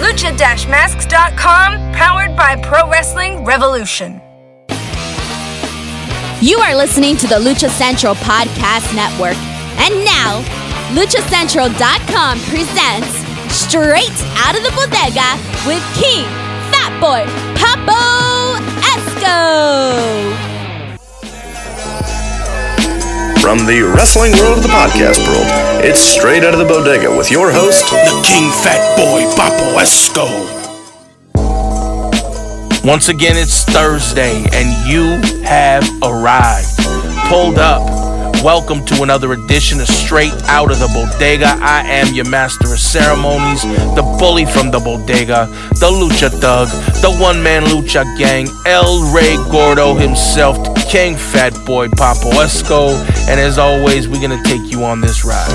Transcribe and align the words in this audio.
Lucha-masks.com, 0.00 1.92
powered 1.92 2.36
by 2.36 2.56
Pro 2.62 2.88
Wrestling 2.90 3.44
Revolution. 3.44 4.20
You 6.40 6.58
are 6.58 6.74
listening 6.76 7.16
to 7.18 7.26
the 7.26 7.36
Lucha 7.36 7.70
Central 7.70 8.14
Podcast 8.16 8.94
Network. 8.94 9.36
And 9.78 10.04
now, 10.04 10.42
LuchaCentral.com 10.94 12.38
presents 12.40 13.24
Straight 13.54 14.10
Out 14.36 14.56
of 14.56 14.62
the 14.62 14.70
Bodega 14.76 15.38
with 15.66 15.82
King 15.94 16.26
Fat 16.70 16.98
Boy 17.00 17.24
Papo 17.54 18.58
Esco. 18.92 20.53
From 23.44 23.66
the 23.66 23.82
wrestling 23.82 24.32
world 24.32 24.56
to 24.56 24.62
the 24.62 24.68
podcast 24.68 25.20
world, 25.28 25.84
it's 25.84 26.00
Straight 26.00 26.44
Out 26.44 26.54
of 26.54 26.60
the 26.60 26.64
Bodega 26.64 27.14
with 27.14 27.30
your 27.30 27.52
host, 27.52 27.84
the 27.90 28.22
King 28.26 28.50
Fat 28.50 28.96
Boy 28.96 29.20
Papo 29.36 29.76
Esco. 29.76 30.26
Once 32.86 33.10
again, 33.10 33.36
it's 33.36 33.64
Thursday, 33.64 34.46
and 34.54 34.88
you 34.90 35.20
have 35.44 35.86
arrived. 36.02 36.70
Pulled 37.28 37.58
up. 37.58 38.03
Welcome 38.44 38.84
to 38.84 39.02
another 39.02 39.32
edition 39.32 39.80
of 39.80 39.86
Straight 39.86 40.34
Out 40.48 40.70
of 40.70 40.78
the 40.78 40.88
Bodega. 40.88 41.56
I 41.62 41.80
am 41.86 42.12
your 42.12 42.28
master 42.28 42.74
of 42.74 42.78
ceremonies, 42.78 43.62
the 43.62 44.02
bully 44.18 44.44
from 44.44 44.70
the 44.70 44.80
bodega, 44.80 45.46
the 45.80 45.88
lucha 45.88 46.28
thug, 46.28 46.68
the 47.00 47.16
one 47.18 47.42
man 47.42 47.62
lucha 47.62 48.04
gang, 48.18 48.46
El 48.66 49.14
Rey 49.14 49.36
Gordo 49.50 49.94
himself, 49.94 50.58
the 50.58 50.86
King 50.90 51.16
Fat 51.16 51.54
Boy 51.64 51.88
Papo 51.88 52.32
Esco. 52.32 52.90
And 53.30 53.40
as 53.40 53.56
always, 53.56 54.08
we're 54.08 54.20
going 54.20 54.38
to 54.38 54.46
take 54.46 54.70
you 54.70 54.84
on 54.84 55.00
this 55.00 55.24
ride. 55.24 55.50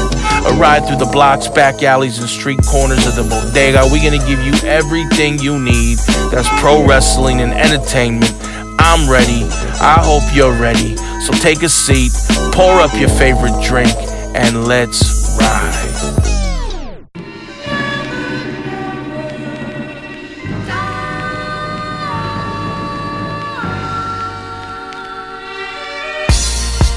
A 0.48 0.54
ride 0.56 0.88
through 0.88 0.98
the 0.98 1.10
blocks, 1.12 1.48
back 1.48 1.84
alleys, 1.84 2.18
and 2.18 2.28
street 2.28 2.60
corners 2.68 3.06
of 3.06 3.16
the 3.16 3.22
bodega. 3.22 3.84
We're 3.92 4.02
going 4.02 4.20
to 4.20 4.28
give 4.28 4.42
you 4.42 4.68
everything 4.68 5.38
you 5.38 5.60
need 5.60 6.00
that's 6.32 6.50
pro 6.60 6.84
wrestling 6.88 7.42
and 7.42 7.54
entertainment. 7.54 8.34
I'm 8.82 9.10
ready. 9.10 9.44
I 9.82 10.00
hope 10.02 10.24
you're 10.34 10.58
ready. 10.58 10.96
So 11.26 11.34
take 11.34 11.64
a 11.64 11.70
seat, 11.70 12.14
pour 12.54 12.80
up 12.80 12.94
your 12.98 13.10
favorite 13.10 13.62
drink, 13.62 13.94
and 14.34 14.66
let's 14.66 15.38
ride. 15.38 15.86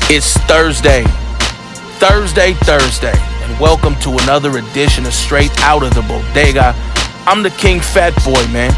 It's 0.08 0.36
Thursday. 0.46 1.02
Thursday, 1.98 2.52
Thursday. 2.52 3.12
And 3.17 3.61
welcome 3.61 3.96
to 3.96 4.11
another 4.19 4.56
edition 4.58 5.05
of 5.05 5.12
Straight 5.12 5.50
Out 5.62 5.83
of 5.83 5.92
the 5.94 6.02
Bodega. 6.02 6.74
I'm 7.27 7.42
the 7.42 7.50
King 7.50 7.80
Fat 7.80 8.14
Boy, 8.24 8.46
man. 8.52 8.72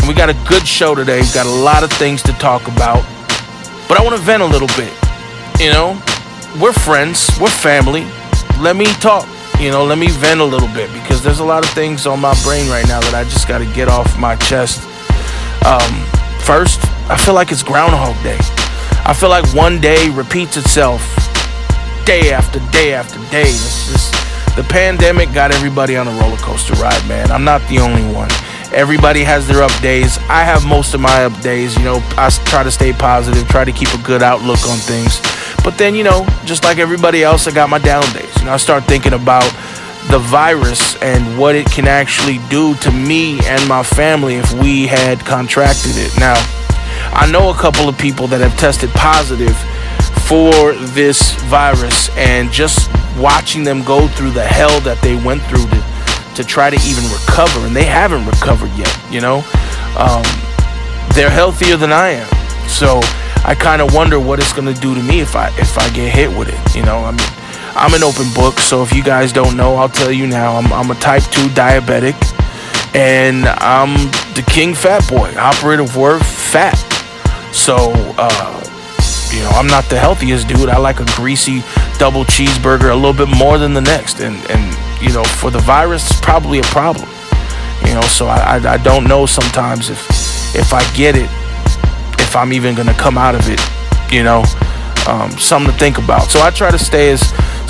And 0.00 0.08
we 0.08 0.14
got 0.14 0.30
a 0.30 0.48
good 0.48 0.66
show 0.66 0.94
today. 0.94 1.20
We've 1.20 1.34
got 1.34 1.46
a 1.46 1.50
lot 1.62 1.84
of 1.84 1.92
things 1.92 2.22
to 2.22 2.32
talk 2.32 2.66
about. 2.68 3.04
But 3.86 4.00
I 4.00 4.02
want 4.02 4.16
to 4.16 4.22
vent 4.22 4.42
a 4.42 4.46
little 4.46 4.68
bit. 4.68 4.92
You 5.60 5.70
know, 5.70 6.00
we're 6.60 6.72
friends, 6.72 7.28
we're 7.38 7.50
family. 7.50 8.06
Let 8.58 8.76
me 8.76 8.86
talk. 8.94 9.28
You 9.60 9.70
know, 9.70 9.84
let 9.84 9.98
me 9.98 10.08
vent 10.08 10.40
a 10.40 10.44
little 10.44 10.68
bit 10.68 10.90
because 10.94 11.22
there's 11.22 11.40
a 11.40 11.44
lot 11.44 11.64
of 11.64 11.70
things 11.72 12.06
on 12.06 12.18
my 12.18 12.34
brain 12.44 12.70
right 12.70 12.86
now 12.88 13.00
that 13.00 13.14
I 13.14 13.24
just 13.24 13.46
got 13.46 13.58
to 13.58 13.66
get 13.74 13.88
off 13.88 14.18
my 14.18 14.36
chest. 14.36 14.80
Um, 15.66 15.92
first, 16.40 16.80
I 17.10 17.16
feel 17.16 17.34
like 17.34 17.52
it's 17.52 17.62
Groundhog 17.62 18.16
Day. 18.22 18.38
I 19.04 19.12
feel 19.12 19.28
like 19.28 19.44
one 19.54 19.80
day 19.80 20.08
repeats 20.08 20.56
itself 20.56 21.02
day 22.06 22.32
after 22.32 22.58
day 22.72 22.94
after 22.94 23.18
day. 23.30 23.42
It's 23.42 23.92
just 23.92 24.12
the 24.56 24.64
pandemic 24.64 25.32
got 25.34 25.52
everybody 25.52 25.96
on 25.96 26.08
a 26.08 26.12
roller 26.12 26.38
coaster 26.38 26.72
ride, 26.74 27.06
man. 27.06 27.30
I'm 27.30 27.44
not 27.44 27.60
the 27.68 27.80
only 27.80 28.02
one. 28.14 28.30
Everybody 28.72 29.24
has 29.24 29.48
their 29.48 29.62
up 29.62 29.72
days. 29.82 30.18
I 30.28 30.44
have 30.44 30.64
most 30.64 30.94
of 30.94 31.00
my 31.00 31.24
up 31.24 31.40
days. 31.40 31.76
You 31.76 31.84
know, 31.84 31.98
I 32.16 32.30
try 32.46 32.62
to 32.62 32.70
stay 32.70 32.92
positive, 32.92 33.46
try 33.48 33.64
to 33.64 33.72
keep 33.72 33.92
a 33.94 34.02
good 34.02 34.22
outlook 34.22 34.66
on 34.68 34.78
things. 34.78 35.20
But 35.64 35.76
then, 35.76 35.94
you 35.94 36.04
know, 36.04 36.26
just 36.44 36.62
like 36.62 36.78
everybody 36.78 37.22
else, 37.22 37.46
I 37.46 37.52
got 37.52 37.68
my 37.68 37.78
down 37.78 38.04
days. 38.12 38.34
You 38.38 38.46
know, 38.46 38.52
I 38.52 38.56
start 38.56 38.84
thinking 38.84 39.12
about 39.12 39.50
the 40.08 40.18
virus 40.18 40.96
and 41.02 41.38
what 41.38 41.54
it 41.54 41.66
can 41.70 41.86
actually 41.86 42.38
do 42.48 42.74
to 42.76 42.90
me 42.90 43.38
and 43.44 43.68
my 43.68 43.82
family 43.82 44.36
if 44.36 44.52
we 44.54 44.86
had 44.86 45.20
contracted 45.20 45.92
it. 45.96 46.16
Now, 46.18 46.34
I 47.12 47.28
know 47.30 47.50
a 47.50 47.54
couple 47.54 47.88
of 47.88 47.98
people 47.98 48.26
that 48.28 48.40
have 48.40 48.56
tested 48.56 48.90
positive 48.90 49.56
for 50.30 50.72
this 50.94 51.34
virus, 51.50 52.08
and 52.16 52.52
just 52.52 52.88
watching 53.18 53.64
them 53.64 53.82
go 53.82 54.06
through 54.08 54.30
the 54.30 54.44
hell 54.44 54.80
that 54.82 55.00
they 55.02 55.16
went 55.16 55.42
through 55.42 55.66
to 55.66 55.89
to 56.34 56.44
try 56.44 56.70
to 56.70 56.76
even 56.86 57.04
recover, 57.10 57.66
and 57.66 57.74
they 57.74 57.84
haven't 57.84 58.26
recovered 58.26 58.70
yet. 58.76 58.94
You 59.10 59.20
know, 59.20 59.38
um, 59.98 60.24
they're 61.14 61.30
healthier 61.30 61.76
than 61.76 61.92
I 61.92 62.10
am, 62.10 62.68
so 62.68 63.00
I 63.44 63.54
kind 63.58 63.82
of 63.82 63.94
wonder 63.94 64.18
what 64.20 64.38
it's 64.38 64.52
gonna 64.52 64.74
do 64.74 64.94
to 64.94 65.02
me 65.02 65.20
if 65.20 65.36
I 65.36 65.48
if 65.58 65.78
I 65.78 65.88
get 65.90 66.12
hit 66.12 66.36
with 66.36 66.48
it. 66.48 66.76
You 66.76 66.82
know, 66.82 66.98
I 66.98 67.10
mean, 67.10 67.28
I'm 67.74 67.94
an 67.94 68.02
open 68.02 68.32
book, 68.34 68.58
so 68.58 68.82
if 68.82 68.92
you 68.92 69.02
guys 69.02 69.32
don't 69.32 69.56
know, 69.56 69.74
I'll 69.74 69.88
tell 69.88 70.12
you 70.12 70.26
now. 70.26 70.56
I'm, 70.56 70.72
I'm 70.72 70.90
a 70.90 70.94
type 70.96 71.22
two 71.24 71.48
diabetic, 71.48 72.16
and 72.94 73.46
I'm 73.46 73.94
the 74.34 74.44
king 74.48 74.74
fat 74.74 75.08
boy, 75.08 75.34
operative 75.36 75.96
word 75.96 76.24
fat. 76.24 76.78
So. 77.52 77.92
uh 78.16 78.56
you 79.32 79.40
know, 79.42 79.50
I'm 79.50 79.68
not 79.68 79.84
the 79.84 79.98
healthiest 79.98 80.48
dude. 80.48 80.68
I 80.68 80.78
like 80.78 80.98
a 81.00 81.04
greasy 81.16 81.62
double 81.98 82.24
cheeseburger 82.24 82.90
a 82.90 82.94
little 82.94 83.12
bit 83.14 83.28
more 83.28 83.58
than 83.58 83.74
the 83.74 83.80
next. 83.80 84.20
And, 84.20 84.34
and 84.50 84.76
you 85.00 85.12
know, 85.12 85.24
for 85.24 85.50
the 85.50 85.60
virus, 85.60 86.10
it's 86.10 86.20
probably 86.20 86.58
a 86.58 86.64
problem. 86.64 87.08
You 87.86 87.94
know, 87.94 88.02
so 88.02 88.26
I, 88.26 88.58
I, 88.58 88.74
I 88.74 88.76
don't 88.76 89.04
know 89.04 89.26
sometimes 89.26 89.90
if 89.90 90.06
if 90.54 90.72
I 90.72 90.82
get 90.94 91.16
it, 91.16 91.30
if 92.20 92.36
I'm 92.36 92.52
even 92.52 92.76
to 92.76 92.94
come 92.94 93.16
out 93.16 93.34
of 93.34 93.48
it, 93.48 93.60
you 94.12 94.22
know, 94.22 94.44
um, 95.06 95.30
something 95.32 95.72
to 95.72 95.78
think 95.78 95.98
about. 95.98 96.30
So 96.30 96.40
I 96.40 96.50
try 96.50 96.70
to 96.70 96.78
stay 96.78 97.10
as 97.10 97.20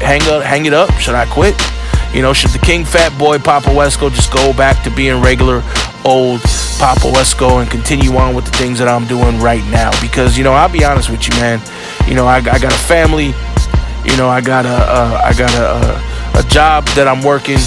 hang 0.00 0.22
up, 0.22 0.42
hang 0.42 0.64
it 0.64 0.72
up? 0.72 0.90
Should 0.94 1.14
I 1.14 1.26
quit? 1.26 1.54
You 2.14 2.22
know, 2.22 2.32
should 2.32 2.50
the 2.50 2.58
King 2.58 2.84
Fat 2.84 3.16
Boy 3.18 3.36
Papo 3.36 3.74
Esco 3.84 4.10
just 4.10 4.32
go 4.32 4.54
back 4.54 4.82
to 4.84 4.90
being 4.90 5.20
regular 5.20 5.62
old 6.04 6.40
Papo 6.80 7.12
Esco 7.12 7.60
and 7.60 7.70
continue 7.70 8.16
on 8.16 8.34
with 8.34 8.46
the 8.46 8.52
things 8.52 8.78
that 8.78 8.88
I'm 8.88 9.06
doing 9.06 9.38
right 9.38 9.64
now? 9.70 9.90
Because 10.00 10.38
you 10.38 10.44
know, 10.44 10.52
I'll 10.52 10.72
be 10.72 10.84
honest 10.84 11.10
with 11.10 11.28
you, 11.28 11.34
man. 11.34 11.60
You 12.08 12.14
know, 12.14 12.26
I, 12.26 12.36
I 12.36 12.58
got 12.58 12.72
a 12.72 12.78
family. 12.88 13.34
You 14.08 14.16
know, 14.16 14.28
I 14.28 14.40
got 14.40 14.64
a 14.64 14.68
uh, 14.68 15.20
I 15.22 15.32
got 15.36 15.52
a, 15.54 16.38
a, 16.38 16.40
a 16.40 16.42
job 16.48 16.86
that 16.96 17.06
I'm 17.06 17.22
working 17.22 17.58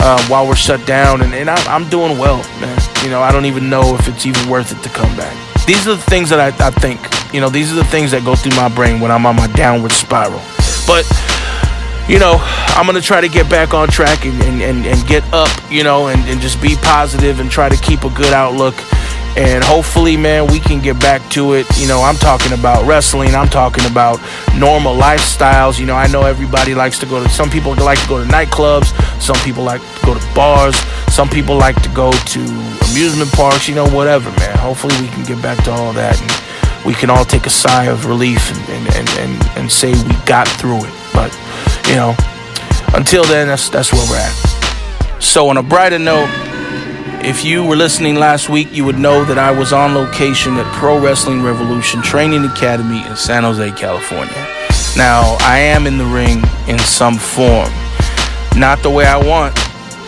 uh, 0.00 0.26
while 0.28 0.46
we're 0.48 0.56
shut 0.56 0.84
down, 0.86 1.20
and, 1.20 1.34
and 1.34 1.50
I'm, 1.50 1.68
I'm 1.68 1.88
doing 1.90 2.18
well, 2.18 2.38
man. 2.60 2.78
You 3.04 3.10
know, 3.10 3.20
I 3.20 3.30
don't 3.30 3.44
even 3.44 3.68
know 3.68 3.94
if 3.94 4.08
it's 4.08 4.24
even 4.24 4.48
worth 4.48 4.72
it 4.72 4.82
to 4.82 4.88
come 4.88 5.14
back. 5.16 5.36
These 5.66 5.86
are 5.86 5.94
the 5.94 6.02
things 6.10 6.30
that 6.30 6.40
I, 6.40 6.48
I 6.66 6.70
think. 6.70 6.98
You 7.34 7.40
know, 7.40 7.48
these 7.48 7.70
are 7.70 7.76
the 7.76 7.84
things 7.84 8.10
that 8.10 8.24
go 8.24 8.34
through 8.34 8.56
my 8.56 8.68
brain 8.68 8.98
when 8.98 9.10
I'm 9.10 9.26
on 9.26 9.36
my 9.36 9.46
downward 9.48 9.92
spiral. 9.92 10.40
But 10.86 11.04
you 12.08 12.18
know, 12.18 12.42
I'm 12.74 12.86
gonna 12.86 13.00
try 13.00 13.20
to 13.20 13.28
get 13.28 13.48
back 13.48 13.72
on 13.72 13.88
track 13.88 14.24
and, 14.24 14.40
and, 14.42 14.62
and, 14.62 14.86
and 14.86 15.06
get 15.06 15.22
up, 15.32 15.50
you 15.70 15.84
know, 15.84 16.08
and, 16.08 16.20
and 16.26 16.40
just 16.40 16.60
be 16.60 16.74
positive 16.82 17.38
and 17.38 17.50
try 17.50 17.68
to 17.68 17.76
keep 17.76 18.02
a 18.04 18.10
good 18.10 18.32
outlook. 18.32 18.74
And 19.36 19.62
hopefully, 19.62 20.16
man, 20.16 20.46
we 20.48 20.58
can 20.58 20.80
get 20.80 20.98
back 21.00 21.28
to 21.30 21.54
it. 21.54 21.66
You 21.78 21.86
know, 21.86 22.02
I'm 22.02 22.16
talking 22.16 22.52
about 22.52 22.84
wrestling. 22.84 23.34
I'm 23.34 23.48
talking 23.48 23.86
about 23.86 24.20
normal 24.58 24.94
lifestyles. 24.94 25.78
You 25.78 25.86
know, 25.86 25.94
I 25.94 26.08
know 26.08 26.22
everybody 26.22 26.74
likes 26.74 26.98
to 27.00 27.06
go 27.06 27.22
to, 27.22 27.28
some 27.28 27.48
people 27.48 27.74
like 27.76 28.00
to 28.02 28.08
go 28.08 28.22
to 28.22 28.28
nightclubs. 28.28 28.90
Some 29.20 29.36
people 29.44 29.62
like 29.62 29.80
to 29.80 30.06
go 30.06 30.14
to 30.18 30.34
bars. 30.34 30.76
Some 31.08 31.28
people 31.28 31.56
like 31.56 31.80
to 31.82 31.88
go 31.90 32.12
to 32.12 32.40
amusement 32.90 33.32
parks, 33.32 33.68
you 33.68 33.74
know, 33.74 33.88
whatever, 33.88 34.30
man. 34.38 34.58
Hopefully, 34.58 34.94
we 35.00 35.08
can 35.08 35.24
get 35.24 35.40
back 35.40 35.62
to 35.64 35.70
all 35.70 35.92
that. 35.92 36.20
And 36.20 36.84
we 36.84 36.94
can 36.94 37.10
all 37.10 37.24
take 37.24 37.46
a 37.46 37.50
sigh 37.50 37.84
of 37.84 38.06
relief 38.06 38.50
and, 38.50 38.86
and, 38.96 39.08
and, 39.18 39.58
and, 39.58 39.70
say 39.70 39.92
we 39.92 40.14
got 40.24 40.48
through 40.48 40.84
it. 40.84 40.94
But 41.12 41.30
you 41.86 41.94
know, 41.94 42.14
until 42.94 43.24
then, 43.24 43.48
that's 43.48 43.68
that's 43.68 43.92
where 43.92 44.04
we're 44.08 44.16
at. 44.16 45.22
So 45.22 45.48
on 45.48 45.58
a 45.58 45.62
brighter 45.62 45.98
note, 45.98 46.28
if 47.22 47.44
you 47.44 47.64
were 47.64 47.76
listening 47.76 48.14
last 48.14 48.48
week, 48.48 48.68
you 48.72 48.84
would 48.84 48.98
know 48.98 49.24
that 49.24 49.38
I 49.38 49.50
was 49.50 49.72
on 49.72 49.94
location 49.94 50.56
at 50.56 50.74
Pro 50.74 50.98
Wrestling 50.98 51.42
Revolution 51.42 52.02
Training 52.02 52.44
Academy 52.44 53.06
in 53.06 53.16
San 53.16 53.42
Jose, 53.42 53.70
California. 53.72 54.46
Now, 54.96 55.36
I 55.40 55.58
am 55.58 55.86
in 55.86 55.98
the 55.98 56.06
ring 56.06 56.42
in 56.66 56.78
some 56.78 57.16
form. 57.16 57.70
Not 58.56 58.82
the 58.82 58.90
way 58.90 59.06
I 59.06 59.16
want, 59.16 59.58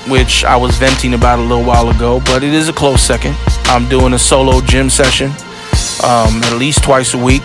which 0.08 0.44
I 0.44 0.56
was 0.56 0.76
venting 0.76 1.14
about 1.14 1.38
a 1.38 1.42
little 1.42 1.64
while 1.64 1.90
ago, 1.90 2.20
but 2.24 2.42
it 2.42 2.54
is 2.54 2.68
a 2.68 2.72
close 2.72 3.02
second. 3.02 3.36
I'm 3.64 3.88
doing 3.88 4.14
a 4.14 4.18
solo 4.18 4.60
gym 4.60 4.90
session 4.90 5.30
um, 6.02 6.42
at 6.42 6.56
least 6.58 6.82
twice 6.82 7.14
a 7.14 7.18
week. 7.18 7.42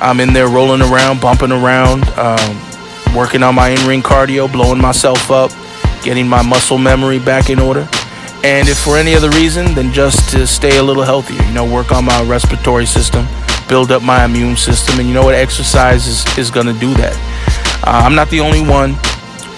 I'm 0.00 0.20
in 0.20 0.32
there 0.32 0.48
rolling 0.48 0.82
around, 0.82 1.20
bumping 1.20 1.52
around. 1.52 2.08
Um, 2.18 2.60
working 3.14 3.42
on 3.42 3.54
my 3.54 3.70
in 3.70 3.86
ring 3.86 4.02
cardio, 4.02 4.50
blowing 4.50 4.80
myself 4.80 5.30
up, 5.30 5.50
getting 6.02 6.28
my 6.28 6.42
muscle 6.42 6.78
memory 6.78 7.18
back 7.18 7.50
in 7.50 7.58
order. 7.58 7.88
And 8.42 8.68
if 8.68 8.78
for 8.78 8.96
any 8.96 9.14
other 9.14 9.30
reason, 9.30 9.74
then 9.74 9.92
just 9.92 10.30
to 10.30 10.46
stay 10.46 10.78
a 10.78 10.82
little 10.82 11.02
healthier, 11.02 11.42
you 11.42 11.52
know, 11.52 11.70
work 11.70 11.92
on 11.92 12.04
my 12.04 12.22
respiratory 12.24 12.86
system, 12.86 13.26
build 13.68 13.92
up 13.92 14.02
my 14.02 14.24
immune 14.24 14.56
system. 14.56 14.98
And 14.98 15.08
you 15.08 15.14
know 15.14 15.24
what? 15.24 15.34
Exercise 15.34 16.06
is, 16.06 16.38
is 16.38 16.50
going 16.50 16.66
to 16.66 16.78
do 16.78 16.94
that. 16.94 17.14
Uh, 17.86 18.02
I'm 18.04 18.14
not 18.14 18.30
the 18.30 18.40
only 18.40 18.62
one. 18.62 18.96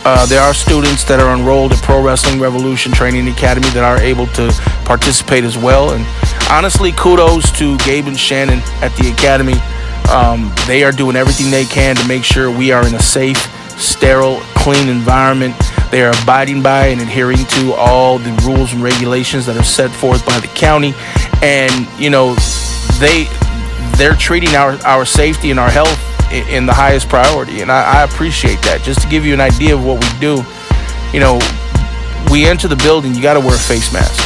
Uh, 0.04 0.26
there 0.26 0.40
are 0.40 0.52
students 0.52 1.04
that 1.04 1.20
are 1.20 1.34
enrolled 1.34 1.72
at 1.72 1.82
Pro 1.82 2.02
Wrestling 2.02 2.40
Revolution 2.40 2.90
Training 2.90 3.28
Academy 3.28 3.68
that 3.70 3.84
are 3.84 3.98
able 4.00 4.26
to 4.28 4.50
participate 4.84 5.44
as 5.44 5.56
well. 5.56 5.92
And 5.92 6.04
honestly, 6.50 6.90
kudos 6.92 7.52
to 7.58 7.78
Gabe 7.78 8.08
and 8.08 8.18
Shannon 8.18 8.58
at 8.82 8.94
the 8.96 9.12
Academy 9.12 9.60
um, 10.10 10.52
they 10.66 10.84
are 10.84 10.92
doing 10.92 11.16
everything 11.16 11.50
they 11.50 11.64
can 11.64 11.96
to 11.96 12.06
make 12.06 12.22
sure 12.24 12.50
we 12.50 12.70
are 12.70 12.86
in 12.86 12.94
a 12.94 13.00
safe, 13.00 13.38
sterile, 13.80 14.40
clean 14.54 14.88
environment. 14.88 15.54
They 15.92 16.02
are 16.02 16.12
abiding 16.22 16.62
by 16.62 16.86
and 16.86 17.00
adhering 17.00 17.44
to 17.44 17.74
all 17.74 18.18
the 18.18 18.32
rules 18.44 18.72
and 18.72 18.82
regulations 18.82 19.46
that 19.46 19.56
are 19.56 19.62
set 19.62 19.90
forth 19.90 20.26
by 20.26 20.40
the 20.40 20.48
county. 20.48 20.94
And, 21.42 21.86
you 22.00 22.10
know, 22.10 22.34
they 22.98 23.28
they're 23.96 24.16
treating 24.16 24.56
our, 24.56 24.72
our 24.86 25.04
safety 25.04 25.50
and 25.50 25.60
our 25.60 25.70
health 25.70 26.00
in, 26.32 26.64
the 26.64 26.72
highest 26.72 27.08
priority. 27.08 27.60
And 27.60 27.70
I, 27.70 28.00
I 28.00 28.02
appreciate 28.04 28.60
that. 28.62 28.80
Just 28.82 29.02
to 29.02 29.08
give 29.08 29.24
you 29.24 29.34
an 29.34 29.40
idea 29.40 29.74
of 29.74 29.84
what 29.84 30.02
we 30.02 30.18
do, 30.18 30.42
you 31.12 31.20
know, 31.20 31.38
we 32.32 32.46
enter 32.46 32.68
the 32.68 32.76
building, 32.76 33.14
you 33.14 33.20
got 33.20 33.34
to 33.34 33.40
wear 33.40 33.54
a 33.54 33.58
face 33.58 33.92
mask. 33.92 34.18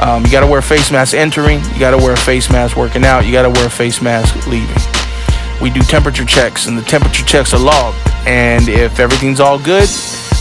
Um, 0.00 0.24
you 0.24 0.32
got 0.32 0.40
to 0.40 0.46
wear 0.46 0.60
a 0.60 0.62
face 0.62 0.90
mask 0.90 1.14
entering. 1.14 1.62
You 1.74 1.78
got 1.78 1.90
to 1.90 1.98
wear 1.98 2.14
a 2.14 2.18
face 2.18 2.50
mask 2.50 2.76
working 2.76 3.04
out. 3.04 3.26
You 3.26 3.32
got 3.32 3.42
to 3.42 3.50
wear 3.50 3.66
a 3.66 3.70
face 3.70 4.00
mask 4.00 4.46
leaving 4.46 4.74
we 5.62 5.70
do 5.70 5.80
temperature 5.80 6.24
checks, 6.24 6.66
and 6.66 6.76
the 6.76 6.82
temperature 6.82 7.24
checks 7.24 7.54
are 7.54 7.60
logged. 7.60 7.96
And 8.26 8.68
if 8.68 8.98
everything's 8.98 9.38
all 9.38 9.58
good, 9.58 9.88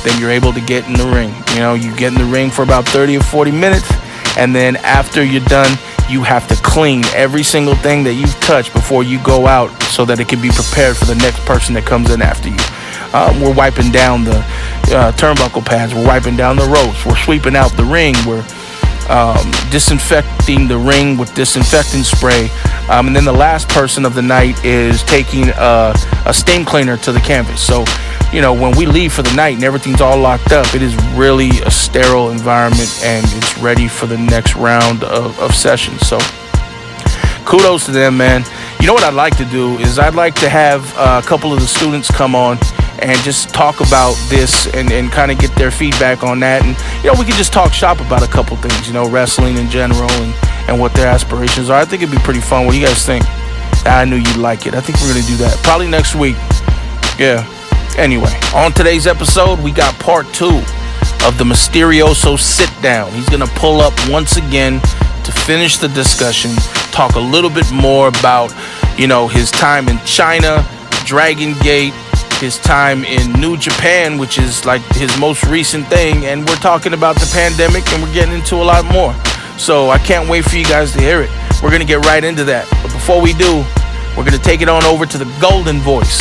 then 0.04 0.20
you're 0.20 0.32
able 0.32 0.54
to 0.54 0.62
get 0.62 0.88
in 0.88 0.94
the 0.94 1.08
ring. 1.08 1.34
You 1.54 1.60
know, 1.60 1.74
you 1.74 1.96
get 1.96 2.14
in 2.14 2.20
the 2.20 2.26
ring 2.26 2.50
for 2.50 2.64
about 2.64 2.86
30 2.86 3.18
or 3.18 3.24
40 3.24 3.52
minutes, 3.52 3.90
and 4.38 4.56
then 4.56 4.78
after 4.78 5.24
you're 5.24 5.46
done, 5.46 5.78
you 6.10 6.24
have 6.24 6.48
to 6.48 6.56
clean 6.56 7.06
every 7.14 7.44
single 7.44 7.76
thing 7.76 8.04
that 8.04 8.14
you've 8.14 8.36
touched 8.42 8.74
before 8.74 9.04
you 9.04 9.22
go 9.24 9.48
out 9.48 9.70
so 9.84 10.04
that 10.06 10.20
it 10.20 10.28
can 10.28 10.42
be 10.42 10.50
prepared 10.50 10.98
for 10.98 11.06
the 11.06 11.16
next 11.16 11.40
person 11.46 11.74
that 11.76 11.86
comes 11.86 12.12
in 12.12 12.22
after 12.22 12.50
you. 12.50 12.58
Um, 13.14 13.42
we're 13.42 13.54
wiping 13.54 13.92
down 13.92 14.24
the 14.24 14.38
uh, 14.92 15.12
turnbuckle 15.14 15.66
pads, 15.66 15.94
we're 15.94 16.08
wiping 16.08 16.36
down 16.36 16.56
the 16.56 16.68
ropes, 16.68 17.06
we're 17.06 17.16
sweeping 17.16 17.56
out 17.56 17.72
the 17.74 17.84
ring, 17.84 18.16
we're 18.26 18.46
um, 19.10 19.52
disinfecting 19.70 20.68
the 20.68 20.78
ring 20.78 21.18
with 21.18 21.34
disinfectant 21.34 22.06
spray. 22.06 22.50
Um, 22.90 23.08
and 23.08 23.16
then 23.16 23.26
the 23.26 23.34
last 23.34 23.68
person 23.70 24.06
of 24.06 24.16
the 24.16 24.22
night 24.22 24.64
is 24.64 25.04
taking 25.04 25.50
a, 25.50 25.94
a 26.26 26.34
steam 26.34 26.66
cleaner 26.66 26.98
to 26.98 27.12
the 27.12 27.20
canvas. 27.20 27.62
So, 27.62 27.84
you 28.32 28.42
know, 28.42 28.54
when 28.54 28.76
we 28.78 28.86
leave 28.86 29.12
for 29.12 29.24
the 29.24 29.34
night 29.34 29.56
and 29.56 29.64
everything's 29.64 30.02
all 30.02 30.18
locked 30.18 30.52
up, 30.54 30.74
it 30.74 30.82
is 30.82 30.96
really 31.14 31.50
a 31.66 31.72
sterile 31.72 32.32
environment 32.32 32.90
and 33.04 33.26
it's 33.34 33.58
ready 33.58 33.88
for 33.88 34.06
the 34.06 34.18
next 34.18 34.56
round 34.56 35.04
of, 35.04 35.38
of 35.40 35.54
sessions. 35.54 36.08
So, 36.08 36.18
kudos 37.46 37.86
to 37.86 37.92
them, 37.92 38.18
man. 38.18 38.44
You 38.80 38.88
know 38.88 38.94
what 38.94 39.04
I'd 39.04 39.14
like 39.14 39.36
to 39.38 39.46
do 39.46 39.78
is 39.80 40.00
I'd 40.00 40.16
like 40.16 40.36
to 40.36 40.50
have 40.50 40.94
uh, 40.98 41.22
a 41.24 41.28
couple 41.28 41.54
of 41.54 41.60
the 41.60 41.68
students 41.68 42.10
come 42.10 42.34
on 42.34 42.58
and 43.00 43.20
just 43.22 43.54
talk 43.54 43.82
about 43.82 44.16
this 44.30 44.68
and, 44.74 44.92
and 44.92 45.12
kind 45.12 45.32
of 45.32 45.38
get 45.38 45.54
their 45.56 45.72
feedback 45.72 46.24
on 46.24 46.40
that. 46.40 46.64
And, 46.64 46.78
you 47.04 47.12
know, 47.12 47.20
we 47.20 47.26
could 47.26 47.36
just 47.36 47.52
talk 47.52 47.74
shop 47.74 48.00
about 48.00 48.24
a 48.24 48.28
couple 48.28 48.56
things, 48.58 48.88
you 48.88 48.94
know, 48.94 49.10
wrestling 49.10 49.58
in 49.58 49.70
general 49.70 50.10
and, 50.10 50.34
and 50.70 50.80
what 50.80 50.94
their 50.94 51.08
aspirations 51.08 51.70
are. 51.70 51.80
I 51.80 51.86
think 51.86 52.02
it'd 52.02 52.16
be 52.16 52.22
pretty 52.24 52.42
fun. 52.42 52.66
What 52.66 52.72
do 52.72 52.80
you 52.80 52.86
guys 52.86 53.06
think? 53.06 53.26
I 53.86 54.06
knew 54.06 54.18
you'd 54.18 54.38
like 54.38 54.68
it. 54.68 54.74
I 54.74 54.82
think 54.82 55.00
we're 55.02 55.12
going 55.12 55.22
to 55.22 55.28
do 55.28 55.38
that 55.38 55.58
probably 55.64 55.88
next 55.88 56.16
week. 56.16 56.36
Yeah. 57.20 57.46
Anyway, 57.98 58.32
on 58.56 58.72
today's 58.72 59.06
episode, 59.06 59.60
we 59.60 59.72
got 59.72 59.94
part 60.00 60.26
two 60.34 60.64
of 61.26 61.38
the 61.38 61.44
Misterioso 61.44 62.40
sit 62.40 62.72
down. 62.82 63.12
He's 63.12 63.28
going 63.28 63.46
to 63.46 63.54
pull 63.56 63.82
up 63.82 63.94
once 64.10 64.38
again 64.38 64.80
to 65.24 65.32
finish 65.32 65.78
the 65.78 65.90
discussion, 65.90 66.52
talk 66.92 67.16
a 67.16 67.20
little 67.20 67.50
bit 67.50 67.70
more 67.72 68.08
about, 68.08 68.54
you 68.98 69.08
know, 69.08 69.28
his 69.28 69.52
time 69.52 69.90
in 69.90 70.00
China, 70.06 70.66
Dragon 71.06 71.54
Gate, 71.60 71.94
his 72.40 72.58
time 72.60 73.04
in 73.04 73.34
New 73.34 73.58
Japan, 73.58 74.18
which 74.18 74.40
is 74.40 74.66
like 74.66 74.82
his 74.96 75.16
most 75.20 75.44
recent 75.44 75.86
thing, 75.88 76.26
and 76.26 76.48
we're 76.48 76.56
talking 76.56 76.94
about 76.94 77.16
the 77.16 77.30
pandemic 77.34 77.88
and 77.92 78.02
we're 78.02 78.14
getting 78.14 78.34
into 78.34 78.56
a 78.56 78.64
lot 78.64 78.86
more. 78.86 79.14
So 79.60 79.90
I 79.90 80.00
can't 80.00 80.30
wait 80.30 80.46
for 80.46 80.56
you 80.56 80.66
guys 80.66 80.94
to 80.94 81.00
hear 81.00 81.22
it. 81.22 81.30
We're 81.62 81.72
gonna 81.72 81.86
get 81.86 82.04
right 82.06 82.24
into 82.24 82.46
that. 82.46 82.68
But 82.82 82.94
before 82.94 83.22
we 83.22 83.34
do, 83.34 83.64
we're 84.18 84.26
gonna 84.26 84.40
take 84.40 84.62
it 84.62 84.70
on 84.70 84.84
over 84.86 85.06
to 85.06 85.18
the 85.18 85.32
golden 85.40 85.80
voice, 85.80 86.18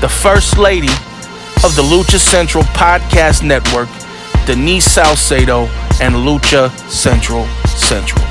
the 0.00 0.08
first 0.08 0.58
lady 0.58 0.88
of 1.62 1.76
the 1.76 1.82
Lucha 1.82 2.18
Central 2.18 2.64
Podcast 2.64 3.42
Network, 3.42 3.90
Denise 4.46 4.86
Salcedo 4.86 5.66
and 6.00 6.14
Lucha 6.14 6.70
Central 6.88 7.44
Central. 7.66 8.24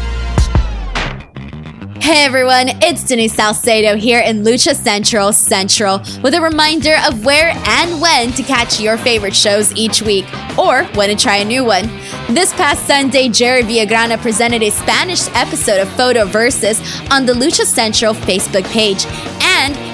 Hey 2.01 2.25
everyone, 2.25 2.69
it's 2.81 3.03
Denise 3.03 3.35
Salcedo 3.35 3.95
here 3.95 4.19
in 4.21 4.41
Lucha 4.41 4.75
Central 4.75 5.31
Central 5.31 5.99
with 6.23 6.33
a 6.33 6.41
reminder 6.41 6.95
of 7.07 7.23
where 7.23 7.53
and 7.53 8.01
when 8.01 8.31
to 8.31 8.41
catch 8.41 8.79
your 8.79 8.97
favorite 8.97 9.35
shows 9.35 9.75
each 9.75 10.01
week 10.01 10.25
or 10.57 10.85
when 10.95 11.09
to 11.09 11.15
try 11.15 11.35
a 11.35 11.45
new 11.45 11.63
one. 11.63 11.83
This 12.29 12.51
past 12.53 12.87
Sunday, 12.87 13.29
Jerry 13.29 13.61
Villagrana 13.61 14.19
presented 14.19 14.63
a 14.63 14.71
Spanish 14.71 15.27
episode 15.35 15.79
of 15.79 15.89
Photo 15.89 16.25
Versus 16.25 16.81
on 17.11 17.27
the 17.27 17.33
Lucha 17.33 17.65
Central 17.65 18.15
Facebook 18.15 18.65
page. 18.71 19.05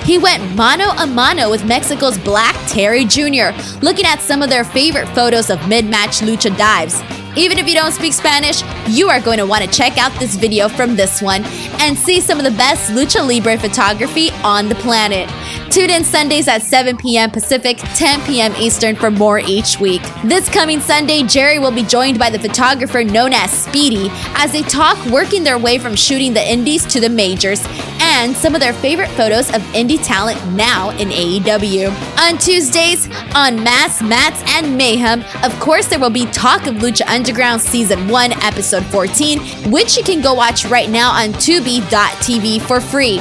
He 0.06 0.20
went 0.20 0.56
mano 0.56 0.92
a 1.00 1.08
mano 1.08 1.50
with 1.50 1.66
Mexico's 1.66 2.20
Black 2.20 2.56
Terry 2.68 3.06
Jr., 3.06 3.50
looking 3.82 4.06
at 4.06 4.22
some 4.22 4.44
of 4.44 4.52
their 4.52 4.64
favorite 4.64 5.08
photos 5.10 5.50
of 5.50 5.68
mid 5.68 5.86
match 5.86 6.20
lucha 6.20 6.56
dives. 6.56 7.02
Even 7.36 7.58
if 7.58 7.68
you 7.68 7.74
don't 7.74 7.92
speak 7.92 8.14
Spanish, 8.14 8.62
you 8.88 9.10
are 9.10 9.20
going 9.20 9.40
to 9.40 9.48
want 9.48 9.64
to 9.64 9.70
check 9.70 9.98
out 9.98 10.18
this 10.20 10.36
video 10.36 10.70
from 10.70 10.96
this 10.96 11.24
one 11.24 11.44
and 11.82 11.98
see 11.98 12.22
some 12.22 12.38
of 12.38 12.46
the 12.46 12.52
best 12.52 12.92
Lucha 12.92 13.28
Libre 13.28 13.58
photography 13.58 14.30
on 14.44 14.70
the 14.70 14.76
planet. 14.76 15.30
Tune 15.70 15.90
in 15.90 16.06
Sundays 16.06 16.48
at 16.48 16.62
7 16.62 16.96
p.m. 16.96 17.32
Pacific, 17.32 17.78
10 17.96 18.22
p.m. 18.22 18.54
Eastern 18.56 18.96
for 18.96 19.12
more 19.12 19.40
each 19.40 19.80
week. 19.82 20.02
This 20.24 20.48
coming 20.48 20.80
Sunday, 20.80 21.24
Jerry 21.24 21.60
will 21.60 21.72
be 21.72 21.84
joined 21.84 22.18
by 22.18 22.30
the 22.30 22.40
photographer 22.40 23.04
known 23.04 23.34
as 23.34 23.52
Speedy 23.52 24.08
as 24.36 24.54
they 24.54 24.62
talk 24.62 25.04
working 25.08 25.44
their 25.44 25.58
way 25.58 25.78
from 25.78 25.96
shooting 25.96 26.34
the 26.34 26.50
indies 26.50 26.86
to 26.86 27.02
the 27.02 27.10
majors 27.10 27.66
and 28.16 28.36
some 28.36 28.56
of 28.56 28.62
their 28.62 28.74
favorite 28.74 29.10
photos 29.10 29.50
of 29.50 29.62
indie 29.74 30.02
talent 30.02 30.40
now 30.54 30.90
in 30.92 31.10
AEW. 31.10 31.90
On 32.18 32.38
Tuesdays, 32.38 33.08
on 33.36 33.62
Masks, 33.62 34.02
Mats, 34.02 34.42
and 34.56 34.78
Mayhem, 34.78 35.22
of 35.44 35.60
course, 35.60 35.88
there 35.88 36.00
will 36.00 36.10
be 36.10 36.26
Talk 36.28 36.66
of 36.66 36.76
Lucha 36.76 37.06
Underground 37.08 37.62
Season 37.62 38.08
1, 38.08 38.32
Episode 38.44 38.86
14, 38.86 39.70
which 39.70 39.98
you 39.98 40.04
can 40.04 40.22
go 40.22 40.34
watch 40.34 40.66
right 40.66 40.90
now 40.90 41.12
on 41.12 41.34
Tubi.tv 41.34 42.62
for 42.62 42.80
free. 42.80 43.20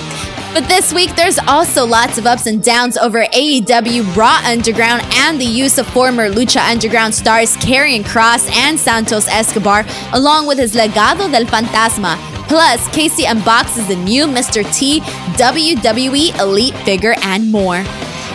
But 0.55 0.69
this 0.69 0.95
week, 0.95 1.17
there's 1.17 1.41
also 1.49 1.85
lots 1.85 2.17
of 2.17 2.27
ups 2.27 2.47
and 2.47 2.63
downs 2.63 2.97
over 2.97 3.25
AEW, 3.25 4.15
Raw 4.15 4.41
Underground, 4.45 5.03
and 5.13 5.41
the 5.41 5.45
use 5.45 5.79
of 5.79 5.87
former 5.89 6.31
Lucha 6.31 6.71
Underground 6.71 7.13
stars 7.13 7.57
Karrion 7.57 8.05
Kross 8.05 8.49
and 8.53 8.79
Santos 8.79 9.27
Escobar, 9.27 9.85
along 10.13 10.47
with 10.47 10.59
his 10.59 10.77
Legado 10.77 11.29
del 11.29 11.45
Fantasma. 11.45 12.17
Plus, 12.47 12.87
Casey 12.95 13.25
unboxes 13.25 13.89
the 13.89 13.97
new 13.97 14.27
Mr. 14.27 14.63
T 14.73 15.01
WWE 15.37 16.39
Elite 16.39 16.77
figure 16.85 17.17
and 17.23 17.51
more. 17.51 17.83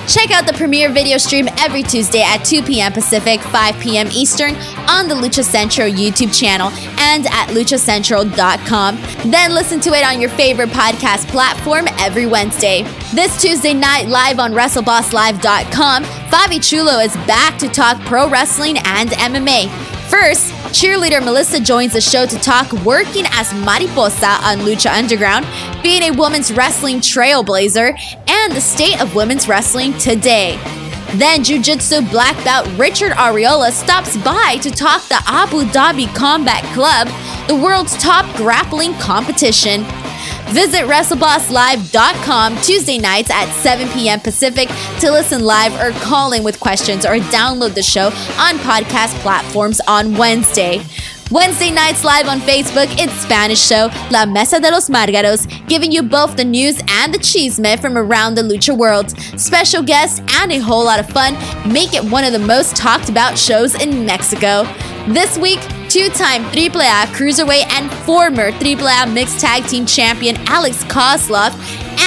Check 0.09 0.31
out 0.31 0.47
the 0.47 0.53
premiere 0.53 0.89
video 0.91 1.19
stream 1.19 1.47
every 1.59 1.83
Tuesday 1.83 2.23
at 2.23 2.43
2 2.43 2.63
p.m. 2.63 2.91
Pacific, 2.91 3.39
5 3.41 3.79
p.m. 3.79 4.07
Eastern 4.11 4.55
on 4.89 5.07
the 5.07 5.13
Lucha 5.13 5.43
Central 5.43 5.87
YouTube 5.87 6.35
channel 6.35 6.69
and 6.99 7.27
at 7.27 7.49
luchacentral.com. 7.49 8.95
Then 9.29 9.53
listen 9.53 9.79
to 9.81 9.93
it 9.93 10.03
on 10.03 10.19
your 10.19 10.31
favorite 10.31 10.69
podcast 10.69 11.27
platform 11.27 11.85
every 11.99 12.25
Wednesday. 12.25 12.81
This 13.13 13.39
Tuesday 13.39 13.75
night, 13.75 14.07
live 14.07 14.39
on 14.39 14.51
WrestleBossLive.com, 14.51 16.03
Fabi 16.03 16.67
Chulo 16.67 16.97
is 16.97 17.13
back 17.27 17.59
to 17.59 17.67
talk 17.67 17.99
pro 18.01 18.27
wrestling 18.27 18.79
and 18.85 19.11
MMA. 19.11 19.98
First, 20.09 20.51
cheerleader 20.73 21.23
Melissa 21.23 21.59
joins 21.59 21.93
the 21.93 22.01
show 22.01 22.25
to 22.25 22.37
talk 22.39 22.71
working 22.83 23.25
as 23.29 23.53
Mariposa 23.53 24.25
on 24.41 24.57
Lucha 24.59 24.91
Underground, 24.91 25.45
being 25.83 26.01
a 26.01 26.11
women's 26.11 26.51
wrestling 26.51 26.97
trailblazer, 26.97 27.93
and 28.27 28.53
the 28.53 28.59
state 28.59 28.99
of 29.01 29.13
women's 29.13 29.47
wrestling 29.47 29.93
today. 29.99 30.59
Then 31.13 31.43
Jiu 31.43 31.61
Jitsu 31.61 32.01
black 32.09 32.43
belt 32.43 32.67
Richard 32.77 33.11
Ariola 33.11 33.71
stops 33.71 34.17
by 34.17 34.57
to 34.61 34.71
talk 34.71 35.07
the 35.09 35.21
Abu 35.27 35.61
Dhabi 35.65 36.13
Combat 36.15 36.63
Club, 36.73 37.07
the 37.47 37.55
world's 37.55 37.95
top 37.97 38.25
grappling 38.35 38.93
competition. 38.95 39.83
Visit 40.51 40.85
WrestleBossLive.com 40.85 42.57
Tuesday 42.61 42.97
nights 42.97 43.29
at 43.29 43.51
7 43.61 43.87
p.m. 43.89 44.19
Pacific 44.19 44.67
to 44.99 45.11
listen 45.11 45.43
live 45.45 45.73
or 45.79 45.91
call 45.99 46.33
in 46.33 46.43
with 46.43 46.59
questions 46.59 47.05
or 47.05 47.17
download 47.29 47.75
the 47.75 47.83
show 47.83 48.07
on 48.07 48.57
podcast 48.57 49.13
platforms 49.19 49.79
on 49.87 50.15
Wednesday. 50.17 50.81
Wednesday 51.29 51.69
nights 51.69 52.03
live 52.03 52.27
on 52.27 52.39
Facebook, 52.39 52.87
it's 52.97 53.13
Spanish 53.21 53.59
show 53.59 53.91
La 54.09 54.25
Mesa 54.25 54.59
de 54.59 54.71
los 54.71 54.89
Margaros, 54.89 55.45
giving 55.67 55.91
you 55.91 56.01
both 56.01 56.35
the 56.35 56.43
news 56.43 56.81
and 56.89 57.13
the 57.13 57.19
chisme 57.19 57.79
from 57.79 57.95
around 57.95 58.33
the 58.33 58.41
lucha 58.41 58.75
world. 58.75 59.11
Special 59.39 59.83
guests 59.83 60.19
and 60.41 60.51
a 60.51 60.57
whole 60.57 60.83
lot 60.83 60.99
of 60.99 61.07
fun 61.09 61.35
make 61.71 61.93
it 61.93 62.03
one 62.03 62.23
of 62.23 62.33
the 62.33 62.39
most 62.39 62.75
talked 62.75 63.09
about 63.09 63.37
shows 63.37 63.75
in 63.75 64.03
Mexico. 64.03 64.63
This 65.09 65.37
week, 65.37 65.59
two-time 65.89 66.43
AAA 66.51 67.05
Cruiserweight 67.17 67.67
and 67.71 67.91
former 68.05 68.51
AAA 68.51 69.11
Mixed 69.11 69.39
Tag 69.39 69.65
Team 69.65 69.87
Champion 69.87 70.35
Alex 70.45 70.83
Kozlov 70.83 71.51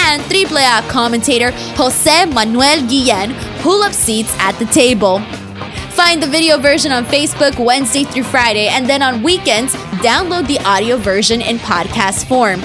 and 0.07 0.21
AAA 0.23 0.87
commentator 0.89 1.51
Jose 1.75 2.25
Manuel 2.27 2.79
Guillen 2.87 3.33
pull 3.61 3.83
up 3.83 3.91
seats 3.91 4.33
at 4.39 4.53
the 4.53 4.65
table. 4.65 5.19
Find 5.91 6.23
the 6.23 6.27
video 6.27 6.57
version 6.57 6.93
on 6.93 7.03
Facebook 7.05 7.63
Wednesday 7.63 8.03
through 8.05 8.23
Friday, 8.23 8.67
and 8.67 8.87
then 8.87 9.01
on 9.01 9.21
weekends, 9.21 9.73
download 10.01 10.47
the 10.47 10.59
audio 10.65 10.97
version 10.97 11.41
in 11.41 11.57
podcast 11.57 12.25
form. 12.25 12.61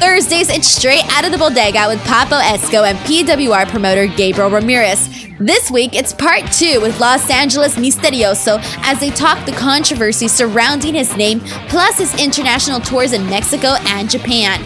Thursdays, 0.00 0.48
it's 0.48 0.66
straight 0.66 1.04
out 1.10 1.26
of 1.26 1.30
the 1.30 1.36
bodega 1.36 1.86
with 1.86 2.00
Papo 2.00 2.40
Esco 2.40 2.88
and 2.88 2.96
PWR 3.00 3.68
promoter 3.68 4.06
Gabriel 4.06 4.48
Ramirez. 4.48 5.26
This 5.38 5.70
week, 5.70 5.94
it's 5.94 6.14
part 6.14 6.50
two 6.50 6.80
with 6.80 6.98
Los 6.98 7.28
Angeles 7.28 7.76
Misterioso 7.76 8.58
as 8.82 8.98
they 8.98 9.10
talk 9.10 9.44
the 9.44 9.52
controversy 9.52 10.26
surrounding 10.26 10.94
his 10.94 11.14
name, 11.18 11.40
plus 11.68 11.98
his 11.98 12.18
international 12.18 12.80
tours 12.80 13.12
in 13.12 13.28
Mexico 13.28 13.74
and 13.88 14.08
Japan. 14.08 14.58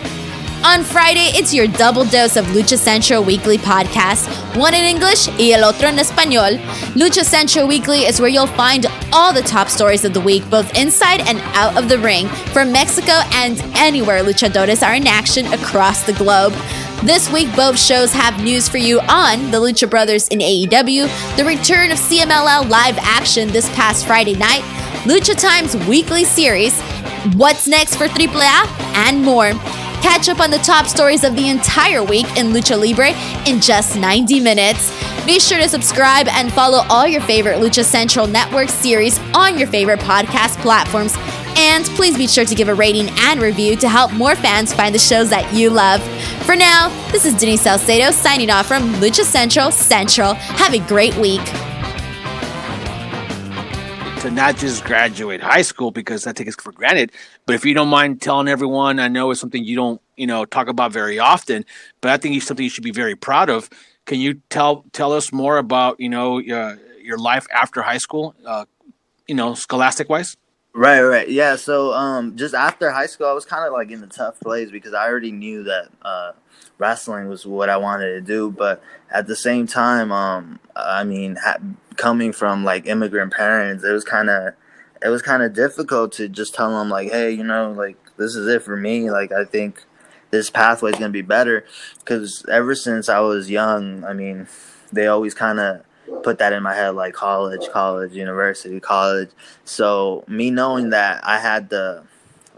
On 0.64 0.82
Friday, 0.82 1.28
it's 1.34 1.52
your 1.52 1.66
double 1.66 2.06
dose 2.06 2.36
of 2.36 2.46
Lucha 2.46 2.78
Central 2.78 3.22
Weekly 3.22 3.58
podcast, 3.58 4.26
one 4.56 4.72
in 4.72 4.82
English 4.82 5.28
y 5.38 5.52
el 5.52 5.62
otro 5.62 5.88
en 5.88 5.98
español. 5.98 6.56
Lucha 6.94 7.22
Central 7.22 7.68
Weekly 7.68 8.06
is 8.06 8.18
where 8.18 8.30
you'll 8.30 8.46
find 8.46 8.86
all 9.12 9.30
the 9.34 9.42
top 9.42 9.68
stories 9.68 10.06
of 10.06 10.14
the 10.14 10.22
week, 10.22 10.48
both 10.48 10.74
inside 10.74 11.20
and 11.28 11.38
out 11.52 11.76
of 11.76 11.90
the 11.90 11.98
ring, 11.98 12.28
from 12.54 12.72
Mexico 12.72 13.12
and 13.34 13.60
anywhere 13.76 14.24
luchadores 14.24 14.82
are 14.82 14.94
in 14.94 15.06
action 15.06 15.44
across 15.52 16.04
the 16.04 16.14
globe. 16.14 16.54
This 17.02 17.30
week, 17.30 17.54
both 17.54 17.78
shows 17.78 18.14
have 18.14 18.42
news 18.42 18.66
for 18.66 18.78
you 18.78 19.00
on 19.00 19.50
the 19.50 19.58
Lucha 19.58 19.88
Brothers 19.88 20.28
in 20.28 20.38
AEW, 20.38 21.36
the 21.36 21.44
return 21.44 21.90
of 21.90 21.98
CMLL 21.98 22.70
live 22.70 22.96
action 23.02 23.48
this 23.48 23.68
past 23.74 24.06
Friday 24.06 24.34
night, 24.34 24.62
Lucha 25.04 25.38
Time's 25.38 25.76
weekly 25.86 26.24
series, 26.24 26.80
what's 27.34 27.68
next 27.68 27.96
for 27.96 28.06
AAA, 28.06 28.66
and 28.96 29.22
more. 29.22 29.52
Catch 30.04 30.28
up 30.28 30.38
on 30.38 30.50
the 30.50 30.58
top 30.58 30.84
stories 30.84 31.24
of 31.24 31.34
the 31.34 31.48
entire 31.48 32.04
week 32.04 32.26
in 32.36 32.48
Lucha 32.48 32.78
Libre 32.78 33.12
in 33.48 33.58
just 33.58 33.96
90 33.96 34.38
minutes. 34.38 34.92
Be 35.24 35.40
sure 35.40 35.56
to 35.56 35.66
subscribe 35.66 36.28
and 36.28 36.52
follow 36.52 36.84
all 36.90 37.06
your 37.06 37.22
favorite 37.22 37.56
Lucha 37.56 37.82
Central 37.82 38.26
Network 38.26 38.68
series 38.68 39.18
on 39.32 39.58
your 39.58 39.66
favorite 39.66 40.00
podcast 40.00 40.58
platforms. 40.58 41.14
And 41.56 41.86
please 41.96 42.18
be 42.18 42.26
sure 42.26 42.44
to 42.44 42.54
give 42.54 42.68
a 42.68 42.74
rating 42.74 43.08
and 43.20 43.40
review 43.40 43.76
to 43.76 43.88
help 43.88 44.12
more 44.12 44.36
fans 44.36 44.74
find 44.74 44.94
the 44.94 44.98
shows 44.98 45.30
that 45.30 45.54
you 45.54 45.70
love. 45.70 46.02
For 46.44 46.54
now, 46.54 46.90
this 47.10 47.24
is 47.24 47.32
Denise 47.32 47.62
Salcedo 47.62 48.10
signing 48.10 48.50
off 48.50 48.66
from 48.66 48.92
Lucha 48.96 49.24
Central 49.24 49.70
Central. 49.70 50.34
Have 50.34 50.74
a 50.74 50.80
great 50.80 51.16
week. 51.16 51.40
To 54.24 54.30
not 54.30 54.56
just 54.56 54.82
graduate 54.84 55.42
high 55.42 55.60
school 55.60 55.90
because 55.90 56.26
I 56.26 56.32
take 56.32 56.48
it 56.48 56.58
for 56.58 56.72
granted. 56.72 57.12
But 57.44 57.56
if 57.56 57.66
you 57.66 57.74
don't 57.74 57.88
mind 57.88 58.22
telling 58.22 58.48
everyone, 58.48 58.98
I 58.98 59.06
know 59.06 59.30
it's 59.30 59.38
something 59.38 59.62
you 59.62 59.76
don't, 59.76 60.00
you 60.16 60.26
know, 60.26 60.46
talk 60.46 60.66
about 60.68 60.92
very 60.92 61.18
often, 61.18 61.66
but 62.00 62.10
I 62.10 62.16
think 62.16 62.34
it's 62.34 62.46
something 62.46 62.64
you 62.64 62.70
should 62.70 62.84
be 62.84 62.90
very 62.90 63.16
proud 63.16 63.50
of. 63.50 63.68
Can 64.06 64.20
you 64.20 64.40
tell 64.48 64.86
tell 64.92 65.12
us 65.12 65.30
more 65.30 65.58
about, 65.58 66.00
you 66.00 66.08
know, 66.08 66.38
your 66.38 67.18
life 67.18 67.46
after 67.52 67.82
high 67.82 67.98
school, 67.98 68.34
uh, 68.46 68.64
you 69.28 69.34
know, 69.34 69.52
scholastic 69.52 70.08
wise? 70.08 70.38
Right, 70.76 71.02
right. 71.02 71.28
Yeah, 71.28 71.54
so 71.54 71.92
um 71.92 72.36
just 72.36 72.52
after 72.54 72.90
high 72.90 73.06
school 73.06 73.28
I 73.28 73.32
was 73.32 73.44
kind 73.44 73.64
of 73.64 73.72
like 73.72 73.90
in 73.92 74.00
the 74.00 74.08
tough 74.08 74.40
place 74.40 74.70
because 74.72 74.92
I 74.92 75.06
already 75.08 75.30
knew 75.30 75.62
that 75.64 75.88
uh 76.02 76.32
wrestling 76.78 77.28
was 77.28 77.46
what 77.46 77.70
I 77.70 77.76
wanted 77.76 78.10
to 78.14 78.20
do, 78.20 78.50
but 78.50 78.82
at 79.10 79.28
the 79.28 79.36
same 79.36 79.68
time 79.68 80.10
um 80.10 80.58
I 80.74 81.04
mean 81.04 81.36
ha- 81.36 81.58
coming 81.96 82.32
from 82.32 82.64
like 82.64 82.86
immigrant 82.86 83.32
parents, 83.32 83.84
it 83.84 83.92
was 83.92 84.02
kind 84.04 84.28
of 84.28 84.54
it 85.00 85.08
was 85.08 85.22
kind 85.22 85.44
of 85.44 85.52
difficult 85.54 86.10
to 86.14 86.28
just 86.28 86.54
tell 86.54 86.76
them 86.76 86.88
like, 86.88 87.10
"Hey, 87.12 87.30
you 87.30 87.44
know, 87.44 87.70
like 87.70 87.96
this 88.16 88.34
is 88.34 88.48
it 88.48 88.62
for 88.62 88.76
me. 88.76 89.10
Like 89.12 89.30
I 89.30 89.44
think 89.44 89.84
this 90.32 90.50
pathway 90.50 90.90
is 90.90 90.98
to 90.98 91.08
be 91.08 91.22
better 91.22 91.64
cuz 92.04 92.44
ever 92.50 92.74
since 92.74 93.08
I 93.08 93.20
was 93.20 93.48
young, 93.48 94.02
I 94.04 94.12
mean, 94.12 94.48
they 94.92 95.06
always 95.06 95.34
kind 95.34 95.60
of 95.60 95.82
put 96.22 96.38
that 96.38 96.52
in 96.52 96.62
my 96.62 96.74
head 96.74 96.90
like 96.90 97.14
college, 97.14 97.68
college, 97.70 98.12
university, 98.12 98.80
college. 98.80 99.30
So 99.64 100.24
me 100.28 100.50
knowing 100.50 100.90
that 100.90 101.22
I 101.24 101.38
had 101.38 101.68
the 101.70 102.04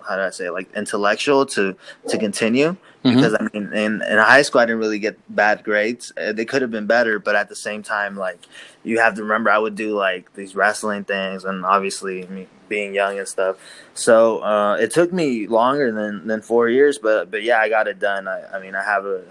how 0.09 0.17
do 0.17 0.23
I 0.23 0.31
say 0.31 0.50
like 0.50 0.69
intellectual 0.76 1.47
to 1.47 1.76
to 2.09 2.19
continue 2.19 2.76
because 3.15 3.35
I 3.35 3.43
mean 3.53 3.73
in 3.73 4.03
in 4.03 4.19
high 4.19 4.43
school 4.43 4.61
I 4.61 4.67
didn't 4.67 4.79
really 4.81 4.99
get 4.99 5.19
bad 5.35 5.65
grades. 5.65 6.12
Uh, 6.17 6.33
They 6.33 6.45
could 6.45 6.62
have 6.62 6.71
been 6.71 6.87
better, 6.87 7.19
but 7.19 7.35
at 7.37 7.49
the 7.49 7.57
same 7.57 7.83
time 7.83 8.17
like 8.17 8.47
you 8.85 9.00
have 9.00 9.15
to 9.17 9.23
remember 9.23 9.50
I 9.50 9.59
would 9.59 9.75
do 9.75 9.97
like 9.97 10.33
these 10.35 10.55
wrestling 10.55 11.05
things 11.05 11.45
and 11.45 11.65
obviously 11.65 12.26
me 12.29 12.47
being 12.69 12.95
young 12.95 13.19
and 13.19 13.29
stuff. 13.29 13.57
So 13.95 14.41
uh, 14.45 14.76
it 14.76 14.91
took 14.93 15.12
me 15.12 15.47
longer 15.47 15.91
than 15.93 16.26
than 16.26 16.41
4 16.43 16.69
years, 16.69 16.99
but 16.99 17.31
but 17.31 17.43
yeah, 17.43 17.59
I 17.59 17.69
got 17.69 17.88
it 17.88 17.99
done. 17.99 18.29
I, 18.29 18.43
I 18.55 18.61
mean, 18.61 18.75
I 18.75 18.83
have 18.85 19.05
a 19.07 19.23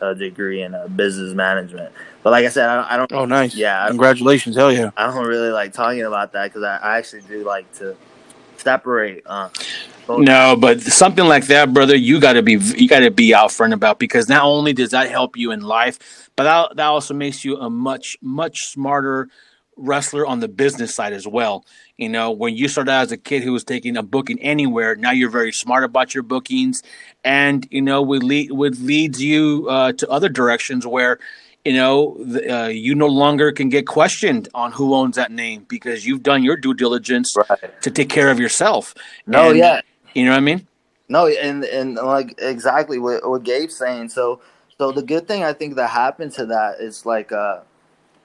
a 0.00 0.14
degree 0.14 0.62
in 0.62 0.74
uh, 0.74 0.88
business 0.88 1.34
management. 1.34 1.92
But 2.22 2.30
like 2.30 2.44
I 2.44 2.48
said, 2.48 2.68
I 2.68 2.76
don't, 2.76 2.92
I 2.92 2.96
don't 2.96 3.12
Oh, 3.12 3.24
nice. 3.24 3.54
Yeah, 3.54 3.86
Congratulations. 3.88 4.56
Hell 4.56 4.72
yeah. 4.72 4.90
I 4.96 5.06
don't 5.06 5.26
really 5.26 5.50
like 5.50 5.72
talking 5.72 6.02
about 6.02 6.32
that 6.32 6.44
because 6.52 6.62
I, 6.62 6.76
I 6.76 6.98
actually 6.98 7.22
do 7.22 7.44
like 7.44 7.72
to 7.74 7.96
separate. 8.58 9.22
Uh, 9.26 9.48
No, 10.08 10.56
but 10.56 10.80
something 10.82 11.24
like 11.24 11.46
that, 11.46 11.72
brother, 11.72 11.96
you 11.96 12.20
got 12.20 12.34
to 12.34 12.42
be 12.42 12.54
you 12.54 12.88
got 12.88 13.00
to 13.00 13.10
be 13.10 13.34
out 13.34 13.52
front 13.52 13.72
about 13.72 13.98
because 13.98 14.28
not 14.28 14.44
only 14.44 14.72
does 14.72 14.90
that 14.90 15.10
help 15.10 15.36
you 15.36 15.50
in 15.50 15.60
life, 15.60 16.30
but 16.36 16.44
that, 16.44 16.76
that 16.76 16.86
also 16.86 17.14
makes 17.14 17.44
you 17.44 17.56
a 17.58 17.70
much 17.70 18.16
much 18.22 18.68
smarter 18.68 19.28
wrestler 19.76 20.26
on 20.26 20.40
the 20.40 20.48
business 20.48 20.94
side 20.94 21.12
as 21.12 21.26
well. 21.26 21.64
You 21.96 22.08
know, 22.08 22.30
when 22.30 22.54
you 22.56 22.68
started 22.68 22.90
out 22.90 23.02
as 23.02 23.12
a 23.12 23.16
kid 23.16 23.42
who 23.42 23.52
was 23.52 23.64
taking 23.64 23.96
a 23.96 24.02
booking 24.02 24.40
anywhere, 24.40 24.96
now 24.96 25.10
you're 25.12 25.30
very 25.30 25.52
smart 25.52 25.84
about 25.84 26.14
your 26.14 26.22
bookings, 26.22 26.82
and 27.24 27.66
you 27.70 27.82
know, 27.82 28.02
would 28.02 28.22
lead 28.22 28.52
would 28.52 28.78
leads 28.80 29.22
you 29.22 29.66
uh, 29.70 29.92
to 29.92 30.08
other 30.10 30.28
directions 30.28 30.86
where. 30.86 31.18
You 31.64 31.72
know, 31.72 32.16
the, 32.24 32.48
uh, 32.48 32.66
you 32.68 32.94
no 32.94 33.08
longer 33.08 33.50
can 33.50 33.70
get 33.70 33.88
questioned 33.88 34.48
on 34.54 34.70
who 34.70 34.94
owns 34.94 35.16
that 35.16 35.32
name 35.32 35.66
because 35.68 36.06
you've 36.06 36.22
done 36.22 36.44
your 36.44 36.56
due 36.56 36.74
diligence 36.74 37.34
Right. 37.36 37.82
to 37.82 37.90
take 37.90 38.08
care 38.08 38.30
of 38.30 38.38
yourself. 38.38 38.94
No, 39.26 39.48
And- 39.50 39.58
yeah. 39.58 39.80
you 40.14 40.24
know 40.26 40.30
what 40.30 40.36
I 40.36 40.40
mean? 40.42 40.64
No, 41.08 41.26
and 41.26 41.64
and 41.64 41.96
like 41.96 42.36
exactly 42.38 43.00
what 43.00 43.28
what 43.28 43.42
Gabe's 43.42 43.76
saying. 43.76 44.10
So 44.10 44.40
so 44.78 44.92
the 44.92 45.02
good 45.02 45.26
thing 45.26 45.42
I 45.42 45.52
think 45.54 45.74
that 45.74 45.90
happened 45.90 46.30
to 46.34 46.46
that 46.46 46.78
is 46.78 47.04
like 47.04 47.32
uh 47.32 47.62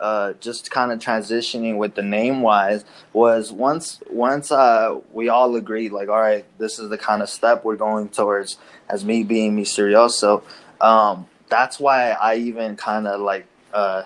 uh 0.01 0.33
just 0.41 0.69
kind 0.71 0.91
of 0.91 0.99
transitioning 0.99 1.77
with 1.77 1.93
the 1.95 2.01
name 2.01 2.41
wise 2.41 2.83
was 3.13 3.51
once 3.51 4.01
once 4.09 4.51
uh 4.51 4.99
we 5.13 5.29
all 5.29 5.55
agreed 5.55 5.91
like 5.91 6.09
all 6.09 6.19
right 6.19 6.45
this 6.57 6.79
is 6.79 6.89
the 6.89 6.97
kind 6.97 7.21
of 7.21 7.29
step 7.29 7.63
we're 7.63 7.75
going 7.75 8.09
towards 8.09 8.57
as 8.89 9.05
me 9.05 9.23
being 9.23 9.55
misterioso 9.55 10.41
um 10.81 11.27
that's 11.49 11.79
why 11.79 12.11
I 12.11 12.35
even 12.35 12.75
kind 12.75 13.07
of 13.07 13.21
like 13.21 13.45
uh 13.73 14.03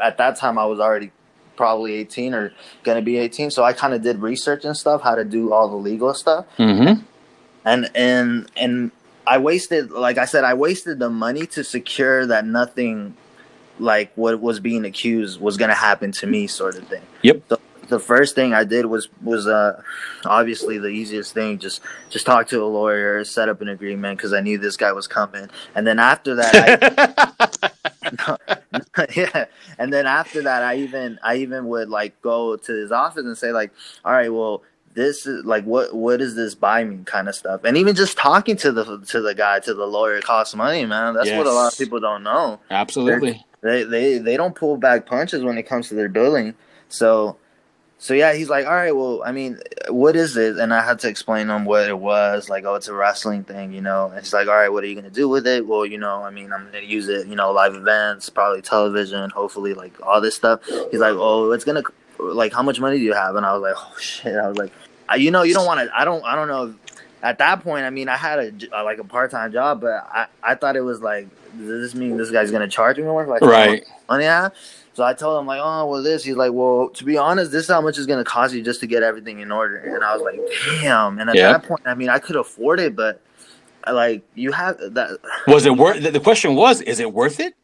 at 0.00 0.18
that 0.18 0.36
time 0.36 0.58
I 0.58 0.64
was 0.66 0.80
already 0.80 1.12
probably 1.56 1.94
18 1.94 2.34
or 2.34 2.52
gonna 2.82 3.02
be 3.02 3.18
18 3.18 3.50
so 3.50 3.62
I 3.62 3.72
kind 3.72 3.94
of 3.94 4.02
did 4.02 4.18
research 4.20 4.64
and 4.64 4.76
stuff 4.76 5.02
how 5.02 5.14
to 5.14 5.24
do 5.24 5.52
all 5.52 5.68
the 5.68 5.76
legal 5.76 6.14
stuff 6.14 6.46
Mm-hmm. 6.58 7.02
and 7.64 7.90
and 7.94 8.50
and 8.56 8.90
I 9.26 9.38
wasted 9.38 9.90
like 9.92 10.18
I 10.18 10.24
said 10.24 10.42
I 10.42 10.54
wasted 10.54 10.98
the 10.98 11.10
money 11.10 11.46
to 11.48 11.62
secure 11.62 12.26
that 12.26 12.44
nothing 12.46 13.14
like 13.80 14.12
what 14.14 14.40
was 14.40 14.60
being 14.60 14.84
accused 14.84 15.40
was 15.40 15.56
gonna 15.56 15.74
happen 15.74 16.12
to 16.12 16.26
me, 16.26 16.46
sort 16.46 16.76
of 16.76 16.86
thing. 16.88 17.02
Yep. 17.22 17.42
So 17.48 17.60
the 17.88 17.98
first 17.98 18.34
thing 18.34 18.54
I 18.54 18.64
did 18.64 18.86
was 18.86 19.08
was 19.22 19.46
uh 19.46 19.82
obviously 20.24 20.78
the 20.78 20.88
easiest 20.88 21.34
thing 21.34 21.58
just 21.58 21.82
just 22.08 22.24
talk 22.24 22.48
to 22.48 22.62
a 22.62 22.66
lawyer, 22.66 23.24
set 23.24 23.48
up 23.48 23.60
an 23.60 23.68
agreement 23.68 24.16
because 24.16 24.32
I 24.32 24.40
knew 24.40 24.56
this 24.56 24.76
guy 24.76 24.92
was 24.92 25.06
coming, 25.06 25.50
and 25.74 25.86
then 25.86 25.98
after 25.98 26.36
that, 26.36 27.68
I, 28.02 29.06
yeah, 29.16 29.46
and 29.78 29.92
then 29.92 30.06
after 30.06 30.42
that, 30.42 30.62
I 30.62 30.76
even 30.76 31.18
I 31.22 31.36
even 31.36 31.66
would 31.66 31.90
like 31.90 32.20
go 32.22 32.56
to 32.56 32.72
his 32.72 32.92
office 32.92 33.24
and 33.24 33.36
say 33.36 33.52
like, 33.52 33.72
all 34.04 34.12
right, 34.12 34.32
well 34.32 34.62
this 34.94 35.24
is 35.26 35.44
like 35.44 35.64
what 35.64 35.94
what 35.94 36.18
does 36.18 36.34
this 36.34 36.54
buy 36.54 36.82
me? 36.82 37.02
kind 37.04 37.28
of 37.28 37.34
stuff. 37.34 37.62
And 37.64 37.76
even 37.76 37.94
just 37.94 38.16
talking 38.16 38.56
to 38.56 38.72
the 38.72 38.98
to 39.08 39.20
the 39.20 39.34
guy 39.34 39.60
to 39.60 39.74
the 39.74 39.86
lawyer 39.86 40.20
costs 40.20 40.54
money 40.54 40.84
man. 40.84 41.14
That's 41.14 41.30
what 41.30 41.46
a 41.46 41.52
lot 41.52 41.72
of 41.72 41.78
people 41.78 42.00
don't 42.00 42.22
know. 42.22 42.60
Absolutely. 42.70 43.44
They 43.62 43.84
they 43.84 44.18
they 44.18 44.36
don't 44.36 44.54
pull 44.54 44.76
back 44.76 45.06
punches 45.06 45.42
when 45.42 45.58
it 45.58 45.64
comes 45.64 45.88
to 45.88 45.94
their 45.94 46.08
billing. 46.08 46.54
So 46.88 47.36
so 47.98 48.14
yeah, 48.14 48.32
he's 48.32 48.48
like, 48.48 48.64
all 48.64 48.72
right, 48.72 48.96
well, 48.96 49.22
I 49.26 49.32
mean, 49.32 49.58
what 49.90 50.16
is 50.16 50.34
it? 50.38 50.56
And 50.56 50.72
I 50.72 50.82
had 50.82 51.00
to 51.00 51.08
explain 51.08 51.48
to 51.48 51.52
him 51.54 51.66
what 51.66 51.86
it 51.86 51.98
was. 51.98 52.48
Like, 52.48 52.64
oh, 52.64 52.74
it's 52.74 52.88
a 52.88 52.94
wrestling 52.94 53.44
thing, 53.44 53.74
you 53.74 53.82
know. 53.82 54.06
And 54.06 54.18
he's 54.18 54.32
like, 54.32 54.48
all 54.48 54.54
right, 54.54 54.70
what 54.72 54.82
are 54.82 54.86
you 54.86 54.94
gonna 54.94 55.10
do 55.10 55.28
with 55.28 55.46
it? 55.46 55.66
Well, 55.66 55.84
you 55.84 55.98
know, 55.98 56.22
I 56.22 56.30
mean, 56.30 56.50
I'm 56.50 56.64
gonna 56.64 56.80
use 56.80 57.08
it, 57.08 57.26
you 57.26 57.36
know, 57.36 57.52
live 57.52 57.74
events, 57.74 58.30
probably 58.30 58.62
television, 58.62 59.28
hopefully, 59.28 59.74
like 59.74 59.92
all 60.02 60.22
this 60.22 60.34
stuff. 60.34 60.64
He's 60.90 61.00
like, 61.00 61.14
oh, 61.14 61.50
it's 61.52 61.64
gonna 61.64 61.82
like, 62.18 62.54
how 62.54 62.62
much 62.62 62.80
money 62.80 62.96
do 62.96 63.04
you 63.04 63.12
have? 63.12 63.36
And 63.36 63.44
I 63.44 63.52
was 63.52 63.62
like, 63.62 63.74
oh 63.76 63.96
shit. 63.98 64.34
I 64.34 64.48
was 64.48 64.56
like, 64.56 64.72
you 65.18 65.30
know, 65.30 65.42
you 65.42 65.52
don't 65.52 65.66
want 65.66 65.80
to. 65.80 65.94
I 65.94 66.04
don't. 66.04 66.24
I 66.24 66.34
don't 66.36 66.48
know. 66.48 66.74
At 67.22 67.38
that 67.38 67.62
point, 67.62 67.84
I 67.84 67.90
mean, 67.90 68.08
I 68.08 68.16
had 68.16 68.38
a 68.38 68.82
like 68.82 68.98
a 68.98 69.04
part 69.04 69.30
time 69.30 69.52
job, 69.52 69.80
but 69.80 70.08
I 70.10 70.26
I 70.42 70.54
thought 70.54 70.76
it 70.76 70.80
was 70.80 71.02
like, 71.02 71.28
does 71.58 71.66
this 71.92 71.94
mean 71.94 72.16
this 72.16 72.30
guy's 72.30 72.50
gonna 72.50 72.68
charge 72.68 72.96
me 72.98 73.04
more? 73.04 73.26
Like, 73.26 73.42
Right. 73.42 73.84
money 74.08 74.24
have. 74.24 74.52
So 74.94 75.04
I 75.04 75.14
told 75.14 75.40
him 75.40 75.46
like, 75.46 75.60
oh 75.62 75.86
well, 75.86 76.02
this. 76.02 76.24
He's 76.24 76.36
like, 76.36 76.52
well, 76.52 76.88
to 76.90 77.04
be 77.04 77.16
honest, 77.16 77.52
this 77.52 77.64
is 77.64 77.70
how 77.70 77.80
much 77.80 77.96
it's 77.96 78.06
gonna 78.06 78.24
cost 78.24 78.52
you 78.54 78.62
just 78.62 78.80
to 78.80 78.86
get 78.86 79.02
everything 79.02 79.40
in 79.40 79.50
order. 79.52 79.76
And 79.76 80.04
I 80.04 80.14
was 80.16 80.22
like, 80.22 80.40
damn. 80.82 81.18
And 81.18 81.30
at 81.30 81.36
Yeah. 81.36 81.52
that 81.52 81.62
point, 81.64 81.80
I 81.84 81.94
mean, 81.94 82.08
I 82.08 82.18
could 82.18 82.36
afford 82.36 82.80
it, 82.80 82.94
but 82.96 83.20
I, 83.84 83.92
like 83.92 84.22
you 84.34 84.52
have 84.52 84.76
that. 84.78 85.18
Was 85.46 85.64
it 85.66 85.76
worth? 85.76 86.02
The 86.02 86.10
the 86.10 86.20
question 86.20 86.54
was, 86.54 86.80
is 86.82 87.00
it 87.00 87.12
worth 87.12 87.40
it? 87.40 87.54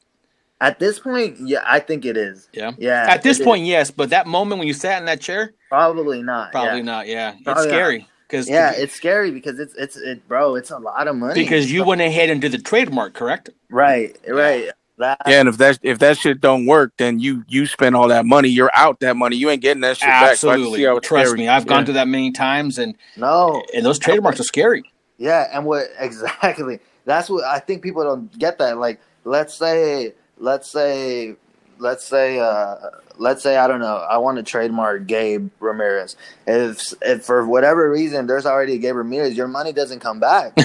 At 0.63 0.79
this 0.79 0.99
point, 0.99 1.37
yeah, 1.41 1.63
I 1.67 1.81
think 1.81 2.07
it 2.07 2.17
is. 2.17 2.49
Yeah. 2.55 2.73
Yeah. 2.79 3.05
At 3.07 3.23
this 3.23 3.37
it 3.39 3.43
is. 3.43 3.45
point, 3.47 3.67
yes, 3.67 3.91
but 3.91 4.09
that 4.11 4.27
moment 4.27 4.59
when 4.59 4.67
you 4.67 4.73
sat 4.73 4.99
in 5.01 5.05
that 5.05 5.21
chair, 5.21 5.53
probably 5.69 6.23
not. 6.23 6.51
probably 6.53 6.79
yeah. 6.79 6.83
not. 6.85 7.07
Yeah, 7.09 7.35
it's 7.47 7.63
scary. 7.65 7.99
not. 7.99 8.09
Scary 8.29 8.43
because 8.43 8.49
Yeah, 8.49 8.73
it's 8.73 8.95
scary 8.95 9.31
because 9.31 9.59
it's 9.59 9.75
it's 9.75 9.97
it, 9.97 10.27
bro. 10.29 10.55
It's 10.57 10.71
a 10.71 10.79
lot 10.79 11.09
of 11.09 11.17
money. 11.17 11.45
because 11.45 11.71
you 11.71 11.85
went 11.85 12.01
ahead 12.01 12.31
and 12.31 12.41
did 12.41 12.53
the 12.53 12.59
trademark, 12.59 13.15
correct? 13.15 13.51
right, 13.71 14.17
right. 14.29 14.71
That 14.99 15.21
Yeah, 15.27 15.41
and 15.41 15.49
if 15.49 15.59
that 15.59 15.79
if 15.83 15.99
that 15.99 16.17
shit 16.17 16.41
don't 16.41 16.65
work, 16.65 16.93
then 16.97 17.19
you 17.21 17.45
you 17.49 17.67
spend 17.67 17.95
all 17.95 18.09
that 18.09 18.25
money, 18.25 18.49
you're 18.49 18.71
out 18.75 19.01
that 19.01 19.17
money. 19.17 19.37
You 19.37 19.51
ain't 19.51 19.61
getting 19.61 19.83
that 19.83 19.99
shit 19.99 20.09
back. 20.09 20.37
So 20.37 20.49
I 20.49 20.55
can 20.55 20.63
Absolutely. 20.63 20.79
see 20.85 21.01
Trust 21.01 21.27
scary. 21.29 21.39
me, 21.39 21.49
I've 21.49 21.67
gone 21.67 21.85
through 21.85 21.95
that 21.95 22.09
many 22.09 22.33
times, 22.33 22.79
and 22.79 22.97
no, 23.17 23.63
and 23.75 23.85
those 23.85 23.99
trademarks 23.99 24.41
are 24.41 24.45
scary. 24.45 24.85
Yeah, 25.19 25.49
and 25.53 25.67
what 25.67 25.89
exactly? 25.99 26.81
That's 27.05 27.29
what 27.29 27.45
I 27.45 27.59
think 27.59 27.83
people 27.83 28.03
don't 28.05 28.37
get 28.39 28.59
that. 28.59 28.79
Like, 28.79 29.01
let's 29.25 29.53
say, 29.55 30.15
let's 30.39 30.71
say, 30.71 31.37
let's 31.79 32.05
say, 32.05 32.39
uh, 32.39 32.77
let's 33.19 33.43
say 33.43 33.57
I 33.57 33.67
don't 33.67 33.81
know. 33.81 33.97
I 33.97 34.19
want 34.19 34.37
to 34.39 34.43
trademark 34.43 35.07
Gabe 35.07 35.51
Ramirez. 35.61 36.17
If 36.47 36.95
if 37.03 37.25
for 37.25 37.47
whatever 37.47 37.91
reason 37.91 38.27
there's 38.27 38.47
already 38.47 38.75
a 38.75 38.79
Gabe 38.79 38.97
Ramirez, 38.97 39.37
your 39.37 39.49
money 39.49 39.73
doesn't 39.73 40.01
come 40.01 40.21
back. 40.21 40.55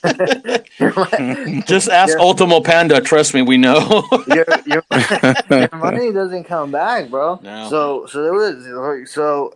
Just 1.66 1.88
ask 1.88 2.14
Yeah. 2.16 2.20
Ultimo 2.22 2.60
Panda. 2.60 3.00
Trust 3.00 3.34
me, 3.34 3.42
we 3.42 3.56
know. 3.56 4.04
your, 4.28 4.44
your, 4.66 4.82
your 5.50 5.68
money 5.76 6.12
doesn't 6.12 6.44
come 6.44 6.70
back, 6.70 7.10
bro. 7.10 7.40
No. 7.42 7.68
So 7.68 8.06
so 8.06 8.22
there 8.22 8.32
was 8.32 9.10
so 9.12 9.54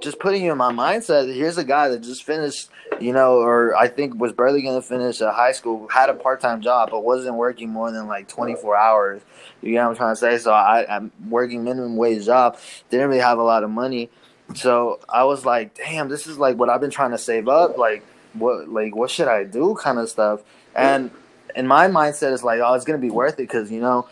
just 0.00 0.18
putting 0.18 0.44
you 0.44 0.52
in 0.52 0.58
my 0.58 0.72
mindset. 0.72 1.32
Here's 1.32 1.58
a 1.58 1.64
guy 1.64 1.88
that 1.88 2.00
just 2.00 2.24
finished, 2.24 2.70
you 3.00 3.12
know, 3.12 3.38
or 3.38 3.76
I 3.76 3.88
think 3.88 4.20
was 4.20 4.32
barely 4.32 4.62
going 4.62 4.80
to 4.80 4.86
finish 4.86 5.20
a 5.20 5.32
high 5.32 5.52
school, 5.52 5.88
had 5.88 6.08
a 6.08 6.14
part 6.14 6.40
time 6.40 6.60
job, 6.60 6.90
but 6.90 7.04
wasn't 7.04 7.36
working 7.36 7.70
more 7.70 7.90
than 7.90 8.06
like 8.06 8.28
24 8.28 8.76
hours. 8.76 9.22
You 9.62 9.74
know 9.74 9.84
what 9.84 9.90
I'm 9.90 9.96
trying 9.96 10.12
to 10.12 10.16
say? 10.16 10.38
So 10.38 10.52
I, 10.52 10.86
I'm 10.88 11.10
working 11.28 11.64
minimum 11.64 11.96
wage 11.96 12.24
job. 12.26 12.58
Didn't 12.90 13.08
really 13.08 13.20
have 13.20 13.38
a 13.38 13.42
lot 13.42 13.64
of 13.64 13.70
money. 13.70 14.10
So 14.54 15.00
I 15.08 15.24
was 15.24 15.44
like, 15.44 15.74
damn, 15.74 16.08
this 16.08 16.26
is 16.26 16.38
like 16.38 16.56
what 16.56 16.68
I've 16.68 16.80
been 16.80 16.90
trying 16.90 17.10
to 17.10 17.18
save 17.18 17.48
up. 17.48 17.76
Like, 17.76 18.04
what, 18.32 18.68
like, 18.68 18.94
what 18.94 19.10
should 19.10 19.28
I 19.28 19.44
do? 19.44 19.76
Kind 19.80 19.98
of 19.98 20.08
stuff. 20.08 20.40
And 20.74 21.10
in 21.54 21.66
my 21.66 21.88
mindset, 21.88 22.32
it's 22.32 22.42
like, 22.42 22.60
oh, 22.60 22.74
it's 22.74 22.84
gonna 22.84 22.98
be 22.98 23.10
worth 23.10 23.34
it 23.34 23.38
because 23.38 23.70
you 23.70 23.80
know, 23.80 24.08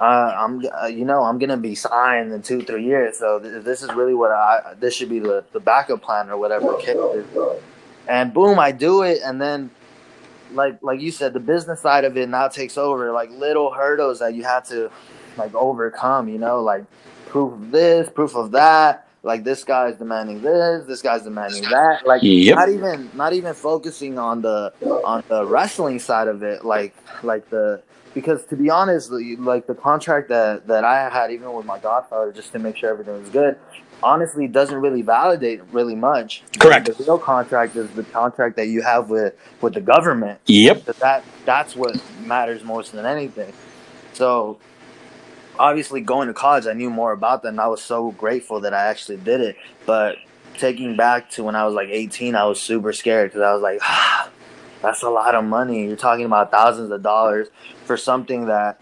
uh, 0.00 0.32
I'm, 0.38 0.62
uh, 0.82 0.86
you 0.86 1.04
know, 1.04 1.22
I'm 1.24 1.38
gonna 1.38 1.56
be 1.56 1.74
signed 1.74 2.32
in 2.32 2.42
two, 2.42 2.62
three 2.64 2.84
years. 2.84 3.18
So 3.18 3.40
th- 3.40 3.64
this 3.64 3.82
is 3.82 3.94
really 3.94 4.14
what 4.14 4.30
I. 4.32 4.74
This 4.78 4.94
should 4.96 5.08
be 5.10 5.20
the, 5.20 5.46
the 5.52 5.60
backup 5.60 6.02
plan 6.02 6.30
or 6.30 6.38
whatever 6.38 6.66
the 6.68 6.76
case 6.76 6.96
is. 7.12 7.26
And 8.08 8.34
boom, 8.34 8.58
I 8.58 8.72
do 8.72 9.02
it, 9.02 9.20
and 9.24 9.40
then, 9.40 9.72
like, 10.50 10.78
like 10.82 11.00
you 11.00 11.12
said, 11.12 11.34
the 11.34 11.40
business 11.40 11.82
side 11.82 12.04
of 12.04 12.16
it 12.16 12.28
now 12.28 12.48
takes 12.48 12.78
over. 12.78 13.12
Like 13.12 13.30
little 13.30 13.72
hurdles 13.72 14.20
that 14.20 14.34
you 14.34 14.44
have 14.44 14.66
to, 14.68 14.92
like, 15.36 15.54
overcome. 15.54 16.28
You 16.28 16.38
know, 16.38 16.62
like 16.62 16.84
proof 17.26 17.54
of 17.54 17.70
this, 17.70 18.08
proof 18.10 18.36
of 18.36 18.52
that. 18.52 19.06
Like 19.22 19.44
this 19.44 19.64
guy's 19.64 19.96
demanding 19.98 20.42
this, 20.42 20.86
this 20.86 21.02
guy's 21.02 21.24
demanding 21.24 21.68
that. 21.70 22.00
Like 22.06 22.22
Yep. 22.22 22.56
not 22.56 22.70
even 22.70 23.10
not 23.14 23.32
even 23.34 23.54
focusing 23.54 24.18
on 24.18 24.42
the 24.42 24.72
on 25.02 25.22
the 25.28 25.46
wrestling 25.46 25.98
side 25.98 26.28
of 26.28 26.42
it. 26.42 26.64
Like 26.64 26.96
like 27.22 27.48
the 27.50 27.82
because 28.14 28.44
to 28.46 28.56
be 28.56 28.70
honest, 28.70 29.10
like 29.10 29.66
the 29.66 29.74
contract 29.74 30.28
that 30.28 30.66
that 30.66 30.84
I 30.84 31.08
had 31.08 31.30
even 31.30 31.52
with 31.52 31.66
my 31.66 31.78
godfather 31.78 32.32
just 32.32 32.52
to 32.52 32.58
make 32.58 32.76
sure 32.76 32.90
everything 32.90 33.20
was 33.20 33.30
good, 33.30 33.56
honestly 34.02 34.46
doesn't 34.46 34.78
really 34.80 35.02
validate 35.02 35.62
really 35.72 35.94
much. 35.94 36.42
Correct. 36.58 36.86
The 36.86 37.04
real 37.04 37.18
contract 37.18 37.76
is 37.76 37.90
the 37.90 38.04
contract 38.04 38.56
that 38.56 38.66
you 38.68 38.82
have 38.82 39.10
with 39.10 39.34
with 39.60 39.74
the 39.74 39.80
government. 39.80 40.40
yep. 40.46 40.84
That 40.84 40.98
that 40.98 41.24
that's 41.44 41.76
what 41.76 42.00
matters 42.24 42.64
most 42.64 42.92
than 42.92 43.06
anything. 43.06 43.52
So 44.12 44.58
obviously 45.58 46.00
going 46.00 46.28
to 46.28 46.34
college 46.34 46.66
I 46.66 46.72
knew 46.72 46.90
more 46.90 47.12
about 47.12 47.42
that 47.42 47.48
and 47.48 47.60
I 47.60 47.66
was 47.66 47.82
so 47.82 48.12
grateful 48.12 48.60
that 48.60 48.74
I 48.74 48.86
actually 48.86 49.18
did 49.18 49.40
it. 49.40 49.56
But 49.86 50.16
taking 50.58 50.96
back 50.96 51.30
to 51.30 51.44
when 51.44 51.56
I 51.56 51.64
was 51.64 51.74
like 51.74 51.88
18, 51.88 52.34
I 52.34 52.44
was 52.44 52.60
super 52.60 52.92
scared 52.92 53.30
because 53.30 53.42
I 53.42 53.52
was 53.52 53.62
like, 53.62 53.78
ah, 53.82 54.30
that's 54.82 55.02
a 55.02 55.08
lot 55.08 55.34
of 55.34 55.44
money. 55.44 55.86
You're 55.86 55.96
talking 55.96 56.24
about 56.24 56.50
thousands 56.50 56.90
of 56.90 57.02
dollars 57.02 57.48
for 57.84 57.96
something 57.96 58.46
that 58.46 58.80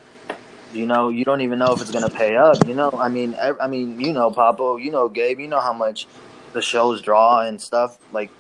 you 0.72 0.87
know 0.87 1.09
you 1.09 1.24
don't 1.24 1.40
even 1.40 1.59
know 1.59 1.72
if 1.72 1.80
it's 1.80 1.90
gonna 1.90 2.11
pay 2.11 2.37
up. 2.37 2.66
You 2.66 2.74
know, 2.74 2.90
I 2.92 3.09
mean, 3.09 3.37
I 3.61 3.66
mean, 3.66 4.00
you 4.00 4.12
know, 4.12 4.30
Papo, 4.30 4.82
you 4.82 4.90
know, 4.90 5.09
Gabe, 5.09 5.40
you 5.40 5.48
know 5.48 5.61
how 5.61 5.72
much 5.72 6.06
the 6.52 6.62
shows 6.62 7.02
draw 7.02 7.40
and 7.40 7.61
stuff. 7.61 7.98
Like, 8.12 8.30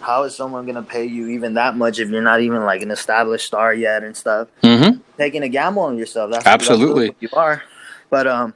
how 0.00 0.24
is 0.24 0.34
someone 0.34 0.66
gonna 0.66 0.82
pay 0.82 1.04
you 1.04 1.28
even 1.28 1.54
that 1.54 1.76
much 1.76 1.98
if 1.98 2.10
you're 2.10 2.22
not 2.22 2.40
even 2.40 2.64
like 2.64 2.82
an 2.82 2.90
established 2.90 3.46
star 3.46 3.72
yet 3.72 4.04
and 4.04 4.16
stuff? 4.16 4.48
Mm-hmm. 4.62 5.00
taking 5.16 5.42
a 5.42 5.48
gamble 5.48 5.82
on 5.82 5.98
yourself. 5.98 6.30
That's 6.30 6.46
Absolutely. 6.46 7.14
you 7.20 7.28
are. 7.32 7.62
But 8.10 8.26
um, 8.26 8.54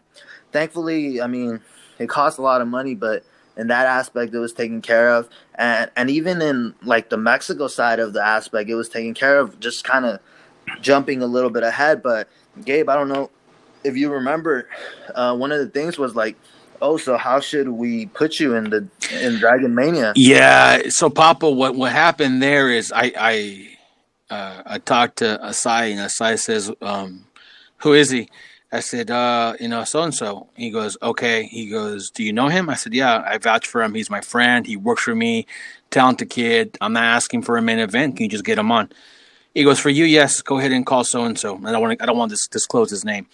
thankfully, 0.52 1.20
I 1.20 1.26
mean, 1.26 1.60
it 1.98 2.08
cost 2.08 2.38
a 2.38 2.42
lot 2.42 2.60
of 2.60 2.68
money, 2.68 2.94
but 2.94 3.24
in 3.56 3.68
that 3.68 3.86
aspect, 3.86 4.34
it 4.34 4.38
was 4.38 4.52
taken 4.52 4.80
care 4.80 5.10
of, 5.14 5.28
and 5.60 5.90
and 5.94 6.10
even 6.10 6.40
in 6.40 6.74
like 6.82 7.10
the 7.10 7.18
Mexico 7.18 7.68
side 7.68 8.00
of 8.00 8.14
the 8.14 8.22
aspect, 8.24 8.70
it 8.70 8.74
was 8.74 8.88
taken 8.88 9.14
care 9.14 9.38
of. 9.38 9.60
Just 9.60 9.84
kind 9.84 10.06
of 10.06 10.18
jumping 10.80 11.22
a 11.22 11.26
little 11.26 11.50
bit 11.50 11.62
ahead, 11.62 12.02
but 12.02 12.28
Gabe, 12.64 12.88
I 12.88 12.94
don't 12.96 13.08
know 13.08 13.30
if 13.84 13.96
you 13.96 14.10
remember, 14.10 14.68
uh, 15.14 15.36
one 15.36 15.52
of 15.52 15.58
the 15.58 15.68
things 15.68 15.98
was 15.98 16.16
like. 16.16 16.36
Oh, 16.82 16.96
so 16.96 17.18
how 17.18 17.40
should 17.40 17.68
we 17.68 18.06
put 18.06 18.40
you 18.40 18.54
in 18.54 18.70
the 18.70 18.88
in 19.20 19.38
Dragon 19.38 19.74
Mania? 19.74 20.14
Yeah. 20.16 20.84
So, 20.88 21.10
Papa, 21.10 21.50
what 21.50 21.74
what 21.74 21.92
happened 21.92 22.42
there 22.42 22.70
is 22.70 22.90
I 22.90 23.12
I 23.18 23.68
uh, 24.30 24.62
I 24.64 24.78
talked 24.78 25.18
to 25.18 25.38
Asai, 25.44 25.90
and 25.90 26.00
Asai 26.00 26.38
says, 26.38 26.72
um, 26.80 27.26
"Who 27.82 27.92
is 27.92 28.08
he?" 28.08 28.30
I 28.72 28.80
said, 28.80 29.10
uh, 29.10 29.54
"You 29.58 29.68
know, 29.68 29.84
so 29.84 30.02
and 30.02 30.14
so." 30.14 30.48
He 30.56 30.70
goes, 30.70 30.96
"Okay." 31.02 31.44
He 31.44 31.68
goes, 31.68 32.10
"Do 32.10 32.22
you 32.22 32.32
know 32.32 32.48
him?" 32.48 32.68
I 32.68 32.74
said, 32.74 32.94
"Yeah, 32.94 33.22
I 33.26 33.38
vouch 33.38 33.66
for 33.66 33.82
him. 33.82 33.94
He's 33.94 34.10
my 34.10 34.20
friend. 34.20 34.66
He 34.66 34.76
works 34.76 35.02
for 35.02 35.14
me. 35.14 35.46
Talented 35.90 36.30
kid. 36.30 36.78
I'm 36.80 36.92
not 36.92 37.04
asking 37.04 37.42
for 37.42 37.56
a 37.56 37.62
in 37.62 37.68
an 37.68 37.78
event. 37.80 38.16
Can 38.16 38.24
you 38.24 38.30
just 38.30 38.44
get 38.44 38.58
him 38.58 38.70
on?" 38.70 38.90
He 39.54 39.64
goes, 39.64 39.80
"For 39.80 39.90
you, 39.90 40.04
yes. 40.04 40.40
Go 40.40 40.58
ahead 40.58 40.72
and 40.72 40.86
call 40.86 41.02
so 41.04 41.24
and 41.24 41.38
so. 41.38 41.56
I 41.64 41.72
don't 41.72 41.80
want 41.80 41.98
to. 41.98 42.02
I 42.02 42.06
don't 42.06 42.16
want 42.16 42.30
to 42.30 42.34
dis- 42.36 42.48
disclose 42.48 42.90
his 42.90 43.04
name." 43.04 43.26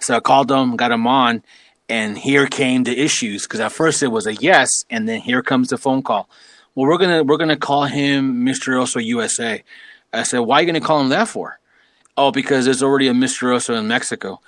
So 0.00 0.16
I 0.16 0.20
called 0.20 0.50
him, 0.50 0.76
got 0.76 0.90
him 0.90 1.06
on, 1.06 1.42
and 1.88 2.16
here 2.16 2.46
came 2.46 2.84
the 2.84 2.98
issues 2.98 3.42
because 3.42 3.60
at 3.60 3.72
first 3.72 4.02
it 4.02 4.08
was 4.08 4.26
a 4.26 4.34
yes, 4.34 4.70
and 4.88 5.08
then 5.08 5.20
here 5.20 5.42
comes 5.42 5.68
the 5.68 5.78
phone 5.78 6.02
call. 6.02 6.28
Well, 6.74 6.88
we're 6.88 6.98
gonna 6.98 7.22
we're 7.22 7.36
gonna 7.36 7.56
call 7.56 7.84
him 7.84 8.44
Misterioso 8.44 9.04
USA. 9.04 9.62
I 10.12 10.22
said, 10.22 10.40
why 10.40 10.58
are 10.58 10.60
you 10.62 10.66
gonna 10.66 10.80
call 10.80 11.00
him 11.00 11.10
that 11.10 11.28
for? 11.28 11.58
Oh, 12.16 12.32
because 12.32 12.64
there's 12.64 12.82
already 12.82 13.08
a 13.08 13.12
Misterioso 13.12 13.76
in 13.78 13.86
Mexico. 13.88 14.40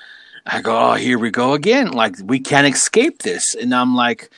I 0.47 0.61
go, 0.61 0.93
oh, 0.93 0.95
here 0.95 1.19
we 1.19 1.31
go 1.31 1.55
again. 1.55 1.93
Like 1.93 2.17
we 2.25 2.41
can't 2.41 2.67
escape 2.67 3.23
this, 3.23 3.55
and 3.55 3.75
I'm 3.75 3.95
like, 3.95 4.31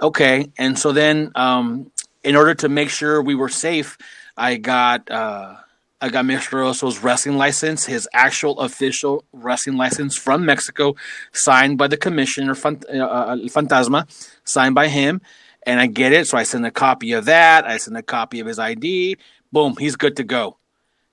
okay. 0.00 0.50
And 0.58 0.78
so 0.78 0.92
then, 0.92 1.32
um, 1.34 1.90
in 2.22 2.36
order 2.36 2.54
to 2.54 2.68
make 2.68 2.90
sure 2.90 3.22
we 3.22 3.34
were 3.34 3.48
safe, 3.48 3.96
I 4.36 4.56
got 4.56 5.10
uh, 5.10 5.56
I 6.00 6.10
got 6.10 6.26
Misterioso's 6.26 7.02
wrestling 7.02 7.38
license, 7.38 7.86
his 7.86 8.06
actual 8.12 8.60
official 8.60 9.24
wrestling 9.32 9.76
license 9.78 10.16
from 10.16 10.44
Mexico, 10.44 10.94
signed 11.32 11.78
by 11.78 11.88
the 11.88 11.96
commissioner, 11.96 12.54
Fant- 12.54 12.84
uh, 12.94 13.02
uh, 13.02 13.36
Fantasma, 13.36 14.06
signed 14.44 14.74
by 14.74 14.88
him. 14.88 15.22
And 15.62 15.80
I 15.80 15.86
get 15.86 16.12
it. 16.12 16.26
So 16.28 16.36
I 16.38 16.42
send 16.42 16.66
a 16.66 16.70
copy 16.70 17.12
of 17.12 17.24
that. 17.24 17.66
I 17.66 17.78
send 17.78 17.96
a 17.96 18.02
copy 18.02 18.40
of 18.40 18.46
his 18.46 18.58
ID. 18.58 19.16
Boom, 19.50 19.74
he's 19.78 19.96
good 19.96 20.16
to 20.18 20.22
go. 20.22 20.58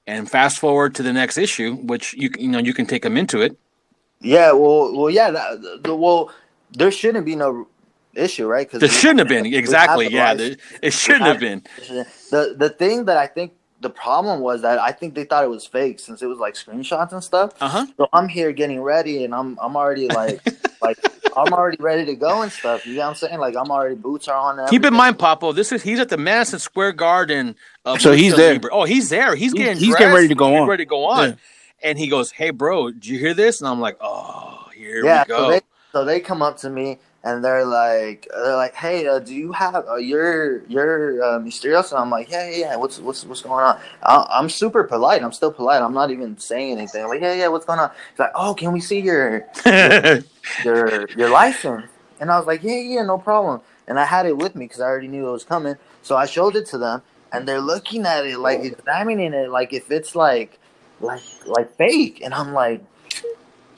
And 0.06 0.30
fast 0.30 0.60
forward 0.60 0.96
to 0.96 1.04
the 1.04 1.14
next 1.14 1.38
issue, 1.38 1.76
which 1.76 2.14
you 2.14 2.30
you 2.38 2.50
know 2.50 2.60
you 2.60 2.74
can 2.74 2.86
take 2.86 3.06
him 3.06 3.16
into 3.16 3.42
it. 3.42 3.58
Yeah, 4.24 4.54
well, 4.54 4.96
well, 4.96 5.10
yeah. 5.10 5.32
That, 5.32 5.84
the, 5.84 5.96
well, 5.96 6.32
there 6.72 6.92
shouldn't 6.92 7.26
be 7.26 7.36
no 7.36 7.68
issue, 8.16 8.48
right? 8.48 8.66
Because 8.68 8.80
There 8.80 8.90
shouldn't 8.90 9.20
have 9.20 9.28
been 9.28 9.46
exactly. 9.46 10.08
Yeah, 10.10 10.34
there, 10.34 10.56
it 10.82 10.94
shouldn't 10.94 11.26
have 11.26 11.40
been. 11.40 11.64
The 12.32 12.56
the 12.58 12.70
thing 12.70 13.06
that 13.06 13.18
I 13.18 13.28
think 13.28 13.54
the 13.82 13.90
problem 13.90 14.40
was 14.40 14.62
that 14.62 14.80
I 14.80 14.92
think 14.92 15.14
they 15.14 15.26
thought 15.26 15.44
it 15.44 15.50
was 15.50 15.66
fake 15.68 16.00
since 16.00 16.22
it 16.22 16.28
was 16.28 16.40
like 16.40 16.56
screenshots 16.56 17.12
and 17.12 17.24
stuff. 17.24 17.52
Uh 17.62 17.68
huh. 17.70 17.86
So 17.98 18.08
I'm 18.14 18.28
here 18.30 18.52
getting 18.52 18.82
ready, 18.82 19.26
and 19.26 19.36
I'm 19.36 19.60
I'm 19.62 19.76
already 19.76 20.08
like 20.08 20.42
like 20.82 20.98
I'm 21.36 21.54
already 21.54 21.78
ready 21.80 22.06
to 22.06 22.16
go 22.16 22.42
and 22.42 22.52
stuff. 22.52 22.86
You 22.86 22.96
know 22.96 23.02
what 23.02 23.08
I'm 23.10 23.16
saying? 23.16 23.40
Like 23.40 23.56
I'm 23.56 23.70
already 23.70 23.96
boots 23.96 24.28
are 24.28 24.38
on. 24.38 24.68
Keep 24.70 24.86
in 24.86 24.94
mind, 24.94 25.18
Papo, 25.20 25.54
this 25.54 25.72
is 25.72 25.84
he's 25.84 26.00
at 26.00 26.10
the 26.10 26.18
Madison 26.18 26.60
Square 26.60 26.94
Garden. 26.94 27.56
Of 27.86 28.02
So 28.02 28.14
he's 28.14 28.36
there. 28.36 28.54
Libre. 28.54 28.70
Oh, 28.74 28.86
he's 28.86 29.10
there. 29.10 29.36
He's 29.36 29.54
getting 29.54 29.78
he's 29.78 29.96
getting 29.96 30.14
ready 30.14 30.30
to 30.30 30.36
go 30.36 30.52
He's 30.52 30.62
on. 30.62 30.68
ready 30.68 30.86
to 30.86 30.90
go 30.90 31.06
on. 31.06 31.30
Yeah. 31.30 31.36
And 31.84 32.00
he 32.00 32.08
goes, 32.08 32.32
"Hey, 32.32 32.50
bro, 32.50 32.92
did 32.92 33.06
you 33.06 33.20
hear 33.20 33.34
this?" 33.34 33.62
And 33.62 33.68
I'm 33.68 33.80
like, 33.80 33.98
"Oh, 34.02 34.68
here 34.76 35.04
yeah, 35.04 35.24
we 35.24 35.28
so 35.28 35.28
go." 35.28 35.50
they 35.50 35.62
so 35.92 36.06
they 36.06 36.20
come 36.20 36.42
up 36.42 36.58
to 36.58 36.70
me 36.70 36.98
and 37.24 37.44
they're 37.44 37.66
like 37.66 38.28
they're 38.32 38.56
like, 38.56 38.76
hey, 38.76 39.08
uh, 39.08 39.20
do 39.20 39.34
you 39.34 39.52
have 39.54 39.76
uh, 39.76 39.96
your 39.96 40.64
your 40.66 41.24
uh? 41.24 41.40
And 41.40 41.94
I'm 41.94 42.10
like, 42.10 42.30
yeah, 42.30 42.50
yeah, 42.50 42.58
yeah. 42.58 42.76
What's 42.76 43.00
what's 43.00 43.26
what's 43.26 43.42
going 43.42 43.64
on? 43.64 43.80
I, 44.04 44.28
I'm 44.30 44.50
super 44.50 44.84
polite. 44.84 45.24
I'm 45.24 45.32
still 45.32 45.52
polite. 45.52 45.82
I'm 45.82 45.94
not 45.94 46.12
even 46.12 46.38
saying 46.38 46.78
anything. 46.78 47.04
I'm 47.04 47.10
like, 47.10 47.22
yeah, 47.22 47.34
yeah. 47.34 47.48
What's 47.48 47.66
going 47.66 47.80
on? 47.80 47.92
He's 48.12 48.20
like, 48.20 48.32
oh, 48.36 48.54
can 48.54 48.74
we 48.74 48.82
see 48.82 49.00
your 49.00 49.48
your 50.64 51.10
your 51.16 51.30
license? 51.30 51.86
And 52.20 52.30
I 52.30 52.38
was 52.38 52.46
like, 52.46 52.64
yeah, 52.64 52.80
yeah, 52.80 53.04
no 53.04 53.18
problem. 53.18 53.62
And 53.88 54.00
I 54.00 54.06
had 54.06 54.26
it 54.26 54.38
with 54.38 54.56
me 54.56 54.66
because 54.66 54.82
I 54.82 54.86
already 54.86 55.08
knew 55.08 55.28
it 55.28 55.32
was 55.32 55.44
coming. 55.44 55.76
So 56.02 56.18
I 56.18 56.26
showed 56.26 56.56
it 56.56 56.66
to 56.68 56.78
them, 56.78 57.02
and 57.32 57.48
they're 57.48 57.62
looking 57.62 58.06
at 58.06 58.26
it 58.26 58.38
like 58.38 58.64
examining 58.64 59.34
it, 59.34 59.50
like 59.50 59.72
if 59.72 59.92
it's 59.92 60.16
like 60.16 60.60
like 61.04 61.22
like 61.46 61.76
fake. 61.76 62.22
And 62.24 62.34
I'm 62.34 62.54
like, 62.54 62.84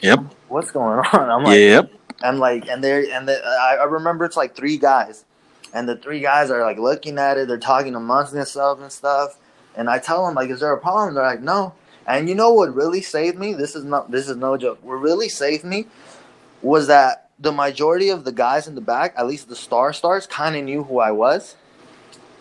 yep. 0.02 0.20
what's 0.48 0.72
going 0.72 1.00
on? 1.14 1.30
I'm 1.30 1.44
like, 1.44 1.60
Yep. 1.60 1.92
and 2.24 2.40
like 2.40 2.68
and 2.70 2.84
they're 2.84 3.06
and 3.12 3.28
the, 3.28 3.44
I, 3.44 3.78
I 3.82 3.84
remember 3.86 4.26
it's 4.26 4.38
like 4.38 4.56
three 4.56 4.78
guys 4.78 5.26
and 5.74 5.90
the 5.90 5.98
three 5.98 6.22
guys 6.22 6.50
are 6.52 6.62
like 6.64 6.78
looking 6.80 7.18
at 7.20 7.38
it 7.38 7.48
they're 7.48 7.58
talking 7.58 7.96
amongst 7.96 8.34
themselves 8.34 8.82
and 8.82 8.92
stuff 8.92 9.38
and 9.76 9.90
i 9.90 10.00
tell 10.00 10.26
them 10.26 10.36
like 10.36 10.50
is 10.50 10.62
there 10.62 10.74
a 10.74 10.80
problem 10.80 11.14
they're 11.14 11.24
like 11.26 11.42
no 11.42 11.74
and 12.08 12.30
you 12.30 12.36
know 12.36 12.52
what 12.54 12.74
really 12.74 13.02
saved 13.02 13.38
me 13.38 13.54
this 13.54 13.76
is 13.76 13.84
not 13.84 14.10
this 14.12 14.30
is 14.30 14.38
no 14.38 14.58
joke 14.58 14.80
what 14.84 14.96
really 14.96 15.30
saved 15.30 15.66
me 15.66 15.86
was 16.62 16.88
that 16.88 17.30
the 17.40 17.52
majority 17.52 18.10
of 18.10 18.24
the 18.24 18.32
guys 18.32 18.68
in 18.68 18.76
the 18.76 18.82
back 18.82 19.14
at 19.18 19.28
least 19.28 19.50
the 19.50 19.56
star 19.56 19.92
stars 19.92 20.26
kind 20.28 20.56
of 20.56 20.64
knew 20.64 20.84
who 20.84 21.00
i 21.00 21.12
was 21.12 21.56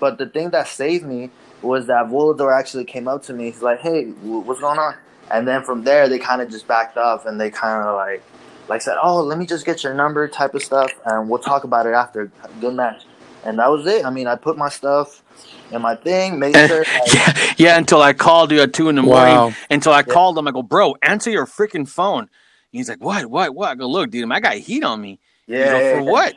but 0.01 0.19
the 0.19 0.27
thing 0.27 0.51
that 0.51 0.69
saved 0.69 1.05
me 1.05 1.31
was 1.65 1.87
that 1.87 2.07
Volador 2.07 2.57
actually 2.57 2.85
came 2.85 3.09
up 3.09 3.23
to 3.25 3.33
me 3.33 3.51
he's 3.51 3.63
like 3.63 3.81
hey 3.81 4.05
wh- 4.05 4.47
what's 4.47 4.61
going 4.61 4.79
on 4.79 4.95
and 5.31 5.49
then 5.49 5.63
from 5.63 5.85
there 5.85 6.09
they 6.09 6.19
kind 6.19 6.43
of 6.43 6.51
just 6.51 6.67
backed 6.67 6.97
off 6.97 7.27
and 7.27 7.41
they 7.41 7.51
kind 7.51 7.87
of 7.87 7.97
like 7.97 8.23
like 8.69 8.83
said, 8.83 8.97
"Oh, 9.03 9.23
let 9.23 9.39
me 9.39 9.47
just 9.47 9.67
get 9.67 9.83
your 9.83 9.95
number," 9.95 10.27
type 10.29 10.55
of 10.55 10.63
stuff, 10.63 10.91
and 11.05 11.29
we'll 11.29 11.41
talk 11.41 11.65
about 11.65 11.87
it 11.87 11.93
after. 11.93 12.31
Good 12.61 12.75
match, 12.75 13.05
and 13.45 13.59
that 13.59 13.71
was 13.71 13.87
it. 13.87 14.05
I 14.05 14.11
mean, 14.11 14.27
I 14.27 14.37
put 14.37 14.57
my 14.57 14.69
stuff 14.69 15.23
in 15.71 15.83
my 15.83 15.97
thing, 15.97 16.39
made 16.39 16.57
eh, 16.57 16.69
sure. 16.69 16.79
Like, 17.01 17.15
yeah, 17.15 17.55
yeah, 17.57 17.79
until 17.79 18.03
I 18.03 18.13
called 18.13 18.51
you 18.51 18.61
at 18.61 18.73
two 18.73 18.89
in 18.89 18.97
the 18.97 19.03
morning. 19.03 19.35
Wow. 19.35 19.53
Until 19.71 19.93
I 19.93 20.03
called 20.03 20.39
him, 20.39 20.49
I 20.49 20.53
go, 20.53 20.63
bro, 20.63 20.97
answer 21.03 21.31
your 21.31 21.47
freaking 21.47 21.89
phone. 21.89 22.29
He's 22.71 22.89
like, 22.89 23.03
what, 23.03 23.27
what, 23.27 23.55
what? 23.55 23.71
I 23.71 23.75
go, 23.75 23.87
look, 23.87 24.11
dude, 24.11 24.31
I 24.31 24.41
got 24.41 24.55
heat 24.55 24.83
on 24.83 25.01
me. 25.01 25.21
Yeah, 25.47 25.65
know, 25.65 25.79
yeah, 25.79 25.91
for 25.93 26.01
yeah. 26.01 26.11
what? 26.11 26.35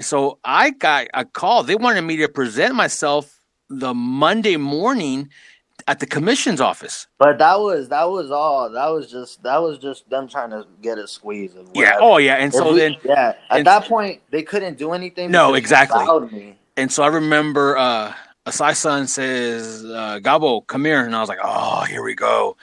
So 0.00 0.38
I 0.44 0.70
got 0.70 1.08
a 1.14 1.24
call. 1.24 1.62
They 1.62 1.76
wanted 1.76 2.02
me 2.02 2.18
to 2.18 2.28
present 2.28 2.74
myself 2.74 3.39
the 3.70 3.94
Monday 3.94 4.56
morning 4.56 5.30
at 5.86 6.00
the 6.00 6.06
commission's 6.06 6.60
office. 6.60 7.06
But 7.18 7.38
that 7.38 7.58
was 7.58 7.88
that 7.88 8.10
was 8.10 8.30
all. 8.30 8.70
That 8.70 8.88
was 8.88 9.10
just 9.10 9.42
that 9.44 9.58
was 9.58 9.78
just 9.78 10.08
them 10.10 10.28
trying 10.28 10.50
to 10.50 10.66
get 10.82 10.98
a 10.98 11.06
squeeze 11.06 11.54
of 11.54 11.70
Yeah. 11.74 11.96
Oh, 12.00 12.18
yeah. 12.18 12.34
And 12.34 12.52
so 12.52 12.72
we- 12.72 12.80
then, 12.80 12.96
yeah, 13.04 13.34
at 13.48 13.64
that 13.64 13.84
point 13.84 14.20
they 14.30 14.42
couldn't 14.42 14.76
do 14.76 14.92
anything. 14.92 15.30
No, 15.30 15.54
exactly. 15.54 16.04
me. 16.30 16.58
and 16.76 16.92
so 16.92 17.02
I 17.02 17.08
remember 17.08 17.78
uh 17.78 18.12
Asai 18.46 18.74
san 18.74 19.06
says, 19.06 19.84
uh, 19.84 20.18
Gabo, 20.20 20.66
come 20.66 20.84
here. 20.84 21.04
And 21.04 21.14
I 21.14 21.20
was 21.20 21.28
like, 21.28 21.38
oh, 21.42 21.82
here 21.84 22.02
we 22.02 22.14
go. 22.14 22.56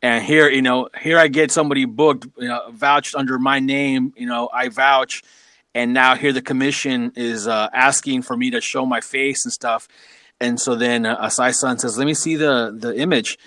And 0.00 0.24
here, 0.24 0.48
you 0.48 0.62
know, 0.62 0.88
here 1.00 1.18
I 1.18 1.28
get 1.28 1.50
somebody 1.50 1.86
booked, 1.86 2.26
you 2.38 2.48
know, 2.48 2.70
vouched 2.70 3.14
under 3.14 3.38
my 3.38 3.58
name, 3.58 4.12
you 4.16 4.26
know, 4.26 4.48
I 4.52 4.68
vouch. 4.68 5.22
And 5.74 5.92
now 5.92 6.14
here 6.14 6.32
the 6.32 6.42
commission 6.42 7.12
is 7.16 7.48
uh, 7.48 7.68
asking 7.72 8.22
for 8.22 8.36
me 8.36 8.50
to 8.50 8.60
show 8.60 8.86
my 8.86 9.00
face 9.00 9.44
and 9.44 9.52
stuff. 9.52 9.88
And 10.44 10.60
so 10.60 10.74
then 10.74 11.06
uh, 11.06 11.16
Asai 11.26 11.54
san 11.54 11.78
says, 11.78 11.96
let 11.96 12.06
me 12.06 12.14
see 12.14 12.36
the, 12.36 12.74
the 12.76 12.94
image. 12.96 13.38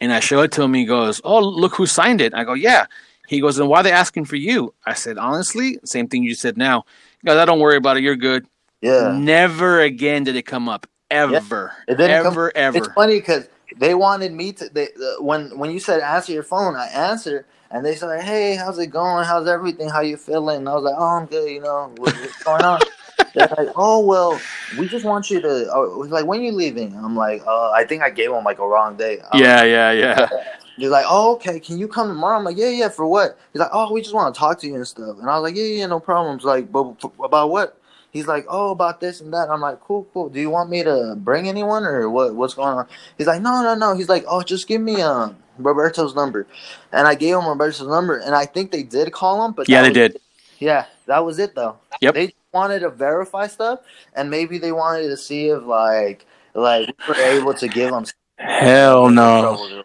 And 0.00 0.12
I 0.12 0.20
show 0.20 0.40
it 0.42 0.52
to 0.52 0.62
him. 0.62 0.74
He 0.74 0.84
goes, 0.84 1.20
oh, 1.24 1.40
look 1.40 1.74
who 1.76 1.86
signed 1.86 2.20
it. 2.20 2.34
I 2.34 2.44
go, 2.44 2.54
yeah. 2.54 2.86
He 3.28 3.40
goes, 3.40 3.58
and 3.58 3.68
why 3.68 3.80
are 3.80 3.82
they 3.82 3.92
asking 3.92 4.26
for 4.26 4.36
you? 4.36 4.74
I 4.84 4.94
said, 4.94 5.16
honestly, 5.16 5.78
same 5.84 6.08
thing 6.08 6.24
you 6.24 6.34
said 6.34 6.58
now. 6.58 6.84
He 7.20 7.26
goes, 7.26 7.38
I 7.38 7.44
don't 7.44 7.60
worry 7.60 7.76
about 7.76 7.96
it. 7.96 8.02
You're 8.02 8.16
good. 8.16 8.46
Yeah, 8.82 9.16
Never 9.16 9.80
again 9.80 10.24
did 10.24 10.36
it 10.36 10.42
come 10.42 10.68
up. 10.68 10.86
Ever. 11.08 11.72
It 11.86 11.96
didn't 11.96 12.24
come- 12.24 12.32
ever, 12.32 12.52
ever. 12.56 12.78
It's 12.78 12.88
funny 12.88 13.20
because 13.20 13.48
they 13.78 13.94
wanted 13.94 14.32
me 14.32 14.52
to. 14.52 14.68
They, 14.68 14.86
uh, 14.86 15.22
when 15.22 15.56
when 15.56 15.70
you 15.70 15.78
said 15.78 16.00
answer 16.00 16.32
your 16.32 16.42
phone, 16.42 16.74
I 16.74 16.86
answered, 16.86 17.44
and 17.70 17.84
they 17.84 17.94
said, 17.94 18.22
"Hey, 18.22 18.56
how's 18.56 18.78
it 18.78 18.88
going? 18.88 19.24
How's 19.24 19.46
everything? 19.46 19.88
How 19.88 20.00
you 20.00 20.16
feeling?" 20.16 20.58
And 20.58 20.68
I 20.68 20.74
was 20.74 20.82
like, 20.84 20.94
"Oh, 20.96 21.16
I'm 21.18 21.26
good. 21.26 21.50
You 21.50 21.60
know, 21.60 21.92
what's 21.98 22.42
going 22.42 22.64
on?" 22.64 22.80
They're 23.34 23.48
like, 23.56 23.68
"Oh, 23.76 24.00
well, 24.04 24.40
we 24.78 24.88
just 24.88 25.04
want 25.04 25.30
you 25.30 25.40
to." 25.40 25.68
Oh, 25.72 26.04
like, 26.08 26.26
"When 26.26 26.42
you 26.42 26.52
leaving?" 26.52 26.94
I'm 26.96 27.16
like, 27.16 27.42
"Uh, 27.46 27.70
I 27.70 27.84
think 27.84 28.02
I 28.02 28.10
gave 28.10 28.30
them 28.30 28.44
like 28.44 28.58
a 28.58 28.66
wrong 28.66 28.96
day. 28.96 29.16
Was 29.18 29.40
yeah, 29.40 29.64
yeah, 29.64 29.92
yeah. 29.92 30.28
He's 30.76 30.88
like, 30.88 31.04
oh, 31.08 31.34
okay, 31.34 31.60
can 31.60 31.78
you 31.78 31.86
come 31.86 32.08
tomorrow? 32.08 32.38
I'm 32.38 32.44
like, 32.44 32.56
yeah, 32.56 32.70
yeah, 32.70 32.88
for 32.88 33.06
what? 33.06 33.38
He's 33.52 33.60
like, 33.60 33.68
oh, 33.74 33.92
we 33.92 34.00
just 34.00 34.14
want 34.14 34.34
to 34.34 34.38
talk 34.38 34.58
to 34.60 34.66
you 34.66 34.74
and 34.74 34.88
stuff. 34.88 35.18
And 35.20 35.28
I 35.28 35.38
was 35.38 35.42
like, 35.42 35.54
yeah, 35.54 35.64
yeah, 35.64 35.86
no 35.86 36.00
problems. 36.00 36.44
Like, 36.44 36.72
but 36.72 36.94
about 37.22 37.50
what? 37.50 37.78
He's 38.10 38.26
like, 38.26 38.46
oh, 38.48 38.70
about 38.70 38.98
this 38.98 39.20
and 39.20 39.32
that. 39.34 39.50
I'm 39.50 39.60
like, 39.60 39.80
cool, 39.80 40.06
cool. 40.14 40.30
Do 40.30 40.40
you 40.40 40.48
want 40.48 40.70
me 40.70 40.82
to 40.82 41.14
bring 41.18 41.46
anyone 41.46 41.84
or 41.84 42.08
what? 42.08 42.34
What's 42.34 42.54
going 42.54 42.76
on? 42.76 42.86
He's 43.18 43.26
like, 43.26 43.42
no, 43.42 43.62
no, 43.62 43.74
no. 43.74 43.94
He's 43.94 44.08
like, 44.08 44.24
oh, 44.26 44.42
just 44.42 44.66
give 44.66 44.80
me 44.80 45.00
um 45.02 45.36
Roberto's 45.58 46.14
number. 46.14 46.46
And 46.90 47.06
I 47.06 47.14
gave 47.16 47.34
him 47.36 47.46
Roberto's 47.46 47.86
number, 47.86 48.16
and 48.16 48.34
I 48.34 48.46
think 48.46 48.72
they 48.72 48.82
did 48.82 49.12
call 49.12 49.44
him, 49.44 49.52
but 49.52 49.68
Yeah, 49.68 49.82
they 49.82 49.88
was- 49.90 49.94
did. 49.94 50.20
Yeah, 50.58 50.86
that 51.06 51.18
was 51.24 51.38
it 51.38 51.54
though. 51.54 51.76
Yep. 52.00 52.14
They 52.14 52.34
wanted 52.52 52.80
to 52.80 52.90
verify 52.90 53.46
stuff, 53.46 53.80
and 54.14 54.30
maybe 54.30 54.58
they 54.58 54.72
wanted 54.72 55.08
to 55.08 55.16
see 55.16 55.48
if 55.48 55.62
like 55.64 56.26
like 56.54 56.94
we 57.08 57.14
were 57.14 57.20
able 57.20 57.54
to 57.54 57.68
give 57.68 57.90
them. 57.90 58.04
Hell 58.38 59.10
no. 59.10 59.82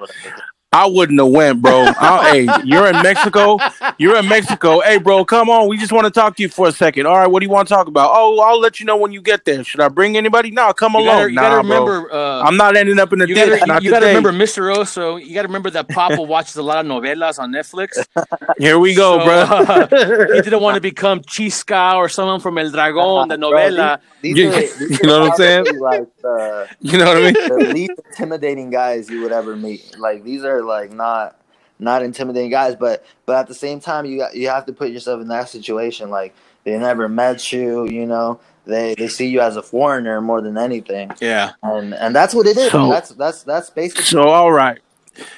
I 0.74 0.86
wouldn't 0.86 1.18
have 1.20 1.30
went, 1.32 1.62
bro. 1.62 1.86
I, 1.98 2.30
hey, 2.46 2.48
you're 2.66 2.88
in 2.88 3.02
Mexico. 3.02 3.58
You're 3.98 4.18
in 4.18 4.28
Mexico. 4.28 4.82
Hey, 4.82 4.98
bro, 4.98 5.24
come 5.24 5.50
on. 5.50 5.70
We 5.70 5.78
just 5.78 5.94
want 5.94 6.06
to 6.06 6.12
talk 6.12 6.36
to 6.36 6.44
you 6.44 6.50
for 6.50 6.68
a 6.68 6.74
second. 6.74 7.06
All 7.08 7.16
right, 7.18 7.26
what 7.26 7.40
do 7.40 7.46
you 7.46 7.50
want 7.50 7.70
to 7.70 7.74
talk 7.74 7.88
about? 7.88 8.12
Oh, 8.14 8.40
I'll 8.42 8.60
let 8.60 8.78
you 8.80 8.86
know 8.86 8.98
when 8.98 9.14
you 9.14 9.22
get 9.22 9.46
there. 9.46 9.64
Should 9.64 9.80
I 9.80 9.88
bring 9.88 10.18
anybody? 10.18 10.52
No, 10.52 10.74
come 10.74 10.94
You 10.96 11.00
along. 11.00 11.16
gotta, 11.20 11.30
you 11.30 11.36
nah, 11.36 11.42
gotta 11.42 11.68
bro. 11.68 11.86
remember. 11.86 12.14
Uh, 12.14 12.42
I'm 12.44 12.58
not 12.58 12.76
ending 12.76 13.00
up 13.00 13.14
in 13.14 13.20
the 13.20 13.28
you 13.30 13.34
ditch. 13.36 13.50
gotta, 13.62 13.66
not 13.66 13.82
you, 13.82 13.86
you 13.88 13.92
gotta 13.92 14.08
remember 14.08 14.34
Misterioso. 14.34 15.26
You 15.26 15.34
gotta 15.34 15.48
remember 15.48 15.70
that 15.70 15.88
Papa 15.88 16.22
watches 16.22 16.58
a 16.58 16.64
lot 16.64 16.86
of 16.86 16.92
novelas 16.92 17.40
on 17.40 17.52
Netflix. 17.54 18.06
Here 18.60 18.78
we 18.78 18.94
go, 18.94 19.20
So, 19.20 19.26
bro. 19.26 19.34
uh, 19.36 19.88
he 20.36 20.42
didn't 20.42 20.62
want 20.62 20.76
to 20.76 20.82
become 20.82 21.22
Chisca 21.22 21.96
or 21.96 22.10
someone 22.10 22.42
from 22.42 22.58
El 22.58 22.72
Dragon, 22.72 23.30
the 23.30 23.38
Bro, 23.50 23.52
novela. 23.52 24.00
These, 24.22 24.38
You- 24.38 24.50
are, 24.50 24.52
these 24.80 25.00
you 25.02 25.08
know 25.08 25.22
what 25.22 25.32
I'm 25.32 25.38
saying? 25.38 25.80
Like 25.80 26.08
the, 26.22 26.68
you 26.82 26.98
know 26.98 27.06
what 27.06 27.18
I 27.18 27.22
mean? 27.22 27.34
the 27.48 27.72
least 27.74 27.94
intimidating 28.10 28.70
guys 28.70 29.10
you 29.10 29.22
would 29.22 29.32
ever 29.32 29.56
meet. 29.56 29.98
Like 29.98 30.24
these 30.24 30.44
are 30.44 30.64
like 30.68 30.92
not 30.92 31.40
not 31.80 32.04
intimidating 32.04 32.52
guys, 32.52 32.76
but 32.76 33.06
but 33.26 33.36
at 33.38 33.48
the 33.48 33.54
same 33.54 33.80
time 33.80 34.06
you 34.06 34.18
got, 34.20 34.36
you 34.36 34.50
have 34.50 34.66
to 34.68 34.74
put 34.74 34.90
yourself 34.92 35.22
in 35.22 35.28
that 35.30 35.50
situation. 35.50 36.10
Like 36.10 36.36
they 36.64 36.78
never 36.78 37.08
met 37.10 37.52
you, 37.52 37.86
you 37.88 38.06
know. 38.06 38.40
They 38.66 38.96
they 38.96 39.08
see 39.08 39.28
you 39.28 39.40
as 39.40 39.56
a 39.56 39.64
foreigner 39.64 40.20
more 40.20 40.42
than 40.42 40.58
anything, 40.58 41.12
Yeah. 41.22 41.52
and 41.64 41.94
and 41.94 42.14
that's 42.16 42.34
what 42.36 42.46
it 42.48 42.58
is. 42.58 42.72
So- 42.72 42.90
that's 42.90 43.10
that's 43.12 43.44
that's 43.44 43.70
basically. 43.70 44.04
So, 44.04 44.24
all 44.28 44.52
right. 44.52 44.80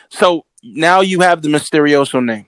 So 0.09 0.45
now 0.63 1.01
you 1.01 1.19
have 1.21 1.41
the 1.41 1.49
Misterioso 1.49 2.23
name. 2.23 2.47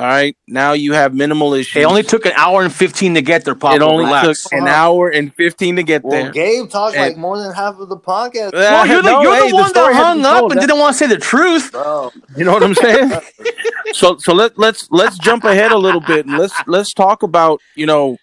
All 0.00 0.06
right. 0.06 0.34
Now 0.48 0.72
you 0.72 0.94
have 0.94 1.12
minimal 1.12 1.52
issues. 1.52 1.82
It 1.82 1.84
only 1.84 2.02
took 2.02 2.24
an 2.24 2.32
hour 2.34 2.62
and 2.62 2.72
15 2.74 3.16
to 3.16 3.20
get 3.20 3.44
there, 3.44 3.54
Papa. 3.54 3.76
it 3.76 3.82
only 3.82 4.06
Relax. 4.06 4.44
took 4.44 4.52
an 4.54 4.66
hour 4.66 5.10
and 5.10 5.34
15 5.34 5.76
to 5.76 5.82
get 5.82 6.02
well, 6.02 6.22
there. 6.22 6.32
Gabe 6.32 6.70
talked 6.70 6.96
And- 6.96 7.04
like 7.04 7.16
more 7.18 7.36
than 7.36 7.52
half 7.52 7.78
of 7.78 7.90
the 7.90 7.98
podcast, 7.98 8.54
Well, 8.54 8.86
you're 8.86 9.02
the, 9.02 9.10
No, 9.10 9.20
you're 9.20 9.34
hey, 9.34 9.40
the 9.42 9.48
the 9.48 9.54
one 9.56 9.68
story 9.68 9.92
that 9.92 10.02
hung 10.02 10.24
up 10.24 10.38
told. 10.38 10.52
and 10.52 10.60
didn't 10.62 10.78
want 10.78 10.94
to 10.96 10.98
say 10.98 11.06
the 11.06 11.18
truth. 11.18 11.72
bro. 11.72 12.10
You 12.34 12.44
know 12.46 12.52
what 12.54 12.62
I'm 12.62 12.74
saying? 12.74 13.12
so 13.92 14.16
so 14.18 14.32
let 14.32 14.58
let's 14.58 14.88
let's 14.90 15.18
jump 15.18 15.44
ahead 15.44 15.70
a 15.70 15.76
little 15.76 16.00
bit 16.00 16.24
and 16.24 16.38
let's 16.38 16.54
let's 16.66 16.94
talk 16.94 17.22
about, 17.22 17.60
you 17.76 17.84
know, 17.84 18.16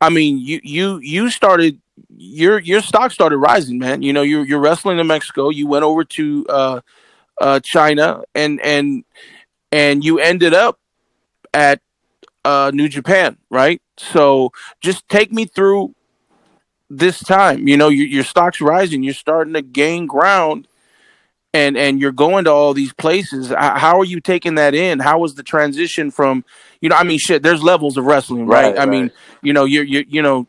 I 0.00 0.10
mean, 0.10 0.38
you 0.38 0.60
you 0.62 0.98
you 1.02 1.28
started 1.30 1.80
your 2.16 2.60
your 2.60 2.82
stock 2.82 3.10
started 3.10 3.38
rising, 3.38 3.80
man. 3.80 4.02
You 4.02 4.12
know, 4.12 4.22
you're 4.22 4.46
you're 4.46 4.60
wrestling 4.60 5.00
in 5.00 5.08
Mexico. 5.08 5.50
You 5.50 5.66
went 5.66 5.82
over 5.82 6.04
to 6.04 6.46
uh 6.48 6.80
uh, 7.40 7.58
China, 7.64 8.22
and 8.34 8.60
and 8.60 9.02
and 9.72 10.04
you 10.04 10.20
ended 10.20 10.54
up 10.54 10.78
at 11.56 11.80
uh, 12.44 12.70
New 12.72 12.88
Japan, 12.88 13.38
right? 13.50 13.80
So 13.96 14.52
just 14.80 15.08
take 15.08 15.32
me 15.32 15.46
through 15.46 15.94
this 16.90 17.18
time. 17.18 17.66
You 17.66 17.78
know, 17.78 17.88
your, 17.88 18.06
your 18.06 18.24
stock's 18.24 18.60
rising. 18.60 19.02
You're 19.02 19.14
starting 19.14 19.54
to 19.54 19.62
gain 19.62 20.06
ground, 20.06 20.68
and 21.54 21.76
and 21.76 21.98
you're 21.98 22.12
going 22.12 22.44
to 22.44 22.52
all 22.52 22.74
these 22.74 22.92
places. 22.92 23.48
How 23.48 23.98
are 23.98 24.04
you 24.04 24.20
taking 24.20 24.56
that 24.56 24.74
in? 24.74 25.00
How 25.00 25.18
was 25.18 25.34
the 25.34 25.42
transition 25.42 26.10
from, 26.10 26.44
you 26.82 26.90
know, 26.90 26.96
I 26.96 27.04
mean, 27.04 27.18
shit. 27.18 27.42
There's 27.42 27.62
levels 27.62 27.96
of 27.96 28.04
wrestling, 28.04 28.46
right? 28.46 28.76
Right, 28.76 28.78
I 28.78 28.84
mean, 28.84 29.10
you 29.42 29.54
know, 29.54 29.64
you're 29.64 29.82
you 29.82 30.04
you 30.06 30.20
know, 30.20 30.46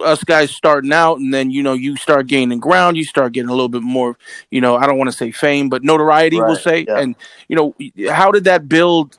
us 0.00 0.22
guys 0.22 0.50
starting 0.50 0.92
out, 0.92 1.18
and 1.18 1.32
then 1.32 1.50
you 1.50 1.62
know 1.62 1.72
you 1.72 1.96
start 1.96 2.26
gaining 2.26 2.60
ground. 2.60 2.98
You 2.98 3.04
start 3.04 3.32
getting 3.32 3.48
a 3.48 3.54
little 3.54 3.70
bit 3.70 3.82
more, 3.82 4.18
you 4.50 4.60
know, 4.60 4.76
I 4.76 4.86
don't 4.86 4.98
want 4.98 5.10
to 5.10 5.16
say 5.16 5.32
fame, 5.32 5.70
but 5.70 5.82
notoriety, 5.82 6.36
we'll 6.36 6.56
say. 6.56 6.84
yeah. 6.86 6.98
And 6.98 7.16
you 7.48 7.56
know, 7.56 7.74
how 8.12 8.30
did 8.30 8.44
that 8.44 8.68
build 8.68 9.16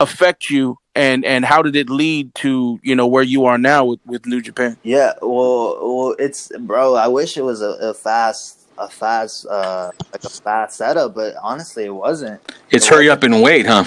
affect 0.00 0.50
you? 0.50 0.78
And, 0.94 1.24
and 1.24 1.44
how 1.44 1.62
did 1.62 1.76
it 1.76 1.90
lead 1.90 2.34
to 2.36 2.80
you 2.82 2.94
know 2.94 3.06
where 3.06 3.22
you 3.22 3.44
are 3.44 3.58
now 3.58 3.84
with, 3.84 4.00
with 4.06 4.26
New 4.26 4.40
Japan? 4.40 4.78
Yeah, 4.82 5.12
well, 5.20 5.78
well, 5.82 6.16
it's 6.18 6.50
bro. 6.58 6.94
I 6.94 7.08
wish 7.08 7.36
it 7.36 7.42
was 7.42 7.60
a, 7.60 7.70
a 7.80 7.94
fast, 7.94 8.60
a 8.78 8.88
fast, 8.88 9.46
uh, 9.46 9.90
like 10.12 10.24
a 10.24 10.30
fast 10.30 10.78
setup, 10.78 11.14
but 11.14 11.34
honestly, 11.42 11.84
it 11.84 11.94
wasn't. 11.94 12.40
It's 12.70 12.88
hurry 12.88 13.10
up 13.10 13.22
and 13.24 13.42
wait, 13.42 13.66
huh? 13.66 13.84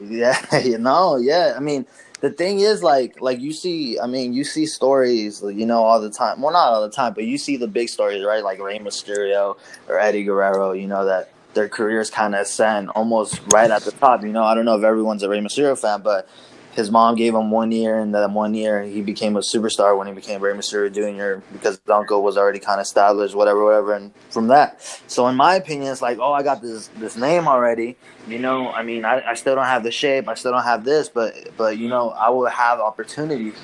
Yeah, 0.00 0.58
you 0.64 0.78
know, 0.78 1.16
yeah. 1.16 1.54
I 1.56 1.60
mean, 1.60 1.86
the 2.20 2.30
thing 2.30 2.60
is, 2.60 2.82
like, 2.82 3.20
like 3.20 3.40
you 3.40 3.52
see, 3.52 3.98
I 4.00 4.06
mean, 4.06 4.32
you 4.32 4.44
see 4.44 4.66
stories, 4.66 5.42
you 5.42 5.66
know, 5.66 5.84
all 5.84 6.00
the 6.00 6.10
time. 6.10 6.40
Well, 6.40 6.52
not 6.52 6.68
all 6.68 6.82
the 6.82 6.90
time, 6.90 7.14
but 7.14 7.24
you 7.24 7.38
see 7.38 7.56
the 7.56 7.68
big 7.68 7.88
stories, 7.88 8.24
right? 8.24 8.42
Like 8.42 8.60
Rey 8.60 8.78
Mysterio 8.78 9.56
or 9.88 9.98
Eddie 9.98 10.24
Guerrero. 10.24 10.72
You 10.72 10.86
know 10.86 11.04
that 11.04 11.32
their 11.54 11.68
careers 11.68 12.10
kind 12.10 12.34
of 12.34 12.42
ascend 12.42 12.90
almost 12.90 13.40
right 13.52 13.70
at 13.70 13.82
the 13.82 13.92
top. 13.92 14.22
You 14.22 14.32
know, 14.32 14.44
I 14.44 14.54
don't 14.54 14.64
know 14.64 14.76
if 14.76 14.84
everyone's 14.84 15.22
a 15.22 15.28
Rey 15.28 15.40
Mysterio 15.40 15.78
fan, 15.78 16.02
but 16.02 16.28
his 16.72 16.90
mom 16.90 17.16
gave 17.16 17.34
him 17.34 17.50
one 17.50 17.72
year, 17.72 17.98
and 17.98 18.14
then 18.14 18.32
one 18.32 18.54
year 18.54 18.82
he 18.82 19.02
became 19.02 19.36
a 19.36 19.40
superstar 19.40 19.96
when 19.98 20.06
he 20.06 20.12
became 20.12 20.40
Rey 20.40 20.52
Mysterio 20.52 20.92
Jr. 20.92 21.44
because 21.52 21.80
his 21.84 21.90
uncle 21.90 22.22
was 22.22 22.36
already 22.36 22.60
kind 22.60 22.80
of 22.80 22.84
established, 22.84 23.34
whatever, 23.34 23.64
whatever. 23.64 23.94
And 23.94 24.12
from 24.30 24.48
that, 24.48 24.80
so 25.06 25.26
in 25.26 25.34
my 25.34 25.56
opinion, 25.56 25.90
it's 25.90 26.02
like, 26.02 26.18
oh, 26.18 26.32
I 26.32 26.42
got 26.42 26.62
this 26.62 26.88
this 26.98 27.16
name 27.16 27.48
already. 27.48 27.96
You 28.28 28.38
know, 28.38 28.70
I 28.70 28.82
mean, 28.82 29.04
I, 29.04 29.22
I 29.30 29.34
still 29.34 29.56
don't 29.56 29.64
have 29.64 29.82
the 29.82 29.90
shape, 29.90 30.28
I 30.28 30.34
still 30.34 30.52
don't 30.52 30.62
have 30.62 30.84
this, 30.84 31.08
but 31.08 31.34
but 31.56 31.76
you 31.78 31.88
know, 31.88 32.10
I 32.10 32.30
will 32.30 32.46
have 32.46 32.78
opportunities. 32.78 33.54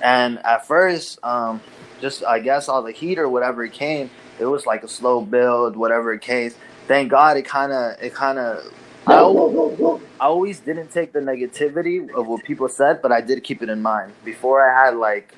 And 0.00 0.38
at 0.44 0.66
first, 0.66 1.18
um, 1.24 1.60
just 2.00 2.24
I 2.24 2.38
guess 2.38 2.68
all 2.68 2.82
the 2.82 2.92
heat 2.92 3.18
or 3.18 3.28
whatever 3.28 3.64
it 3.64 3.72
came, 3.72 4.10
it 4.38 4.46
was 4.46 4.66
like 4.66 4.82
a 4.84 4.88
slow 4.88 5.20
build, 5.20 5.76
whatever 5.76 6.12
it 6.12 6.20
came. 6.20 6.52
Thank 6.92 7.10
God, 7.10 7.38
it 7.38 7.46
kind 7.46 7.72
of 7.72 7.96
it 8.02 8.12
kind 8.12 8.38
of. 8.38 8.70
I 9.06 9.16
always, 9.16 10.02
I 10.20 10.26
always 10.26 10.60
didn't 10.60 10.90
take 10.90 11.14
the 11.14 11.20
negativity 11.20 12.10
of 12.10 12.28
what 12.28 12.44
people 12.44 12.68
said, 12.68 13.00
but 13.00 13.10
I 13.10 13.22
did 13.22 13.42
keep 13.42 13.62
it 13.62 13.70
in 13.70 13.80
mind. 13.80 14.12
Before 14.26 14.60
I 14.60 14.84
had 14.84 14.96
like, 14.96 15.34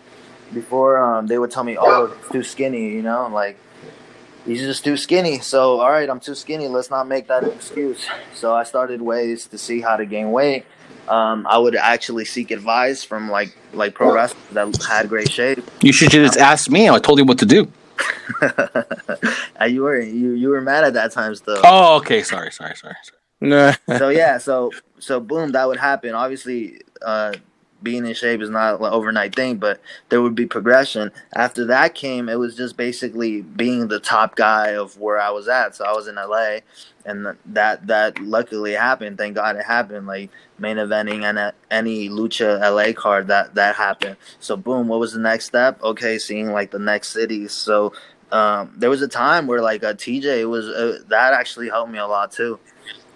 before 0.52 1.00
um, 1.00 1.28
they 1.28 1.38
would 1.38 1.52
tell 1.52 1.62
me, 1.62 1.76
"Oh, 1.78 2.06
it's 2.06 2.28
too 2.32 2.42
skinny," 2.42 2.90
you 2.90 3.02
know, 3.02 3.28
like 3.28 3.56
he's 4.44 4.62
just 4.62 4.82
too 4.82 4.96
skinny. 4.96 5.38
So, 5.38 5.78
all 5.78 5.92
right, 5.92 6.10
I'm 6.10 6.18
too 6.18 6.34
skinny. 6.34 6.66
Let's 6.66 6.90
not 6.90 7.06
make 7.06 7.28
that 7.28 7.44
an 7.44 7.52
excuse. 7.52 8.04
So 8.34 8.52
I 8.52 8.64
started 8.64 9.00
ways 9.00 9.46
to 9.46 9.56
see 9.56 9.80
how 9.80 9.96
to 9.96 10.06
gain 10.06 10.32
weight. 10.32 10.66
Um, 11.06 11.46
I 11.48 11.58
would 11.58 11.76
actually 11.76 12.24
seek 12.24 12.50
advice 12.50 13.04
from 13.04 13.30
like 13.30 13.56
like 13.72 13.94
pro 13.94 14.12
wrestlers 14.12 14.42
that 14.54 14.82
had 14.82 15.08
great 15.08 15.30
shape. 15.30 15.62
You 15.82 15.92
should 15.92 16.10
just 16.10 16.36
ask 16.36 16.68
me. 16.68 16.90
I 16.90 16.98
told 16.98 17.20
you 17.20 17.24
what 17.24 17.38
to 17.38 17.46
do. 17.46 17.70
You 19.66 19.82
were 19.82 20.00
you 20.00 20.32
you 20.32 20.48
were 20.50 20.60
mad 20.60 20.84
at 20.84 20.94
that 20.94 21.12
times 21.12 21.40
though. 21.40 21.60
Oh, 21.64 21.96
okay. 21.96 22.22
Sorry, 22.22 22.52
sorry, 22.52 22.76
sorry. 22.76 22.94
sorry. 23.40 23.76
So 23.98 24.08
yeah, 24.10 24.38
so 24.38 24.70
so 24.98 25.20
boom, 25.20 25.52
that 25.52 25.66
would 25.66 25.78
happen. 25.78 26.14
Obviously, 26.14 26.80
uh, 27.02 27.32
being 27.84 28.06
in 28.06 28.14
shape 28.14 28.40
is 28.40 28.50
not 28.50 28.80
an 28.80 28.86
overnight 28.86 29.36
thing, 29.36 29.56
but 29.56 29.80
there 30.08 30.22
would 30.22 30.34
be 30.34 30.46
progression. 30.46 31.12
After 31.34 31.66
that 31.66 31.94
came, 31.94 32.28
it 32.28 32.38
was 32.38 32.56
just 32.56 32.76
basically 32.76 33.42
being 33.42 33.86
the 33.86 34.00
top 34.00 34.34
guy 34.34 34.70
of 34.70 34.98
where 34.98 35.20
I 35.20 35.30
was 35.30 35.46
at. 35.46 35.76
So 35.76 35.84
I 35.84 35.92
was 35.92 36.08
in 36.08 36.16
LA, 36.16 36.60
and 37.04 37.36
that 37.46 37.86
that 37.86 38.18
luckily 38.20 38.72
happened. 38.72 39.18
Thank 39.18 39.36
God 39.36 39.56
it 39.56 39.64
happened. 39.64 40.06
Like 40.06 40.30
main 40.58 40.78
eventing 40.78 41.22
and 41.22 41.52
any 41.70 42.08
lucha 42.08 42.58
LA 42.60 42.92
card 42.92 43.28
that 43.28 43.54
that 43.54 43.76
happened. 43.76 44.16
So 44.40 44.56
boom, 44.56 44.88
what 44.88 44.98
was 44.98 45.12
the 45.12 45.20
next 45.20 45.44
step? 45.44 45.80
Okay, 45.82 46.18
seeing 46.18 46.50
like 46.50 46.70
the 46.72 46.80
next 46.80 47.10
cities. 47.10 47.52
So. 47.52 47.92
Um, 48.32 48.72
there 48.76 48.90
was 48.90 49.00
a 49.00 49.06
time 49.06 49.46
where 49.46 49.62
like 49.62 49.84
a 49.84 49.94
TJ 49.94 50.48
was 50.48 50.66
uh, 50.66 51.02
that 51.06 51.34
actually 51.34 51.68
helped 51.68 51.92
me 51.92 51.98
a 51.98 52.06
lot 52.06 52.32
too 52.32 52.58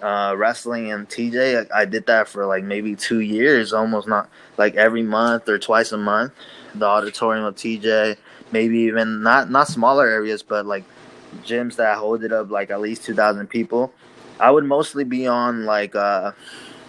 uh, 0.02 0.34
wrestling 0.36 0.92
and 0.92 1.08
TJ. 1.08 1.70
I, 1.72 1.82
I 1.82 1.84
did 1.84 2.06
that 2.06 2.28
for 2.28 2.46
like 2.46 2.64
maybe 2.64 2.94
two 2.94 3.20
years, 3.20 3.72
almost 3.72 4.08
not 4.08 4.28
like 4.56 4.74
every 4.74 5.02
month 5.02 5.48
or 5.48 5.58
twice 5.58 5.92
a 5.92 5.98
month. 5.98 6.32
The 6.74 6.86
auditorium 6.86 7.44
of 7.44 7.56
TJ, 7.56 8.16
maybe 8.52 8.78
even 8.80 9.22
not 9.22 9.50
not 9.50 9.68
smaller 9.68 10.06
areas, 10.06 10.42
but 10.42 10.66
like 10.66 10.84
gyms 11.44 11.76
that 11.76 11.98
hold 11.98 12.24
it 12.24 12.32
up 12.32 12.50
like 12.50 12.70
at 12.70 12.80
least 12.80 13.04
two 13.04 13.14
thousand 13.14 13.48
people. 13.48 13.92
I 14.40 14.50
would 14.50 14.64
mostly 14.64 15.04
be 15.04 15.26
on 15.26 15.64
like 15.64 15.94
uh 15.94 16.32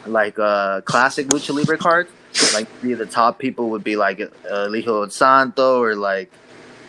like 0.06 0.38
uh 0.38 0.82
classic 0.82 1.28
lucha 1.28 1.54
libre 1.54 1.78
cards. 1.78 2.12
Like 2.54 2.68
the 2.82 2.94
the 2.94 3.06
top 3.06 3.40
people 3.40 3.72
would 3.72 3.84
be 3.84 3.96
like 3.96 4.22
uh, 4.22 4.68
Lijo 4.68 5.12
Santo 5.12 5.82
or 5.82 5.96
like 5.96 6.32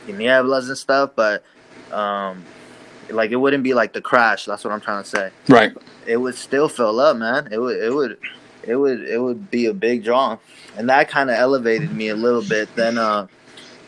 Nieblas 0.07 0.69
and 0.69 0.77
stuff, 0.77 1.13
but 1.17 1.43
um 1.93 2.45
like 3.13 3.31
it 3.31 3.37
wouldn't 3.37 3.63
be 3.65 3.75
like 3.75 3.93
the 3.93 4.01
crash. 4.01 4.45
That's 4.45 4.65
what 4.65 4.73
I'm 4.73 4.81
trying 4.81 5.03
to 5.03 5.09
say 5.09 5.31
Right. 5.49 5.73
it 6.07 6.17
would 6.17 6.35
still 6.35 6.69
fill 6.69 7.01
up, 7.01 7.17
man. 7.17 7.49
It 7.53 7.59
would 7.59 7.77
it 7.83 7.93
would 7.95 8.19
it 8.63 8.77
would 8.77 9.01
it 9.03 9.19
would 9.19 9.51
be 9.51 9.67
a 9.67 9.75
big 9.75 10.05
draw. 10.05 10.39
And 10.77 10.89
that 10.89 11.09
kind 11.09 11.31
of 11.31 11.37
elevated 11.37 11.93
me 11.93 12.09
a 12.09 12.17
little 12.17 12.43
bit. 12.43 12.75
Then 12.77 12.99
uh 12.99 13.27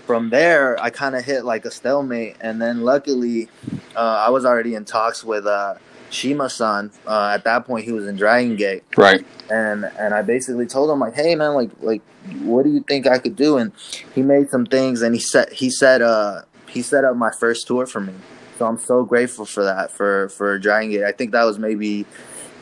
from 0.07 0.31
there 0.31 0.81
I 0.83 0.91
kind 0.91 1.15
of 1.15 1.25
hit 1.25 1.45
like 1.45 1.65
a 1.65 1.71
stalemate 1.71 2.37
and 2.41 2.61
then 2.61 2.81
luckily 2.83 3.49
uh 3.97 4.25
I 4.27 4.31
was 4.31 4.45
already 4.45 4.75
in 4.75 4.85
talks 4.85 5.23
with 5.25 5.47
uh 5.47 5.75
Shima-san. 6.11 6.91
Uh, 7.07 7.31
at 7.35 7.45
that 7.45 7.65
point, 7.65 7.87
he 7.87 7.93
was 7.93 8.07
in 8.07 8.17
Dragon 8.17 8.55
Gate, 8.55 8.85
Right. 8.99 9.25
and 9.51 9.87
and 9.99 10.13
I 10.13 10.21
basically 10.21 10.67
told 10.67 10.91
him 10.91 10.99
like, 11.01 11.15
"Hey, 11.15 11.35
man, 11.35 11.55
like 11.55 11.71
like, 11.81 12.03
what 12.43 12.65
do 12.65 12.71
you 12.71 12.85
think 12.87 13.07
I 13.07 13.17
could 13.17 13.35
do?" 13.35 13.57
And 13.57 13.73
he 14.15 14.21
made 14.21 14.51
some 14.51 14.67
things, 14.67 15.01
and 15.01 15.15
he 15.15 15.21
said 15.23 15.51
he 15.55 15.71
said 15.71 16.03
uh 16.03 16.43
he 16.69 16.83
set 16.83 17.05
up 17.05 17.17
my 17.17 17.31
first 17.31 17.67
tour 17.67 17.87
for 17.87 18.01
me. 18.01 18.13
So 18.59 18.67
I'm 18.67 18.79
so 18.79 19.05
grateful 19.05 19.45
for 19.45 19.65
that 19.65 19.91
for 19.91 20.29
for 20.29 20.59
Dragon 20.59 20.91
Gate. 20.91 21.05
I 21.05 21.13
think 21.13 21.33
that 21.33 21.45
was 21.45 21.59
maybe 21.59 22.07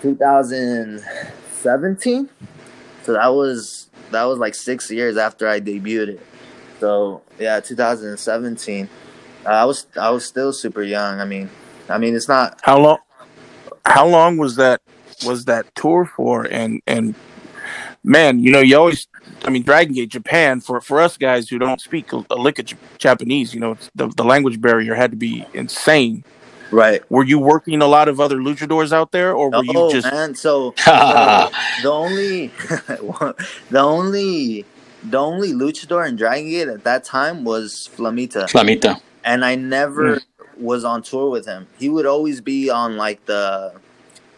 2017. 0.02 2.28
So 3.02 3.12
that 3.14 3.28
was 3.28 3.88
that 4.10 4.24
was 4.24 4.38
like 4.38 4.54
six 4.54 4.90
years 4.90 5.16
after 5.16 5.48
I 5.48 5.60
debuted 5.60 6.08
it. 6.08 6.20
So 6.78 7.22
yeah, 7.38 7.60
2017. 7.60 8.88
Uh, 9.44 9.48
I 9.48 9.64
was 9.64 9.86
I 10.00 10.10
was 10.10 10.24
still 10.24 10.52
super 10.52 10.82
young. 10.82 11.20
I 11.20 11.24
mean, 11.24 11.50
I 11.88 11.98
mean 11.98 12.14
it's 12.14 12.28
not 12.28 12.60
How 12.62 12.78
long? 12.78 12.98
How 13.86 14.06
long 14.06 14.36
was 14.36 14.56
that? 14.56 14.82
Was 15.26 15.46
that 15.46 15.74
tour 15.74 16.04
for? 16.04 16.44
And 16.44 16.80
and 16.86 17.14
man, 18.04 18.40
you 18.40 18.52
know, 18.52 18.60
you 18.60 18.78
always. 18.78 19.06
I 19.44 19.50
mean, 19.50 19.62
Dragon 19.62 19.94
Gate 19.94 20.08
Japan 20.10 20.60
for 20.60 20.80
for 20.80 21.00
us 21.00 21.16
guys 21.16 21.48
who 21.48 21.58
don't 21.58 21.80
speak 21.80 22.12
a, 22.12 22.24
a 22.30 22.36
lick 22.36 22.58
of 22.58 22.66
Japanese, 22.98 23.54
you 23.54 23.60
know, 23.60 23.72
it's, 23.72 23.90
the 23.94 24.08
the 24.08 24.24
language 24.24 24.60
barrier 24.60 24.94
had 24.94 25.10
to 25.12 25.16
be 25.16 25.46
insane. 25.54 26.24
right. 26.70 27.02
Were 27.10 27.24
you 27.24 27.38
working 27.38 27.80
a 27.82 27.86
lot 27.86 28.08
of 28.08 28.20
other 28.20 28.36
luchadors 28.36 28.92
out 28.92 29.12
there, 29.12 29.32
or 29.34 29.50
were 29.50 29.64
Oh 29.68 29.88
you 29.88 29.92
just? 29.92 30.12
man, 30.12 30.34
so, 30.34 30.74
so 30.84 30.92
the 31.82 31.90
only 31.90 32.48
the 33.70 33.78
only 33.80 34.64
the 35.02 35.18
only 35.18 35.52
luchador 35.52 36.06
in 36.08 36.16
Dragon 36.16 36.48
Gate 36.50 36.68
at 36.68 36.84
that 36.84 37.04
time 37.04 37.44
was 37.44 37.88
Flamita. 37.96 38.44
Flamita. 38.50 39.00
and 39.24 39.44
I 39.44 39.54
never 39.54 40.16
Mm. 40.16 40.22
was 40.58 40.84
on 40.84 41.02
tour 41.02 41.30
with 41.30 41.46
him. 41.46 41.66
He 41.78 41.88
would 41.88 42.04
always 42.06 42.40
be 42.42 42.68
on 42.70 42.96
like 42.98 43.24
the 43.26 43.72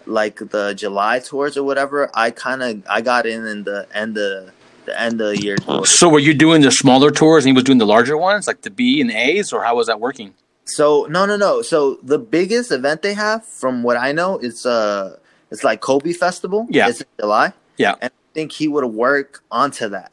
like 0.07 0.37
the 0.39 0.75
July 0.75 1.19
tours 1.19 1.57
or 1.57 1.65
whatever. 1.65 2.11
I 2.15 2.31
kind 2.31 2.63
of 2.63 2.83
I 2.89 3.01
got 3.01 3.27
in 3.27 3.45
in 3.47 3.65
the 3.65 3.87
end 3.95 4.17
of 4.19 4.51
the 4.85 5.01
end 5.01 5.21
of 5.21 5.29
the 5.29 5.43
year 5.43 5.57
tour. 5.57 5.87
So 5.87 6.09
were 6.09 6.19
you 6.19 6.35
doing 6.35 6.63
the 6.63 6.71
smaller 6.71 7.11
tours 7.11 7.45
and 7.45 7.49
he 7.51 7.55
was 7.55 7.65
doing 7.65 7.79
the 7.79 7.87
larger 7.87 8.17
ones, 8.17 8.47
like 8.47 8.63
the 8.63 8.71
B 8.71 9.01
and 9.01 9.11
A's, 9.11 9.53
or 9.53 9.63
how 9.65 9.77
was 9.77 9.87
that 9.87 10.01
working? 10.01 10.35
So 10.65 11.07
no 11.11 11.27
no 11.27 11.37
no. 11.37 11.63
So 11.63 11.99
the 12.03 12.19
biggest 12.19 12.71
event 12.73 13.03
they 13.03 13.15
have, 13.15 13.45
from 13.45 13.83
what 13.83 13.97
I 13.97 14.13
know, 14.13 14.39
is 14.39 14.65
uh 14.67 15.17
it's 15.51 15.65
like 15.65 15.81
Kobe 15.81 16.13
Festival. 16.13 16.67
Yeah. 16.71 16.89
it's 16.89 17.01
in 17.01 17.07
July. 17.21 17.53
Yeah. 17.77 17.95
and 18.01 18.11
I 18.11 18.35
think 18.35 18.53
he 18.53 18.69
would 18.69 18.85
work 18.87 19.43
onto 19.51 19.89
that. 19.91 20.13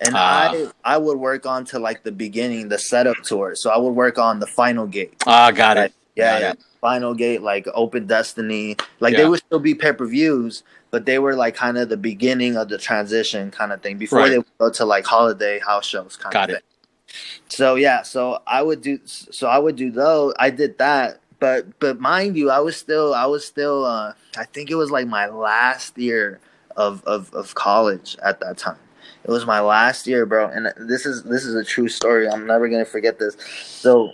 And 0.00 0.14
Ah. 0.16 0.50
I 0.52 0.70
I 0.84 0.96
would 0.98 1.18
work 1.18 1.46
on 1.46 1.64
to 1.66 1.78
like 1.78 2.02
the 2.02 2.12
beginning, 2.12 2.68
the 2.68 2.78
setup 2.78 3.16
tour. 3.22 3.54
So 3.54 3.70
I 3.70 3.78
would 3.78 3.92
work 3.92 4.18
on 4.18 4.40
the 4.40 4.46
final 4.46 4.86
gate. 4.86 5.14
Ah, 5.26 5.50
got 5.50 5.76
it. 5.76 5.92
Yeah, 6.16 6.38
yeah. 6.38 6.52
Final 6.80 7.14
Gate, 7.14 7.42
like 7.42 7.66
Open 7.74 8.06
Destiny, 8.06 8.76
like 9.00 9.12
Yeah. 9.12 9.18
they 9.22 9.28
would 9.28 9.40
still 9.40 9.58
be 9.58 9.74
pay 9.74 9.92
per 9.92 10.06
views, 10.06 10.62
but 10.90 11.04
they 11.04 11.18
were 11.18 11.34
like 11.34 11.54
kind 11.54 11.76
of 11.78 11.88
the 11.88 11.96
beginning 11.96 12.56
of 12.56 12.68
the 12.68 12.78
transition 12.78 13.50
kind 13.50 13.72
of 13.72 13.82
thing 13.82 13.98
before 13.98 14.20
Right. 14.20 14.30
they 14.30 14.38
would 14.38 14.58
go 14.58 14.70
to 14.70 14.84
like 14.84 15.04
holiday 15.04 15.58
house 15.60 15.86
shows 15.86 16.16
kind 16.16 16.32
Got 16.32 16.50
of 16.50 16.56
it. 16.56 16.64
thing. 17.08 17.14
So 17.48 17.74
yeah, 17.76 18.02
so 18.02 18.40
I 18.46 18.62
would 18.62 18.80
do, 18.82 18.98
so 19.06 19.46
I 19.46 19.58
would 19.58 19.76
do 19.76 19.90
though. 19.90 20.32
I 20.38 20.50
did 20.50 20.78
that, 20.78 21.20
but 21.38 21.78
but 21.80 22.00
mind 22.00 22.36
you, 22.36 22.50
I 22.50 22.60
was 22.60 22.76
still 22.76 23.14
I 23.14 23.26
was 23.26 23.46
still 23.46 23.84
uh, 23.84 24.12
I 24.36 24.44
think 24.44 24.70
it 24.70 24.74
was 24.74 24.90
like 24.90 25.06
my 25.06 25.26
last 25.28 25.96
year 25.98 26.40
of, 26.76 27.02
of 27.04 27.32
of 27.34 27.54
college 27.54 28.16
at 28.22 28.40
that 28.40 28.58
time. 28.58 28.76
It 29.24 29.30
was 29.30 29.44
my 29.46 29.60
last 29.60 30.06
year, 30.06 30.24
bro, 30.26 30.48
and 30.48 30.72
this 30.88 31.04
is 31.06 31.22
this 31.24 31.44
is 31.44 31.54
a 31.54 31.64
true 31.64 31.88
story. 31.88 32.28
I'm 32.28 32.46
never 32.46 32.68
gonna 32.68 32.84
forget 32.84 33.18
this. 33.18 33.36
So, 33.64 34.12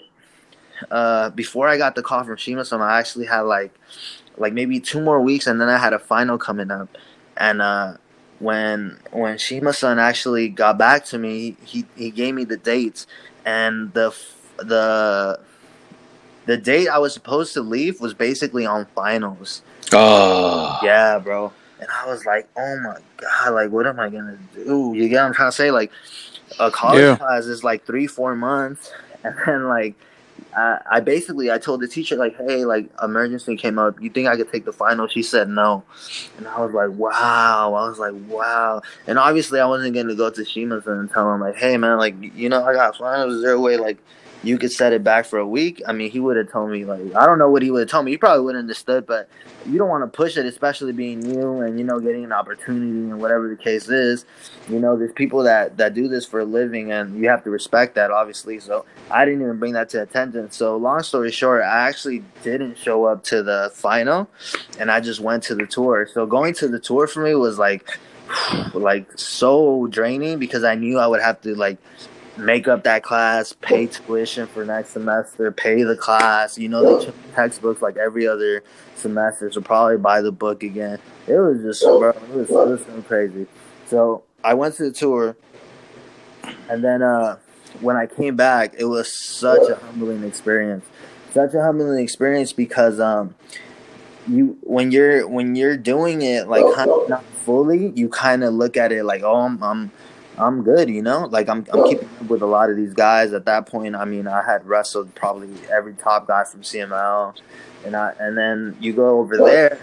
uh, 0.91 1.31
before 1.31 1.69
I 1.69 1.77
got 1.79 1.95
the 1.95 2.03
call 2.03 2.25
from 2.25 2.37
Shima-san, 2.37 2.81
I 2.81 2.99
actually 2.99 3.27
had 3.27 3.43
like 3.43 3.73
like 4.37 4.53
maybe 4.53 4.81
two 4.81 5.01
more 5.01 5.21
weeks, 5.21 5.47
and 5.47 5.61
then 5.61 5.69
I 5.69 5.79
had 5.79 5.93
a 5.93 5.99
final 5.99 6.39
coming 6.39 6.71
up, 6.71 6.89
and 7.37 7.61
uh, 7.63 7.95
when 8.39 8.99
when 9.13 9.39
Shima-san 9.39 9.99
actually 9.99 10.49
got 10.49 10.79
back 10.79 11.05
to 11.07 11.19
me, 11.19 11.57
he 11.65 11.85
he 11.97 12.11
gave 12.11 12.35
me 12.35 12.45
the 12.45 12.57
dates, 12.57 13.07
and 13.45 13.93
the 13.95 14.15
the 14.59 15.41
the 16.47 16.57
date 16.57 16.89
I 16.89 16.99
was 16.99 17.15
supposed 17.15 17.53
to 17.55 17.61
leave 17.61 18.01
was 18.01 18.15
basically 18.15 18.67
on 18.67 18.87
finals. 18.95 19.63
Oh, 19.93 20.79
Yeah, 20.83 21.19
bro. 21.19 21.53
And 21.81 21.89
I 21.91 22.07
was 22.07 22.25
like, 22.25 22.49
oh 22.57 22.79
my 22.81 22.99
god, 23.17 23.55
like 23.55 23.71
what 23.71 23.87
am 23.87 23.99
I 24.01 24.09
gonna 24.09 24.39
do? 24.55 24.93
You 24.95 25.09
get 25.09 25.17
what 25.21 25.27
I'm 25.29 25.35
trying 25.35 25.49
to 25.51 25.57
say? 25.57 25.71
Like 25.71 25.91
a 26.59 26.71
college 26.71 27.03
Yeah. 27.03 27.17
class 27.17 27.47
is 27.47 27.65
like 27.65 27.85
three, 27.85 28.07
four 28.07 28.35
months, 28.37 28.93
and 29.25 29.35
then 29.47 29.69
like 29.69 29.95
I, 30.55 30.81
I 30.91 31.01
basically 31.01 31.51
I 31.51 31.59
told 31.59 31.81
the 31.81 31.89
teacher 31.89 32.17
like, 32.17 32.37
hey, 32.37 32.65
like 32.65 32.91
emergency 33.03 33.57
came 33.57 33.79
up. 33.79 34.01
You 34.01 34.11
think 34.11 34.29
I 34.29 34.37
could 34.37 34.51
take 34.51 34.65
the 34.65 34.73
final? 34.73 35.09
She 35.09 35.23
said 35.23 35.49
no, 35.49 35.85
and 36.39 36.47
I 36.47 36.61
was 36.61 36.73
like, 36.73 36.91
wow. 36.91 37.75
I 37.75 37.89
was 37.89 37.99
like, 37.99 38.15
wow. 38.29 38.83
And 39.07 39.19
obviously 39.19 39.61
I 39.61 39.67
wasn't 39.67 39.95
gonna 39.95 40.15
go 40.15 40.31
to 40.31 40.45
Shima's 40.45 40.87
and 40.87 41.11
tell 41.11 41.33
him 41.33 41.41
like, 41.41 41.57
hey 41.57 41.77
man, 41.77 41.99
like 41.99 42.15
you 42.21 42.49
know 42.49 42.65
I 42.65 42.75
got 42.75 42.97
finals. 42.97 43.35
Is 43.35 43.43
there 43.43 43.53
a 43.53 43.61
way 43.61 43.77
like 43.77 43.99
you 44.43 44.59
could 44.59 44.73
set 44.73 44.93
it 44.93 45.05
back 45.05 45.25
for 45.25 45.39
a 45.39 45.47
week? 45.47 45.81
I 45.87 45.93
mean, 45.93 46.11
he 46.11 46.21
would 46.21 46.37
have 46.37 46.51
told 46.51 46.71
me 46.71 46.85
like 46.85 47.15
I 47.15 47.27
don't 47.27 47.39
know 47.39 47.49
what 47.51 47.63
he 47.63 47.71
would 47.71 47.81
have 47.81 47.89
told 47.89 48.05
me. 48.05 48.13
He 48.13 48.19
probably 48.19 48.45
would 48.45 48.55
have 48.55 48.63
understood, 48.63 49.07
but 49.07 49.29
you 49.67 49.79
don't 49.79 49.89
want 49.89 50.03
to 50.03 50.17
push 50.17 50.37
it, 50.37 50.47
especially 50.47 50.93
being 50.93 51.21
new 51.21 51.61
and 51.61 51.79
you 51.79 51.85
know 51.85 52.01
getting 52.01 52.25
an 52.25 52.33
opportunity 52.33 53.11
and 53.11 53.21
whatever 53.21 53.49
the 53.49 53.57
case 53.57 53.89
is. 53.89 54.25
You 54.69 54.81
know, 54.81 54.97
there's 54.97 55.13
people 55.13 55.45
that 55.45 55.77
that 55.77 55.95
do 55.95 56.09
this 56.09 56.27
for 56.27 56.41
a 56.41 56.45
living, 56.45 56.93
and 56.93 57.19
you 57.21 57.29
have 57.29 57.45
to 57.45 57.51
respect 57.51 57.95
that, 57.95 58.11
obviously. 58.11 58.59
So 58.61 58.85
I 59.11 59.25
didn't 59.25 59.43
even 59.43 59.59
bring 59.59 59.75
that 59.75 59.89
to 59.91 60.03
attention. 60.03 60.51
So 60.51 60.77
long 60.77 61.03
story 61.03 61.31
short, 61.31 61.63
I 61.63 61.89
actually 61.89 62.25
didn't 62.43 62.79
show 62.79 63.05
up 63.05 63.25
to 63.25 63.43
the 63.43 63.71
final, 63.75 64.29
and 64.79 64.91
I 64.91 65.01
just 65.01 65.21
went 65.21 65.45
to 65.45 65.55
the 65.55 65.67
tour. 65.67 66.09
So 66.13 66.27
going 66.27 66.55
to 66.55 66.69
the 66.69 66.81
tour 66.81 67.07
for 67.07 67.23
me 67.23 67.35
was 67.35 67.59
like 67.59 67.99
like 68.75 69.19
so 69.19 69.87
draining 69.89 70.39
because 70.39 70.65
I 70.65 70.75
knew 70.75 70.99
I 70.99 71.07
would 71.07 71.21
have 71.21 71.41
to 71.43 71.55
like 71.55 71.79
make 72.37 72.69
up 72.69 72.85
that 72.85 73.03
class, 73.03 73.53
pay 73.53 73.87
tuition 73.87 74.47
for 74.47 74.65
next 74.65 74.91
semester, 74.91 75.51
pay 75.53 75.83
the 75.83 75.97
class. 75.97 76.59
You 76.59 76.69
know, 76.69 76.99
they 76.99 77.07
check 77.07 77.15
textbooks 77.35 77.83
like 77.83 77.97
every 77.97 78.27
other 78.27 78.63
semester, 78.97 79.51
so 79.53 79.61
probably 79.61 79.99
buy 79.99 80.23
the 80.23 80.33
book 80.33 80.63
again. 80.63 80.99
It 81.27 81.39
was 81.39 81.63
just, 81.63 81.83
bro, 81.83 82.11
it 82.11 82.29
was, 82.31 82.51
it 82.51 82.55
was 82.55 82.85
so 82.85 83.03
crazy. 83.03 83.47
So 83.87 84.25
I 84.43 84.55
went 84.55 84.75
to 84.77 84.85
the 84.85 84.93
tour, 84.93 85.37
and 86.69 86.83
then 86.83 87.03
uh, 87.03 87.39
when 87.81 87.97
I 87.97 88.07
came 88.07 88.37
back, 88.37 88.75
it 88.79 88.85
was 88.85 89.13
such 89.13 89.69
a 89.69 89.77
humbling 89.77 90.25
experience. 90.25 90.85
Such 91.33 91.55
a 91.55 91.63
humbling 91.63 92.03
experience 92.03 92.53
because 92.53 93.01
um, 93.01 93.35
you 94.29 94.59
when 94.63 94.91
you're 94.91 95.27
when 95.27 95.57
you're 95.57 95.77
doing 95.77 96.23
it 96.23 96.47
like 96.47 96.63
kind 96.75 96.91
of 96.91 97.09
not 97.09 97.25
fully, 97.25 97.89
you 97.95 98.09
kind 98.09 98.45
of 98.45 98.55
look 98.55 98.77
at 98.77 98.93
it 98.93 99.05
like, 99.05 99.23
oh, 99.23 99.37
I'm, 99.37 99.63
I'm 99.63 99.91
I'm 100.39 100.63
good, 100.63 100.89
you 100.89 101.03
know. 101.03 101.27
Like 101.27 101.49
I'm, 101.49 101.67
I'm 101.73 101.85
keeping 101.85 102.09
up 102.21 102.29
with 102.29 102.43
a 102.43 102.47
lot 102.47 102.71
of 102.71 102.77
these 102.77 102.95
guys. 102.95 103.33
At 103.33 103.45
that 103.45 103.67
point, 103.67 103.95
I 103.95 104.05
mean, 104.05 104.27
I 104.27 104.43
had 104.43 104.67
wrestled 104.67 105.15
probably 105.15 105.51
every 105.71 105.95
top 105.95 106.27
guy 106.27 106.45
from 106.45 106.63
CMLL, 106.63 107.35
and 107.85 107.95
I, 107.95 108.15
and 108.19 108.37
then 108.37 108.77
you 108.81 108.93
go 108.93 109.19
over 109.19 109.37
there, 109.37 109.79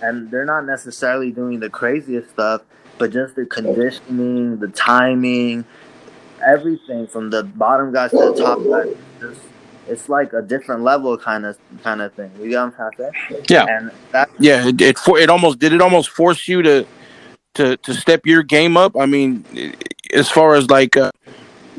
and 0.00 0.30
they're 0.30 0.44
not 0.44 0.64
necessarily 0.64 1.30
doing 1.30 1.60
the 1.60 1.70
craziest 1.70 2.30
stuff, 2.30 2.62
but 2.98 3.12
just 3.12 3.36
the 3.36 3.44
conditioning, 3.44 4.58
the 4.58 4.68
timing, 4.68 5.64
everything 6.46 7.06
from 7.06 7.30
the 7.30 7.44
bottom 7.44 7.92
guys 7.92 8.10
to 8.10 8.16
the 8.16 8.34
top 8.34 8.58
guys. 8.64 8.96
Just, 9.20 9.40
it's 9.88 10.08
like 10.08 10.32
a 10.32 10.42
different 10.42 10.82
level 10.82 11.18
kind 11.18 11.44
of 11.44 11.58
kind 11.82 12.00
of 12.00 12.12
thing. 12.14 12.30
You 12.40 12.48
get 12.50 12.56
what 12.56 12.64
I'm 12.64 12.72
trying 12.72 12.92
to 12.92 13.12
say? 13.28 13.44
Yeah. 13.48 13.66
And 13.68 13.90
that 14.12 14.30
Yeah, 14.38 14.68
it 14.68 14.80
it, 14.80 14.98
for, 14.98 15.18
it 15.18 15.28
almost 15.28 15.58
did 15.58 15.72
it 15.72 15.80
almost 15.80 16.10
force 16.10 16.46
you 16.48 16.62
to 16.62 16.86
to 17.54 17.76
to 17.78 17.94
step 17.94 18.26
your 18.26 18.42
game 18.42 18.76
up. 18.76 18.96
I 18.96 19.06
mean, 19.06 19.44
as 20.12 20.28
far 20.28 20.54
as 20.54 20.70
like 20.70 20.96
uh, 20.96 21.12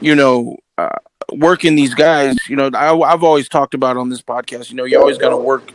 you 0.02 0.16
know, 0.16 0.58
uh, 0.78 0.90
working 1.32 1.76
these 1.76 1.94
guys, 1.94 2.38
you 2.48 2.56
know, 2.56 2.70
I, 2.74 2.96
I've 2.98 3.24
always 3.24 3.50
talked 3.50 3.74
about 3.74 3.98
on 3.98 4.10
this 4.10 4.22
podcast. 4.22 4.70
You 4.70 4.76
know, 4.76 4.86
you 4.86 5.00
always 5.00 5.18
got 5.18 5.30
to 5.30 5.38
work. 5.38 5.72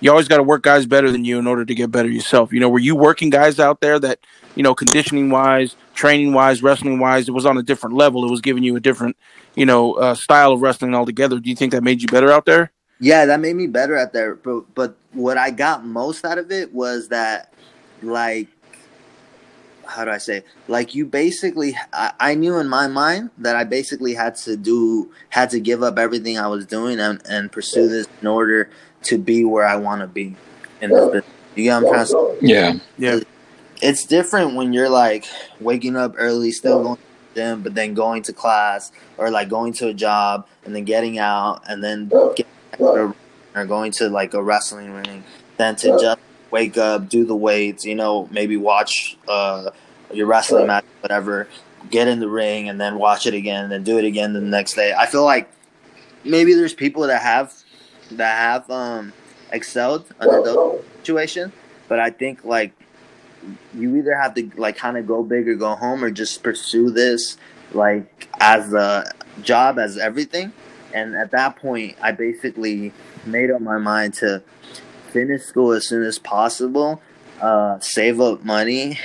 You 0.00 0.10
always 0.10 0.28
got 0.28 0.38
to 0.38 0.42
work 0.42 0.62
guys 0.62 0.86
better 0.86 1.12
than 1.12 1.24
you 1.24 1.38
in 1.38 1.46
order 1.46 1.64
to 1.64 1.74
get 1.74 1.90
better 1.90 2.08
yourself. 2.08 2.52
You 2.52 2.60
know, 2.60 2.70
were 2.70 2.78
you 2.78 2.96
working 2.96 3.28
guys 3.28 3.60
out 3.60 3.80
there 3.80 3.98
that 3.98 4.18
you 4.54 4.62
know, 4.62 4.74
conditioning 4.74 5.30
wise, 5.30 5.76
training 5.94 6.32
wise, 6.32 6.62
wrestling 6.62 6.98
wise, 6.98 7.28
it 7.28 7.32
was 7.32 7.46
on 7.46 7.58
a 7.58 7.62
different 7.62 7.96
level. 7.96 8.24
It 8.24 8.30
was 8.30 8.40
giving 8.40 8.62
you 8.62 8.76
a 8.76 8.80
different, 8.80 9.16
you 9.54 9.66
know, 9.66 9.94
uh, 9.94 10.14
style 10.14 10.52
of 10.52 10.60
wrestling 10.60 10.94
altogether. 10.94 11.38
Do 11.38 11.48
you 11.48 11.56
think 11.56 11.72
that 11.72 11.82
made 11.82 12.02
you 12.02 12.08
better 12.08 12.30
out 12.30 12.46
there? 12.46 12.72
Yeah, 12.98 13.26
that 13.26 13.40
made 13.40 13.56
me 13.56 13.66
better 13.66 13.96
out 13.96 14.12
there. 14.12 14.34
But 14.34 14.74
but 14.74 14.96
what 15.12 15.38
I 15.38 15.50
got 15.50 15.84
most 15.84 16.24
out 16.24 16.38
of 16.38 16.50
it 16.50 16.72
was 16.74 17.08
that, 17.08 17.52
like, 18.02 18.48
how 19.90 20.04
do 20.04 20.10
I 20.10 20.18
say? 20.18 20.42
Like 20.68 20.94
you 20.94 21.04
basically, 21.06 21.76
I, 21.92 22.12
I 22.20 22.34
knew 22.34 22.58
in 22.58 22.68
my 22.68 22.86
mind 22.86 23.30
that 23.38 23.56
I 23.56 23.64
basically 23.64 24.14
had 24.14 24.36
to 24.36 24.56
do, 24.56 25.10
had 25.30 25.50
to 25.50 25.60
give 25.60 25.82
up 25.82 25.98
everything 25.98 26.38
I 26.38 26.46
was 26.46 26.64
doing 26.66 27.00
and 27.00 27.20
and 27.28 27.50
pursue 27.52 27.88
this 27.88 28.06
in 28.20 28.26
order 28.26 28.70
to 29.04 29.18
be 29.18 29.44
where 29.44 29.66
I 29.66 29.76
want 29.76 30.00
to 30.02 30.06
be 30.06 30.36
in 30.80 30.90
this 30.90 31.06
business. 31.06 31.24
You 31.56 31.64
get 31.64 31.82
what 31.82 31.86
I'm 31.88 31.92
trying 31.92 32.06
to 32.06 32.38
say? 32.40 32.46
Yeah. 32.46 32.72
Yeah. 32.98 33.20
it's 33.82 34.04
different 34.04 34.54
when 34.56 34.72
you're 34.72 34.88
like 34.90 35.26
waking 35.60 35.96
up 35.96 36.14
early, 36.16 36.52
still 36.52 36.82
going 36.82 36.96
to 36.96 37.02
the 37.34 37.40
gym, 37.40 37.62
but 37.62 37.74
then 37.74 37.94
going 37.94 38.22
to 38.24 38.32
class 38.32 38.92
or 39.18 39.30
like 39.30 39.48
going 39.48 39.72
to 39.74 39.88
a 39.88 39.94
job 39.94 40.46
and 40.64 40.74
then 40.74 40.84
getting 40.84 41.18
out 41.18 41.62
and 41.68 41.82
then 41.82 42.08
getting 42.08 42.46
back 42.70 42.78
to 42.78 42.84
the- 42.84 43.14
or 43.52 43.64
going 43.66 43.90
to 43.90 44.08
like 44.08 44.32
a 44.34 44.42
wrestling 44.42 44.92
ring, 44.92 45.24
then 45.56 45.74
to 45.76 45.88
just 45.98 46.18
wake 46.50 46.76
up, 46.76 47.08
do 47.08 47.24
the 47.24 47.36
weights, 47.36 47.84
you 47.84 47.94
know, 47.94 48.28
maybe 48.30 48.56
watch 48.56 49.16
uh, 49.28 49.70
your 50.12 50.26
wrestling 50.26 50.66
match, 50.66 50.84
whatever, 51.00 51.48
get 51.90 52.08
in 52.08 52.20
the 52.20 52.28
ring 52.28 52.68
and 52.68 52.80
then 52.80 52.98
watch 52.98 53.26
it 53.26 53.34
again 53.34 53.64
and 53.64 53.72
then 53.72 53.82
do 53.82 53.98
it 53.98 54.04
again 54.04 54.32
the 54.32 54.40
next 54.40 54.74
day. 54.74 54.92
I 54.92 55.06
feel 55.06 55.24
like 55.24 55.50
maybe 56.24 56.54
there's 56.54 56.74
people 56.74 57.06
that 57.06 57.22
have 57.22 57.54
that 58.12 58.36
have 58.36 58.70
um 58.70 59.12
excelled 59.52 60.04
under 60.18 60.42
those 60.42 60.84
situations, 60.98 61.52
but 61.88 62.00
I 62.00 62.10
think 62.10 62.44
like 62.44 62.72
you 63.74 63.96
either 63.96 64.14
have 64.14 64.34
to 64.34 64.50
like 64.56 64.76
kind 64.76 64.96
of 64.96 65.06
go 65.06 65.22
big 65.22 65.48
or 65.48 65.54
go 65.54 65.74
home 65.74 66.04
or 66.04 66.10
just 66.10 66.42
pursue 66.42 66.90
this 66.90 67.36
like 67.72 68.28
as 68.40 68.72
a 68.72 69.10
job 69.42 69.78
as 69.78 69.96
everything 69.96 70.52
and 70.92 71.14
at 71.14 71.30
that 71.30 71.56
point 71.56 71.96
i 72.02 72.10
basically 72.12 72.92
made 73.24 73.50
up 73.50 73.60
my 73.60 73.78
mind 73.78 74.12
to 74.12 74.42
finish 75.10 75.42
school 75.42 75.72
as 75.72 75.86
soon 75.86 76.02
as 76.02 76.18
possible 76.18 77.00
uh, 77.40 77.78
save 77.80 78.20
up 78.20 78.44
money 78.44 78.98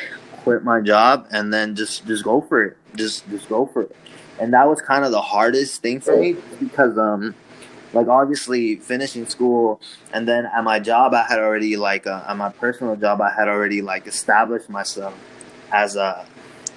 quit 0.45 0.63
my 0.63 0.79
job 0.79 1.27
and 1.31 1.51
then 1.51 1.75
just 1.75 2.05
just 2.05 2.23
go 2.23 2.39
for 2.39 2.63
it. 2.63 2.77
Just 2.95 3.27
just 3.29 3.49
go 3.49 3.65
for 3.65 3.81
it. 3.81 3.95
And 4.39 4.53
that 4.53 4.67
was 4.69 4.79
kind 4.79 5.03
of 5.03 5.11
the 5.11 5.21
hardest 5.21 5.81
thing 5.81 5.99
for 5.99 6.15
me 6.15 6.35
because 6.59 6.97
um 6.99 7.33
like 7.93 8.07
obviously 8.07 8.75
finishing 8.75 9.25
school 9.25 9.81
and 10.13 10.27
then 10.27 10.45
at 10.45 10.63
my 10.63 10.79
job 10.79 11.13
i 11.13 11.23
had 11.23 11.39
already 11.39 11.77
like 11.77 12.05
uh, 12.05 12.25
at 12.27 12.35
my 12.35 12.49
personal 12.49 12.95
job 12.97 13.21
i 13.21 13.31
had 13.31 13.47
already 13.47 13.81
like 13.81 14.05
established 14.05 14.69
myself 14.69 15.13
as 15.71 15.95
a 15.95 16.25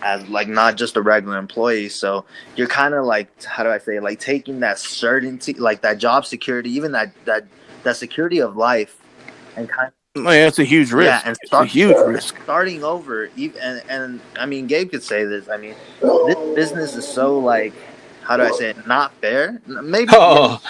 as 0.01 0.27
like 0.29 0.47
not 0.47 0.77
just 0.77 0.97
a 0.97 1.03
regular 1.03 1.39
employee. 1.39 1.89
So 1.89 2.25
you're 2.57 2.69
kind 2.69 2.95
of 2.95 3.05
like 3.05 3.43
how 3.43 3.65
do 3.65 3.71
i 3.71 3.79
say 3.79 4.01
like 4.01 4.19
taking 4.19 4.61
that 4.61 4.79
certainty 4.79 5.53
like 5.55 5.83
that 5.83 5.99
job 5.99 6.25
security 6.25 6.71
even 6.71 6.93
that 6.93 7.13
that 7.27 7.45
that 7.83 7.97
security 7.97 8.39
of 8.39 8.57
life 8.57 8.97
and 9.59 9.69
kind 9.69 9.93
Oh, 10.17 10.31
yeah, 10.33 10.49
it's 10.49 10.59
a 10.59 10.65
huge 10.65 10.91
risk. 10.91 11.07
yeah, 11.07 11.21
and 11.25 11.37
it's 11.37 11.45
a 11.45 11.47
start, 11.47 11.69
huge 11.69 11.97
risk. 12.07 12.43
starting 12.43 12.83
over. 12.83 13.31
Even 13.37 13.61
and, 13.61 13.83
and 13.89 14.21
I 14.37 14.47
mean, 14.47 14.67
Gabe 14.67 14.91
could 14.91 15.03
say 15.05 15.25
this. 15.25 15.49
I 15.49 15.59
mean, 15.59 15.75
this 16.01 16.55
business 16.57 16.97
is 16.97 17.07
so 17.07 17.39
like, 17.39 17.73
how 18.23 18.37
do 18.37 18.43
I 18.43 18.51
say 18.51 18.71
it? 18.71 18.87
Not 18.87 19.13
fair. 19.21 19.61
Maybe. 19.67 20.11
Oh, 20.13 20.61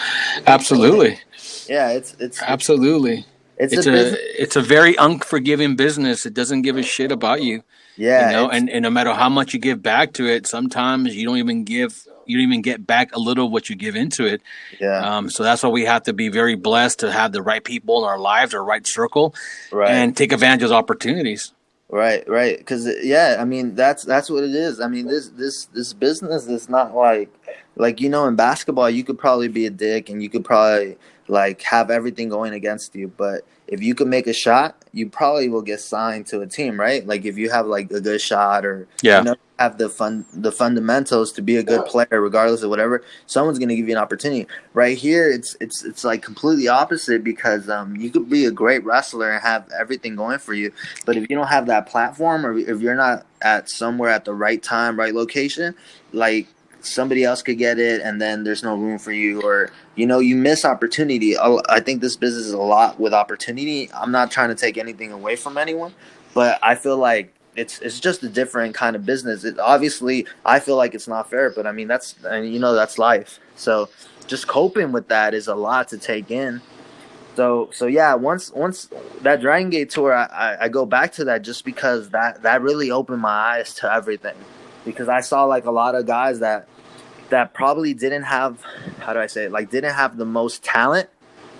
absolutely, 0.46 1.18
Yeah, 1.66 1.90
it's 1.90 2.14
it's 2.18 2.42
absolutely. 2.42 3.24
it's, 3.56 3.72
It's 3.72 3.86
a, 3.86 3.92
a 3.92 4.42
it's 4.42 4.56
a 4.56 4.62
very 4.62 4.96
unforgiving 4.96 5.76
business. 5.76 6.26
It 6.26 6.34
doesn't 6.34 6.62
give 6.62 6.76
a 6.76 6.82
shit 6.82 7.10
about 7.10 7.42
you. 7.42 7.62
Yeah, 7.96 8.26
you 8.26 8.32
know, 8.36 8.50
and, 8.50 8.68
and 8.68 8.82
no 8.82 8.90
matter 8.90 9.12
how 9.14 9.28
much 9.28 9.54
you 9.54 9.60
give 9.60 9.82
back 9.82 10.12
to 10.14 10.26
it, 10.28 10.46
sometimes 10.46 11.16
you 11.16 11.24
don't 11.26 11.38
even 11.38 11.64
give 11.64 12.06
you 12.28 12.36
don't 12.36 12.46
even 12.48 12.62
get 12.62 12.86
back 12.86 13.14
a 13.14 13.18
little 13.18 13.46
of 13.46 13.52
what 13.52 13.68
you 13.68 13.76
give 13.76 13.96
into 13.96 14.26
it. 14.26 14.42
yeah, 14.80 14.98
Um, 15.16 15.30
so 15.30 15.42
that's 15.42 15.62
why 15.62 15.70
we 15.70 15.84
have 15.84 16.02
to 16.04 16.12
be 16.12 16.28
very 16.28 16.54
blessed 16.54 17.00
to 17.00 17.12
have 17.12 17.32
the 17.32 17.42
right 17.42 17.62
people 17.64 17.98
in 17.98 18.08
our 18.08 18.18
lives, 18.18 18.54
our 18.54 18.64
right 18.64 18.86
circle, 18.86 19.34
right, 19.72 19.90
and 19.90 20.16
take 20.16 20.32
advantage 20.32 20.62
of 20.64 20.72
opportunities. 20.72 21.52
right, 21.88 22.28
right. 22.28 22.58
Because 22.58 22.88
yeah, 23.02 23.36
I 23.40 23.44
mean 23.44 23.74
that's 23.74 24.04
that's 24.04 24.30
what 24.30 24.44
it 24.44 24.54
is. 24.54 24.80
I 24.80 24.88
mean 24.88 25.06
this 25.06 25.28
this 25.30 25.66
this 25.66 25.92
business 25.92 26.46
is 26.46 26.68
not 26.68 26.94
like 26.94 27.30
like 27.76 28.00
you 28.00 28.08
know 28.08 28.26
in 28.26 28.36
basketball 28.36 28.90
you 28.90 29.04
could 29.04 29.18
probably 29.18 29.48
be 29.48 29.66
a 29.66 29.70
dick 29.70 30.08
and 30.10 30.22
you 30.22 30.28
could 30.28 30.44
probably 30.44 30.98
like 31.28 31.62
have 31.62 31.90
everything 31.90 32.28
going 32.28 32.52
against 32.52 32.94
you. 32.94 33.08
But 33.08 33.44
if 33.68 33.82
you 33.82 33.94
can 33.94 34.08
make 34.08 34.26
a 34.26 34.32
shot, 34.32 34.82
you 34.92 35.08
probably 35.08 35.48
will 35.48 35.62
get 35.62 35.80
signed 35.80 36.26
to 36.26 36.40
a 36.40 36.46
team, 36.46 36.80
right? 36.80 37.06
Like 37.06 37.24
if 37.26 37.36
you 37.36 37.50
have 37.50 37.66
like 37.66 37.90
a 37.92 38.00
good 38.00 38.20
shot 38.20 38.64
or 38.64 38.88
Yeah. 39.02 39.18
you 39.18 39.24
know, 39.24 39.36
have 39.58 39.76
the 39.76 39.88
fun 39.88 40.24
the 40.32 40.52
fundamentals 40.52 41.32
to 41.32 41.42
be 41.42 41.56
a 41.56 41.62
good 41.62 41.84
player, 41.86 42.20
regardless 42.20 42.62
of 42.62 42.70
whatever, 42.70 43.02
someone's 43.26 43.58
gonna 43.58 43.76
give 43.76 43.88
you 43.88 43.94
an 43.94 44.00
opportunity. 44.00 44.46
Right 44.72 44.96
here, 44.96 45.30
it's 45.30 45.56
it's 45.60 45.84
it's 45.84 46.04
like 46.04 46.22
completely 46.22 46.68
opposite 46.68 47.22
because 47.22 47.68
um 47.68 47.94
you 47.96 48.08
could 48.10 48.30
be 48.30 48.46
a 48.46 48.50
great 48.50 48.84
wrestler 48.84 49.30
and 49.30 49.42
have 49.42 49.68
everything 49.78 50.16
going 50.16 50.38
for 50.38 50.54
you, 50.54 50.72
but 51.04 51.16
if 51.16 51.28
you 51.28 51.36
don't 51.36 51.48
have 51.48 51.66
that 51.66 51.86
platform 51.88 52.46
or 52.46 52.56
if 52.56 52.80
you're 52.80 52.94
not 52.94 53.26
at 53.42 53.68
somewhere 53.68 54.10
at 54.10 54.24
the 54.24 54.34
right 54.34 54.62
time, 54.62 54.98
right 54.98 55.14
location, 55.14 55.74
like 56.12 56.46
somebody 56.80 57.24
else 57.24 57.42
could 57.42 57.58
get 57.58 57.78
it 57.78 58.00
and 58.00 58.20
then 58.20 58.44
there's 58.44 58.62
no 58.62 58.76
room 58.76 58.98
for 58.98 59.12
you 59.12 59.42
or 59.42 59.70
you 59.96 60.06
know 60.06 60.18
you 60.20 60.36
miss 60.36 60.64
opportunity. 60.64 61.36
I 61.38 61.80
think 61.80 62.00
this 62.00 62.16
business 62.16 62.46
is 62.46 62.52
a 62.52 62.58
lot 62.58 62.98
with 63.00 63.12
opportunity. 63.12 63.90
I'm 63.92 64.12
not 64.12 64.30
trying 64.30 64.48
to 64.48 64.54
take 64.54 64.78
anything 64.78 65.12
away 65.12 65.36
from 65.36 65.58
anyone 65.58 65.94
but 66.34 66.58
i 66.62 66.74
feel 66.74 66.96
like 66.96 67.32
it's 67.56 67.80
it's 67.80 67.98
just 67.98 68.22
a 68.22 68.28
different 68.28 68.72
kind 68.72 68.94
of 68.94 69.04
business. 69.04 69.42
It 69.42 69.58
obviously 69.58 70.26
i 70.44 70.60
feel 70.60 70.76
like 70.76 70.94
it's 70.94 71.08
not 71.08 71.28
fair 71.28 71.50
but 71.50 71.66
i 71.66 71.72
mean 71.72 71.88
that's 71.88 72.14
and 72.24 72.52
you 72.52 72.60
know 72.60 72.74
that's 72.74 72.98
life. 72.98 73.40
So 73.56 73.88
just 74.28 74.46
coping 74.46 74.92
with 74.92 75.08
that 75.08 75.34
is 75.34 75.48
a 75.48 75.56
lot 75.56 75.88
to 75.88 75.98
take 75.98 76.30
in. 76.30 76.60
So 77.34 77.70
so 77.72 77.86
yeah 77.86 78.14
once 78.14 78.52
once 78.52 78.88
that 79.22 79.40
dragon 79.40 79.70
gate 79.70 79.90
tour 79.90 80.14
I, 80.14 80.26
I 80.26 80.64
i 80.64 80.68
go 80.68 80.86
back 80.86 81.12
to 81.14 81.24
that 81.24 81.42
just 81.42 81.64
because 81.64 82.10
that 82.10 82.42
that 82.42 82.62
really 82.62 82.92
opened 82.92 83.22
my 83.22 83.30
eyes 83.30 83.74
to 83.76 83.92
everything 83.92 84.36
because 84.84 85.08
i 85.08 85.20
saw 85.20 85.44
like 85.44 85.64
a 85.66 85.70
lot 85.70 85.94
of 85.94 86.06
guys 86.06 86.40
that 86.40 86.68
that 87.30 87.52
probably 87.52 87.92
didn't 87.94 88.22
have 88.22 88.62
how 89.00 89.12
do 89.12 89.18
I 89.18 89.26
say 89.26 89.44
it 89.44 89.52
like 89.52 89.70
didn't 89.70 89.94
have 89.94 90.16
the 90.16 90.24
most 90.24 90.62
talent, 90.64 91.08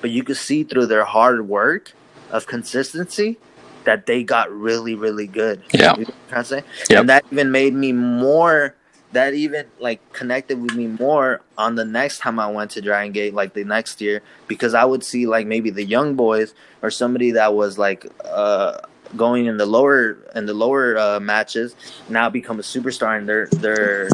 but 0.00 0.10
you 0.10 0.24
could 0.24 0.36
see 0.38 0.64
through 0.64 0.86
their 0.86 1.04
hard 1.04 1.46
work 1.48 1.92
of 2.30 2.46
consistency 2.46 3.38
that 3.84 4.06
they 4.06 4.22
got 4.22 4.50
really 4.50 4.94
really 4.94 5.26
good. 5.26 5.62
Yeah. 5.72 5.94
You 5.96 6.04
know 6.04 6.06
what 6.06 6.08
I'm 6.08 6.28
trying 6.28 6.42
to 6.42 6.48
say, 6.48 6.62
Yep. 6.90 7.00
and 7.00 7.08
that 7.10 7.24
even 7.30 7.50
made 7.50 7.74
me 7.74 7.92
more. 7.92 8.74
That 9.12 9.32
even 9.32 9.64
like 9.80 10.00
connected 10.12 10.60
with 10.60 10.74
me 10.74 10.86
more 10.86 11.40
on 11.56 11.76
the 11.76 11.84
next 11.84 12.18
time 12.18 12.38
I 12.38 12.50
went 12.50 12.70
to 12.72 12.82
Dragon 12.82 13.10
Gate, 13.12 13.32
like 13.32 13.54
the 13.54 13.64
next 13.64 14.02
year, 14.02 14.20
because 14.48 14.74
I 14.74 14.84
would 14.84 15.02
see 15.02 15.26
like 15.26 15.46
maybe 15.46 15.70
the 15.70 15.84
young 15.84 16.14
boys 16.14 16.52
or 16.82 16.90
somebody 16.90 17.30
that 17.32 17.54
was 17.54 17.78
like 17.78 18.06
uh 18.24 18.78
going 19.16 19.46
in 19.46 19.56
the 19.56 19.66
lower 19.66 20.18
in 20.34 20.46
the 20.46 20.54
lower 20.54 20.98
uh, 20.98 21.20
matches 21.20 21.74
now 22.08 22.28
become 22.28 22.58
a 22.58 22.62
superstar 22.62 23.18
and 23.18 23.28
their 23.28 23.46
their 23.46 24.08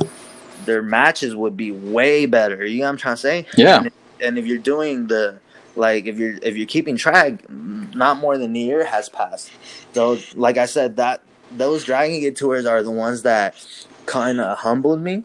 their 0.65 0.83
matches 0.83 1.35
would 1.35 1.57
be 1.57 1.73
way 1.73 2.27
better. 2.27 2.65
You 2.65 2.81
know 2.81 2.85
what 2.85 2.91
I'm 2.91 2.97
trying 2.97 3.17
to 3.17 3.21
say? 3.21 3.47
Yeah. 3.57 3.79
And 3.79 3.87
if, 3.87 3.93
and 4.21 4.39
if 4.39 4.47
you're 4.47 4.59
doing 4.59 5.07
the 5.07 5.39
like 5.77 6.07
if 6.07 6.19
you're 6.19 6.39
if 6.43 6.57
you're 6.57 6.67
keeping 6.67 6.97
track, 6.97 7.49
not 7.51 8.19
more 8.19 8.39
than 8.39 8.55
a 8.55 8.59
year 8.59 8.85
has 8.85 9.09
passed. 9.09 9.51
So 9.93 10.19
like 10.35 10.57
I 10.57 10.67
said, 10.67 10.97
that 10.97 11.23
those 11.51 11.85
Dragon 11.85 12.21
Gate 12.21 12.37
tours 12.37 12.67
are 12.67 12.83
the 12.83 12.91
ones 12.91 13.23
that 13.23 13.55
kind 14.07 14.41
of 14.41 14.59
humbled 14.59 15.01
me, 15.01 15.25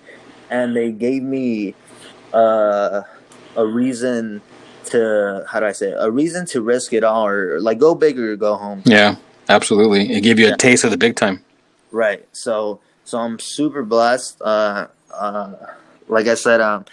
and 0.50 0.76
they 0.76 0.92
gave 0.92 1.24
me 1.24 1.76
uh, 2.34 3.04
a 3.56 3.66
reason 3.66 4.42
to 4.86 5.46
how 5.48 5.60
do 5.60 5.66
I 5.66 5.72
say 5.72 5.92
it? 5.92 5.98
a 6.00 6.10
reason 6.10 6.46
to 6.48 6.62
risk 6.62 6.94
it 6.94 7.04
all 7.04 7.28
or 7.28 7.60
like 7.60 7.78
go 7.78 7.94
big 7.94 8.20
or 8.20 8.36
go 8.36 8.56
home. 8.56 8.82
Yeah, 8.86 9.16
absolutely. 9.50 10.12
It 10.14 10.22
gave 10.22 10.40
you 10.40 10.54
a 10.54 10.58
taste 10.58 10.84
of 10.84 10.92
the 10.92 10.98
big 10.98 11.16
time. 11.16 11.44
Right. 11.92 12.28
So 12.32 12.80
so 13.04 13.18
I'm 13.18 13.40
super 13.40 13.84
blessed. 13.84 14.42
Uh, 14.42 14.88
uh, 15.14 15.56
like 16.08 16.28
I 16.28 16.36
said, 16.36 16.62
um, 16.62 16.86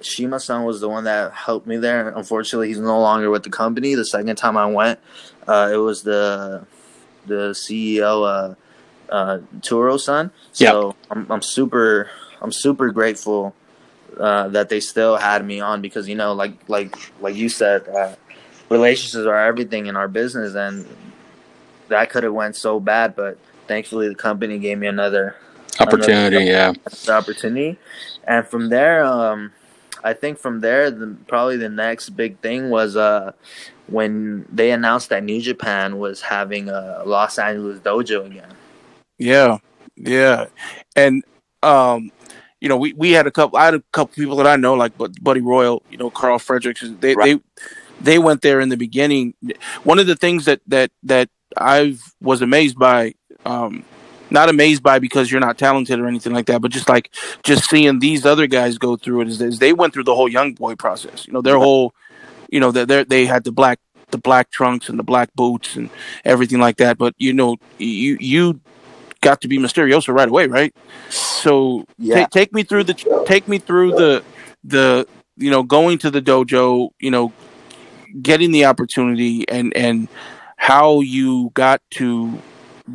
Shima 0.00 0.38
San 0.38 0.64
was 0.64 0.80
the 0.80 0.88
one 0.88 1.04
that 1.04 1.32
helped 1.32 1.66
me 1.66 1.76
there. 1.76 2.08
Unfortunately, 2.10 2.68
he's 2.68 2.78
no 2.78 3.00
longer 3.00 3.30
with 3.30 3.42
the 3.42 3.50
company. 3.50 3.94
The 3.94 4.04
second 4.04 4.36
time 4.36 4.56
I 4.56 4.66
went, 4.66 5.00
uh, 5.48 5.70
it 5.72 5.76
was 5.76 6.02
the 6.02 6.66
the 7.26 7.50
CEO, 7.50 8.24
uh, 8.24 8.54
uh, 9.12 9.38
Turo 9.60 9.98
San. 9.98 10.30
So 10.52 10.94
I'm 11.10 11.30
I'm 11.30 11.42
super 11.42 12.10
I'm 12.40 12.52
super 12.52 12.90
grateful 12.90 13.54
uh, 14.18 14.48
that 14.48 14.68
they 14.68 14.80
still 14.80 15.16
had 15.16 15.44
me 15.44 15.60
on 15.60 15.80
because 15.80 16.08
you 16.08 16.14
know, 16.14 16.32
like 16.32 16.52
like 16.68 16.94
like 17.20 17.34
you 17.34 17.48
said, 17.48 17.88
uh, 17.88 18.14
relationships 18.68 19.26
are 19.26 19.46
everything 19.46 19.86
in 19.86 19.96
our 19.96 20.08
business, 20.08 20.54
and 20.54 20.86
that 21.88 22.10
could 22.10 22.24
have 22.24 22.32
went 22.32 22.56
so 22.56 22.80
bad, 22.80 23.14
but 23.16 23.38
thankfully 23.66 24.08
the 24.08 24.14
company 24.14 24.58
gave 24.58 24.78
me 24.78 24.86
another 24.86 25.36
Opportunity, 25.78 26.46
yeah. 26.46 26.72
the 27.04 27.12
opportunity, 27.12 27.78
and 28.26 28.46
from 28.46 28.70
there, 28.70 29.04
um, 29.04 29.52
I 30.02 30.14
think 30.14 30.38
from 30.38 30.60
there, 30.60 30.90
the, 30.90 31.14
probably 31.26 31.58
the 31.58 31.68
next 31.68 32.10
big 32.10 32.38
thing 32.38 32.70
was 32.70 32.96
uh, 32.96 33.32
when 33.86 34.46
they 34.50 34.70
announced 34.70 35.10
that 35.10 35.22
New 35.22 35.40
Japan 35.40 35.98
was 35.98 36.22
having 36.22 36.70
a 36.70 37.02
Los 37.04 37.38
Angeles 37.38 37.80
dojo 37.80 38.24
again. 38.24 38.48
Yeah, 39.18 39.58
yeah, 39.96 40.46
and 40.94 41.22
um, 41.62 42.10
you 42.60 42.68
know, 42.68 42.76
we, 42.76 42.92
we 42.94 43.12
had 43.12 43.26
a 43.26 43.30
couple. 43.30 43.58
I 43.58 43.66
had 43.66 43.74
a 43.74 43.82
couple 43.92 44.14
people 44.14 44.36
that 44.36 44.46
I 44.46 44.56
know, 44.56 44.74
like 44.74 44.96
Bud- 44.96 45.22
Buddy 45.22 45.40
Royal, 45.40 45.82
you 45.90 45.98
know, 45.98 46.10
Karl 46.10 46.38
Fredericks. 46.38 46.84
They 47.00 47.14
Right. 47.14 47.40
they 48.00 48.12
they 48.12 48.18
went 48.18 48.42
there 48.42 48.60
in 48.60 48.70
the 48.70 48.76
beginning. 48.76 49.34
One 49.84 49.98
of 49.98 50.06
the 50.06 50.16
things 50.16 50.46
that 50.46 50.60
that 50.66 50.90
that 51.02 51.28
I 51.56 51.96
was 52.20 52.42
amazed 52.42 52.78
by, 52.78 53.14
um, 53.44 53.84
not 54.30 54.48
amazed 54.48 54.82
by 54.82 54.98
because 54.98 55.30
you're 55.30 55.40
not 55.40 55.56
talented 55.58 55.98
or 56.00 56.06
anything 56.06 56.32
like 56.32 56.46
that, 56.46 56.60
but 56.60 56.70
just 56.70 56.88
like 56.88 57.12
just 57.44 57.68
seeing 57.70 57.98
these 58.00 58.26
other 58.26 58.46
guys 58.46 58.78
go 58.78 58.96
through 58.96 59.22
it 59.22 59.28
is, 59.28 59.58
they 59.58 59.72
went 59.72 59.94
through 59.94 60.04
the 60.04 60.14
whole 60.14 60.28
young 60.28 60.52
boy 60.54 60.74
process. 60.74 61.26
You 61.26 61.32
know, 61.32 61.42
their 61.42 61.58
whole, 61.58 61.94
you 62.50 62.60
know, 62.60 62.70
they 62.72 63.04
they 63.04 63.26
had 63.26 63.44
the 63.44 63.52
black 63.52 63.78
the 64.10 64.18
black 64.18 64.50
trunks 64.50 64.88
and 64.88 64.98
the 64.98 65.02
black 65.04 65.32
boots 65.34 65.76
and 65.76 65.90
everything 66.24 66.58
like 66.58 66.76
that. 66.78 66.98
But 66.98 67.14
you 67.18 67.32
know, 67.32 67.56
you 67.78 68.16
you 68.20 68.60
got 69.20 69.40
to 69.42 69.48
be 69.48 69.58
Misterioso 69.58 70.12
right 70.14 70.28
away, 70.28 70.46
right? 70.46 70.74
So 71.10 71.84
Yeah. 71.98 72.22
ta- 72.22 72.28
take 72.32 72.52
me 72.52 72.62
through 72.62 72.84
the 72.84 72.94
take 73.26 73.48
me 73.48 73.58
through 73.58 73.92
the 73.92 74.24
the 74.64 75.06
you 75.36 75.50
know 75.50 75.62
going 75.62 75.98
to 75.98 76.10
the 76.10 76.22
dojo, 76.22 76.90
you 77.00 77.10
know, 77.10 77.32
getting 78.22 78.50
the 78.52 78.64
opportunity 78.64 79.48
and 79.48 79.76
and 79.76 80.08
how 80.56 81.00
you 81.00 81.50
got 81.54 81.80
to 81.92 82.42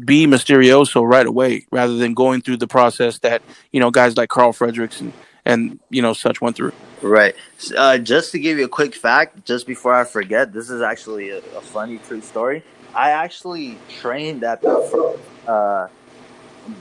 be 0.05 0.26
Misterioso 0.26 1.07
right 1.07 1.26
away 1.26 1.66
rather 1.72 1.95
than 1.95 2.14
going 2.14 2.41
through 2.41 2.57
the 2.57 2.68
process 2.68 3.20
that 3.20 3.41
you 3.72 3.80
know 3.80 3.91
guys 3.91 4.18
like 4.18 4.30
Karl 4.30 4.53
Fredericks 4.53 5.01
and 5.01 5.14
and 5.45 5.80
you 5.89 6.01
know 6.01 6.14
such 6.14 6.41
went 6.41 6.55
through. 6.55 6.74
Right. 7.01 7.36
Uh, 7.76 7.97
just 7.97 8.32
to 8.34 8.39
give 8.39 8.57
you 8.57 8.66
a 8.66 8.70
quick 8.70 8.93
fact, 8.93 9.45
just 9.45 9.66
before 9.66 9.93
I 9.93 10.03
forget, 10.03 10.53
this 10.53 10.70
is 10.70 10.82
actually 10.82 11.30
a, 11.32 11.38
a 11.38 11.62
funny 11.62 11.97
true 11.97 12.22
story. 12.22 12.64
I 12.93 13.12
actually 13.12 13.78
trained 13.99 14.43
at 14.43 14.62
the 14.62 15.18
uh, 15.47 15.88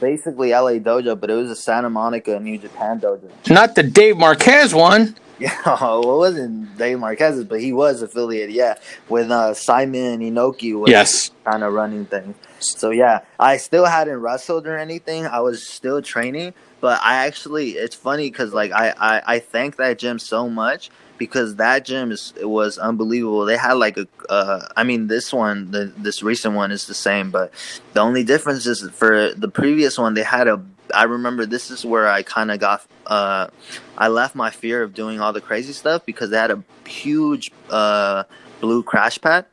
basically 0.00 0.50
LA 0.50 0.72
dojo, 0.72 1.18
but 1.18 1.30
it 1.30 1.34
was 1.34 1.50
a 1.50 1.56
Santa 1.56 1.88
Monica 1.88 2.38
New 2.38 2.58
Japan 2.58 3.00
dojo. 3.00 3.30
Not 3.48 3.74
the 3.74 3.82
Dave 3.82 4.16
Marquez 4.16 4.74
one. 4.74 5.16
Yeah, 5.40 5.56
well, 5.66 6.02
it 6.02 6.18
wasn't 6.18 6.76
Dave 6.76 6.98
Marquez's, 6.98 7.44
but 7.44 7.60
he 7.60 7.72
was 7.72 8.02
affiliated. 8.02 8.54
Yeah, 8.54 8.74
with 9.08 9.30
uh, 9.30 9.54
Simon 9.54 10.20
Inoki 10.20 10.78
was 10.78 10.90
Yes. 10.90 11.30
kind 11.44 11.64
of 11.64 11.72
running 11.72 12.04
thing. 12.06 12.34
So 12.60 12.90
yeah, 12.90 13.20
I 13.38 13.56
still 13.56 13.86
hadn't 13.86 14.18
wrestled 14.20 14.66
or 14.66 14.76
anything. 14.76 15.26
I 15.26 15.40
was 15.40 15.66
still 15.66 16.02
training, 16.02 16.52
but 16.80 17.00
I 17.02 17.26
actually 17.26 17.70
it's 17.70 17.96
funny 17.96 18.30
because 18.30 18.52
like 18.52 18.70
I, 18.72 18.94
I 18.98 19.22
I 19.36 19.38
thank 19.38 19.76
that 19.76 19.98
gym 19.98 20.18
so 20.18 20.48
much 20.48 20.90
because 21.16 21.56
that 21.56 21.86
gym 21.86 22.12
is 22.12 22.34
it 22.38 22.44
was 22.50 22.76
unbelievable. 22.76 23.46
They 23.46 23.56
had 23.56 23.74
like 23.74 23.96
a 23.96 24.06
uh, 24.28 24.68
I 24.76 24.84
mean 24.84 25.06
this 25.06 25.32
one 25.32 25.70
the 25.70 25.90
this 25.96 26.22
recent 26.22 26.54
one 26.54 26.70
is 26.70 26.86
the 26.86 26.94
same, 26.94 27.30
but 27.30 27.50
the 27.94 28.00
only 28.00 28.24
difference 28.24 28.66
is 28.66 28.88
for 28.90 29.32
the 29.34 29.48
previous 29.48 29.98
one 29.98 30.12
they 30.14 30.22
had 30.22 30.48
a. 30.48 30.62
I 30.94 31.04
remember 31.04 31.46
this 31.46 31.70
is 31.70 31.84
where 31.84 32.08
I 32.08 32.22
kind 32.22 32.50
of 32.50 32.60
got 32.60 32.86
uh 33.06 33.48
I 33.96 34.08
left 34.08 34.34
my 34.34 34.50
fear 34.50 34.82
of 34.82 34.94
doing 34.94 35.20
all 35.20 35.32
the 35.32 35.40
crazy 35.40 35.72
stuff 35.72 36.04
because 36.06 36.30
they 36.30 36.36
had 36.36 36.50
a 36.50 36.62
huge 36.86 37.50
uh 37.68 38.24
blue 38.60 38.82
crash 38.82 39.20
pad 39.20 39.46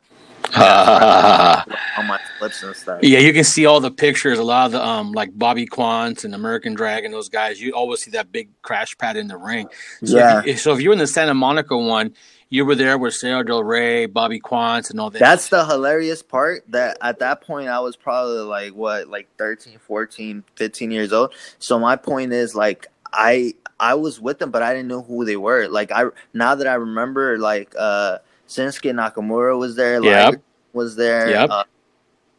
on 0.56 2.08
my 2.08 2.20
flips 2.38 2.64
and 2.64 2.76
stuff. 2.76 3.04
Yeah, 3.04 3.20
you 3.20 3.34
can 3.34 3.44
see 3.44 3.66
all 3.66 3.82
the 3.82 3.92
pictures. 3.92 4.40
A 4.40 4.44
lot 4.44 4.68
of 4.68 4.72
the 4.72 4.86
um, 4.86 5.12
like 5.12 5.38
Bobby 5.38 5.66
Quance 5.66 6.24
and 6.24 6.34
American 6.34 6.74
Dragon, 6.74 7.12
those 7.12 7.28
guys. 7.28 7.60
You 7.62 7.74
always 7.74 8.02
see 8.02 8.12
that 8.12 8.32
big 8.32 8.50
crash 8.62 8.98
pad 8.98 9.18
in 9.18 9.28
the 9.28 9.38
ring. 9.38 9.68
So 10.04 10.18
Yeah. 10.18 10.40
If 10.40 10.46
you, 10.46 10.58
so 10.58 10.74
if 10.74 10.82
you 10.82 10.90
were 10.90 10.94
in 10.94 11.00
the 11.00 11.08
Santa 11.08 11.34
Monica 11.34 11.78
one, 11.78 12.14
you 12.50 12.66
were 12.66 12.76
there 12.76 12.98
with 12.98 13.14
Sarah 13.14 13.46
Del 13.46 13.64
Rey, 13.64 14.06
Bobby 14.06 14.40
Quance, 14.40 14.90
and 14.90 15.00
all 15.00 15.10
that. 15.10 15.20
That's 15.20 15.50
the 15.50 15.66
hilarious 15.66 16.22
part 16.24 16.64
that 16.70 16.98
at 17.02 17.20
that 17.20 17.42
point 17.42 17.68
I 17.70 17.80
was 17.80 17.96
probably 17.96 18.40
like 18.40 18.74
what 18.74 19.08
like 19.10 19.28
13, 19.38 19.80
14, 19.80 20.44
15 20.56 20.92
years 20.92 21.12
old. 21.14 21.34
So 21.60 21.78
my 21.80 21.96
point 21.96 22.32
is 22.34 22.56
like 22.56 22.88
I 23.12 23.54
I 23.80 23.94
was 23.96 24.20
with 24.20 24.40
them 24.40 24.52
but 24.52 24.64
I 24.64 24.74
didn't 24.74 24.88
know 24.88 25.02
who 25.02 25.26
they 25.26 25.38
were. 25.38 25.68
Like 25.68 25.92
I 25.92 26.06
now 26.34 26.56
that 26.56 26.68
I 26.68 26.76
remember 26.76 27.38
like 27.38 27.74
uh 27.78 28.20
Shinsuke 28.48 28.92
Nakamura 28.94 29.58
was 29.58 29.76
there, 29.76 30.02
Yep. 30.02 30.30
like 30.34 30.40
was 30.74 30.96
there, 30.96 31.30
Yep. 31.30 31.50
uh, 31.50 31.64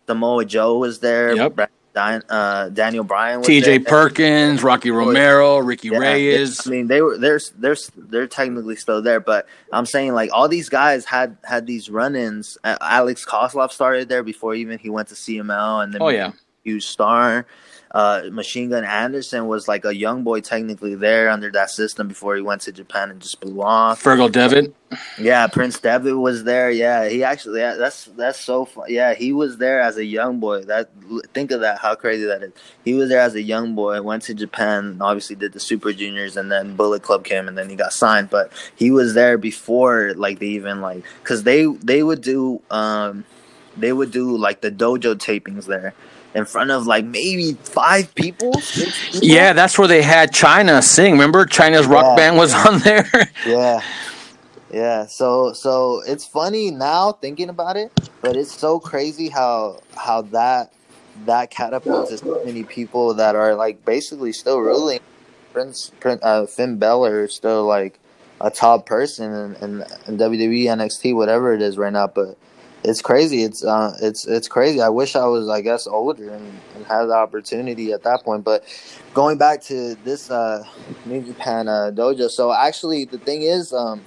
Samoa 0.07 0.45
Joe 0.47 0.79
was 0.79 1.01
there, 1.01 1.35
Yep. 1.37 1.55
Brad 1.55 1.69
uh, 1.99 2.69
Daniel 2.71 3.05
Bryan, 3.05 3.43
T.J. 3.43 3.81
Perkins, 3.81 4.63
Rocky 4.63 4.91
Romero, 4.91 5.59
Ricky 5.59 5.89
yeah, 5.89 5.99
Reyes. 5.99 6.67
I 6.67 6.71
mean, 6.71 6.87
they 6.87 7.03
were 7.03 7.19
they're 7.19 7.41
they're 7.57 7.77
they're 7.97 8.27
technically 8.27 8.77
still 8.77 9.03
there, 9.03 9.21
but 9.21 9.47
I'm 9.73 9.87
saying 9.87 10.15
like 10.15 10.31
all 10.33 10.49
these 10.49 10.69
guys 10.69 11.05
had 11.05 11.37
had 11.45 11.67
these 11.67 11.91
run-ins. 11.91 12.57
Alex 12.65 13.25
Koslov 13.25 13.73
started 13.73 14.09
there 14.09 14.23
before 14.23 14.55
even 14.55 14.79
he 14.79 14.91
went 14.91 15.09
to 15.09 15.15
CMLL, 15.15 15.85
and 15.85 15.93
then 15.93 16.03
oh 16.03 16.09
yeah, 16.09 16.33
huge 16.65 16.87
star 16.87 17.47
uh, 17.93 18.23
Machine 18.31 18.71
Gun 18.71 18.85
Anderson 18.85 19.47
was 19.47 19.67
like 19.67 19.85
a 19.85 19.95
young 19.95 20.23
boy 20.23 20.41
technically 20.41 20.95
there 20.95 21.31
under 21.31 21.51
that 21.53 21.71
system 21.71 22.07
before 22.09 22.37
he 22.37 22.43
went 22.43 22.61
to 22.63 22.73
Japan 22.73 23.11
and 23.11 23.21
just 23.21 23.41
blew 23.41 23.63
off. 23.63 24.03
Fergal 24.03 24.31
Devitt. 24.31 24.75
Yeah, 25.19 25.47
Prince 25.47 25.81
Devitt 25.81 26.17
was 26.17 26.45
there. 26.45 26.71
Yeah, 26.71 27.09
he 27.09 27.25
actually 27.25 27.61
yeah, 27.61 27.75
that's 27.75 28.07
that's 28.17 28.41
so 28.41 28.65
fun. 28.65 28.87
Yeah, 28.89 29.15
he 29.15 29.33
was 29.33 29.57
there 29.59 29.81
as 29.81 29.97
a 29.97 30.05
young 30.05 30.39
boy. 30.39 30.65
That 30.65 30.91
think 31.33 31.51
of 31.51 31.61
that, 31.61 31.79
how 31.79 31.95
crazy 31.95 32.27
that 32.27 32.43
is. 32.43 32.53
He 32.85 32.95
was 32.95 33.09
there 33.09 33.21
as 33.21 33.35
a 33.35 33.43
young 33.43 33.75
boy, 33.75 34.01
went 34.03 34.23
to 34.25 34.35
Japan, 34.35 34.99
obviously 35.01 35.37
did 35.37 35.53
the 35.53 35.61
Super 35.61 35.93
Juniors, 35.93 36.37
and 36.37 36.53
then 36.53 36.77
Bullet 36.77 37.03
Club 37.03 37.25
came, 37.25 37.49
and 37.49 37.57
then 37.57 37.71
he 37.71 37.77
got 37.77 37.93
signed. 37.93 38.31
But 38.31 38.53
he 38.77 38.91
was 38.91 39.15
there 39.15 39.39
before 39.39 40.13
like 40.15 40.39
they 40.39 40.47
even 40.49 40.81
like 40.81 41.05
because 41.23 41.45
they 41.45 41.67
they 41.67 42.03
would 42.03 42.21
do 42.21 42.61
um 42.71 43.25
they 43.77 43.93
would 43.93 44.11
do 44.11 44.37
like 44.37 44.61
the 44.61 44.71
dojo 44.71 45.15
tapings 45.15 45.67
there 45.67 45.95
in 46.35 46.45
front 46.45 46.71
of 46.71 46.87
like 46.87 47.05
maybe 47.05 47.53
five 47.55 48.15
people. 48.15 48.53
people. 48.53 48.93
Yeah, 49.23 49.53
that's 49.53 49.79
where 49.79 49.89
they 49.89 50.03
had 50.03 50.33
China 50.33 50.83
sing. 50.83 51.13
Remember, 51.13 51.45
China's 51.47 51.87
rock 51.87 52.05
yeah. 52.05 52.17
band 52.17 52.37
was 52.37 52.55
on 52.67 52.79
there. 52.81 53.09
yeah, 53.47 53.81
yeah. 54.73 55.07
So 55.07 55.53
so 55.53 56.03
it's 56.07 56.25
funny 56.25 56.71
now 56.71 57.13
thinking 57.13 57.49
about 57.49 57.77
it, 57.77 57.93
but 58.21 58.37
it's 58.37 58.53
so 58.53 58.79
crazy 58.79 59.29
how 59.29 59.81
how 59.97 60.23
that 60.23 60.73
that 61.27 61.51
catapults 61.51 62.19
so 62.21 62.43
many 62.45 62.65
people 62.65 63.15
that 63.15 63.35
are 63.35 63.55
like 63.55 63.85
basically 63.85 64.33
still 64.33 64.61
ruling. 64.61 65.01
Prince, 65.53 65.91
Prince 65.99 66.23
uh, 66.23 66.47
Finn 66.47 66.79
Balor 66.79 67.25
is 67.25 67.35
still 67.35 67.65
like 67.65 67.99
a 68.41 68.51
top 68.51 68.87
person 68.87 69.33
in, 69.33 69.55
in, 69.57 69.85
in 70.07 70.19
WWE, 70.19 70.65
NXT, 70.65 71.15
whatever 71.15 71.55
it 71.55 71.63
is 71.63 71.77
right 71.77 71.93
now, 71.93 72.07
but 72.07 72.39
it's 72.85 73.03
crazy. 73.03 73.43
It's 73.43 73.65
uh, 73.65 73.97
it's 74.01 74.27
it's 74.27 74.49
crazy. 74.49 74.81
I 74.81 74.89
wish 74.89 75.17
I 75.17 75.27
was, 75.27 75.49
I 75.49 75.61
guess, 75.61 75.87
older 75.87 76.31
and, 76.31 76.61
and 76.75 76.87
had 76.87 77.07
the 77.07 77.15
opportunity 77.15 77.93
at 77.93 78.03
that 78.05 78.23
point. 78.25 78.45
But 78.45 78.65
going 79.15 79.39
back 79.39 79.63
to 79.65 79.97
this 80.05 80.31
uh, 80.31 80.65
New 81.05 81.23
Japan 81.23 81.69
uh, 81.69 81.91
dojo, 81.93 82.31
so 82.31 82.53
actually 82.53 83.05
the 83.05 83.19
thing 83.19 83.43
is, 83.43 83.73
um, 83.73 84.03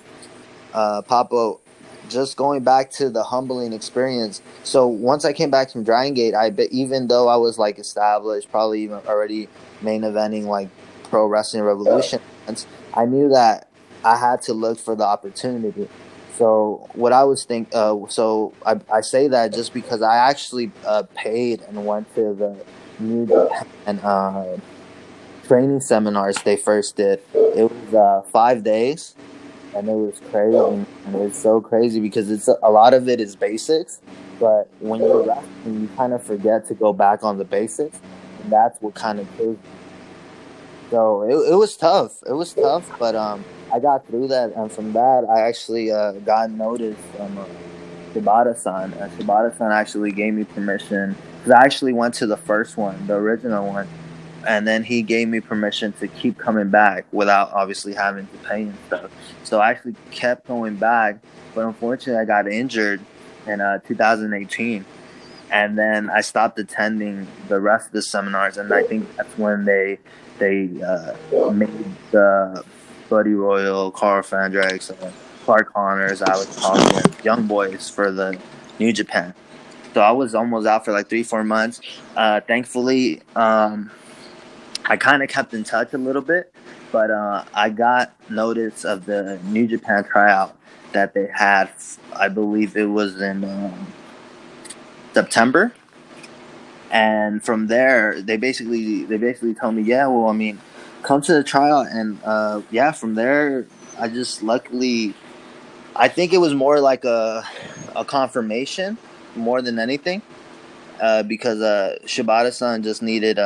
uh, 0.73 1.01
Papo, 1.01 1.59
just 2.09 2.37
going 2.37 2.63
back 2.63 2.91
to 2.91 3.09
the 3.09 3.23
humbling 3.23 3.73
experience. 3.73 4.41
So 4.63 4.87
once 4.87 5.25
I 5.25 5.33
came 5.33 5.51
back 5.51 5.69
from 5.69 5.83
Dragon 5.83 6.13
Gate, 6.13 6.33
I 6.33 6.51
even 6.71 7.07
though 7.07 7.27
I 7.27 7.35
was 7.35 7.57
like 7.59 7.77
established, 7.77 8.51
probably 8.51 8.83
even 8.83 8.99
already 9.07 9.49
main 9.81 10.01
eventing 10.01 10.45
like 10.45 10.69
Pro 11.03 11.27
Wrestling 11.27 11.63
Revolution, 11.63 12.21
I 12.93 13.05
knew 13.05 13.29
that 13.29 13.67
I 14.03 14.15
had 14.15 14.41
to 14.43 14.53
look 14.53 14.79
for 14.79 14.95
the 14.95 15.03
opportunity. 15.03 15.89
So 16.41 16.89
what 16.93 17.13
I 17.13 17.23
was 17.23 17.45
think, 17.45 17.69
uh, 17.71 17.95
so 18.07 18.51
I, 18.65 18.79
I 18.91 19.01
say 19.01 19.27
that 19.27 19.53
just 19.53 19.75
because 19.75 20.01
I 20.01 20.15
actually 20.15 20.71
uh, 20.83 21.03
paid 21.13 21.61
and 21.61 21.85
went 21.85 22.11
to 22.15 22.33
the 22.33 22.65
New 22.97 23.27
Japan 23.27 23.99
uh, 23.99 24.57
training 25.45 25.81
seminars 25.81 26.37
they 26.41 26.57
first 26.57 26.95
did. 26.95 27.19
It 27.35 27.71
was 27.71 27.93
uh, 27.93 28.27
five 28.31 28.63
days, 28.63 29.13
and 29.75 29.87
it 29.87 29.93
was 29.93 30.19
crazy. 30.31 30.57
And 31.05 31.15
it's 31.21 31.37
so 31.37 31.61
crazy 31.61 31.99
because 31.99 32.31
it's 32.31 32.47
a 32.47 32.71
lot 32.71 32.95
of 32.95 33.07
it 33.07 33.21
is 33.21 33.35
basics, 33.35 34.01
but 34.39 34.67
when 34.79 34.99
you're 34.99 35.21
wrestling, 35.21 35.81
you 35.81 35.89
kind 35.95 36.11
of 36.11 36.23
forget 36.23 36.67
to 36.69 36.73
go 36.73 36.91
back 36.91 37.23
on 37.23 37.37
the 37.37 37.45
basics, 37.45 37.99
and 38.41 38.51
that's 38.51 38.81
what 38.81 38.95
kind 38.95 39.19
of 39.19 39.27
kills. 39.37 39.59
So 40.89 41.21
it, 41.21 41.51
it 41.51 41.55
was 41.55 41.77
tough. 41.77 42.23
It 42.27 42.33
was 42.33 42.51
tough, 42.51 42.89
but 42.97 43.13
um 43.15 43.45
I 43.73 43.79
got 43.79 44.05
through 44.07 44.27
that, 44.29 44.53
and 44.55 44.71
from 44.71 44.93
that, 44.93 45.25
I 45.29 45.41
actually 45.41 45.91
uh, 45.91 46.13
got 46.13 46.51
notice 46.51 46.97
from 47.15 47.37
uh, 47.37 47.45
Shibata-san. 48.13 48.93
Uh, 48.93 49.09
Shibata-san 49.17 49.71
actually 49.71 50.11
gave 50.11 50.33
me 50.33 50.43
permission 50.43 51.15
because 51.37 51.51
I 51.51 51.63
actually 51.63 51.93
went 51.93 52.13
to 52.15 52.27
the 52.27 52.37
first 52.37 52.77
one, 52.77 53.07
the 53.07 53.15
original 53.15 53.65
one, 53.67 53.87
and 54.47 54.67
then 54.67 54.83
he 54.83 55.01
gave 55.01 55.27
me 55.27 55.39
permission 55.39 55.93
to 55.93 56.07
keep 56.07 56.37
coming 56.37 56.69
back 56.69 57.05
without 57.11 57.51
obviously 57.53 57.93
having 57.93 58.27
to 58.27 58.37
pay 58.39 58.63
and 58.63 58.77
stuff. 58.87 59.11
So 59.43 59.59
I 59.59 59.69
actually 59.69 59.95
kept 60.11 60.47
going 60.47 60.75
back, 60.75 61.19
but 61.55 61.65
unfortunately, 61.65 62.21
I 62.21 62.25
got 62.25 62.51
injured 62.51 63.01
in 63.47 63.61
uh, 63.61 63.79
2018 63.87 64.85
and 65.51 65.77
then 65.77 66.09
I 66.09 66.21
stopped 66.21 66.57
attending 66.59 67.27
the 67.49 67.59
rest 67.59 67.87
of 67.87 67.93
the 67.93 68.01
seminars, 68.01 68.57
and 68.57 68.73
I 68.73 68.83
think 68.83 69.15
that's 69.17 69.37
when 69.37 69.65
they 69.65 69.99
they 70.39 70.81
uh, 70.81 71.51
made 71.51 71.85
the 72.11 72.63
Buddy 73.11 73.33
Royal, 73.33 73.91
Karl 73.91 74.23
Fredericks, 74.23 74.89
uh, 74.89 75.11
Clark 75.43 75.73
Connors, 75.73 76.21
Alex 76.21 76.55
Coughlin, 76.55 77.23
young 77.25 77.45
boys 77.45 77.89
for 77.89 78.09
the 78.09 78.39
New 78.79 78.93
Japan. 78.93 79.33
So 79.93 79.99
I 79.99 80.11
was 80.11 80.33
almost 80.33 80.65
out 80.65 80.85
for 80.85 80.93
like 80.93 81.09
three, 81.09 81.21
four 81.21 81.43
months. 81.43 81.81
Uh, 82.15 82.39
thankfully, 82.39 83.21
um, 83.35 83.91
I 84.85 84.95
kind 84.95 85.21
of 85.21 85.27
kept 85.27 85.53
in 85.53 85.65
touch 85.65 85.93
a 85.93 85.97
little 85.97 86.21
bit, 86.21 86.53
but 86.93 87.11
uh, 87.11 87.43
I 87.53 87.69
got 87.69 88.13
notice 88.29 88.85
of 88.85 89.05
the 89.05 89.37
New 89.43 89.67
Japan 89.67 90.05
tryout 90.05 90.57
that 90.93 91.13
they 91.13 91.27
had. 91.27 91.69
I 92.15 92.29
believe 92.29 92.77
it 92.77 92.85
was 92.85 93.21
in 93.21 93.43
um, 93.43 93.87
September, 95.13 95.73
and 96.89 97.43
from 97.43 97.67
there, 97.67 98.21
they 98.21 98.37
basically 98.37 99.03
they 99.03 99.17
basically 99.17 99.53
told 99.53 99.75
me, 99.75 99.81
yeah, 99.81 100.07
well, 100.07 100.29
I 100.29 100.33
mean, 100.33 100.59
come 101.01 101.21
to 101.21 101.33
the 101.33 101.43
trial, 101.43 101.81
and 101.81 102.19
uh, 102.23 102.61
yeah, 102.71 102.91
from 102.91 103.15
there, 103.15 103.65
I 103.99 104.07
just 104.07 104.43
luckily, 104.43 105.13
I 105.95 106.07
think 106.07 106.33
it 106.33 106.37
was 106.37 106.53
more 106.53 106.79
like 106.79 107.03
a 107.05 107.43
a 107.95 108.05
confirmation 108.05 108.97
more 109.35 109.61
than 109.61 109.79
anything, 109.79 110.21
uh, 111.01 111.23
because 111.23 111.61
uh, 111.61 111.97
Shibata-san 112.05 112.83
just 112.83 113.01
needed 113.01 113.37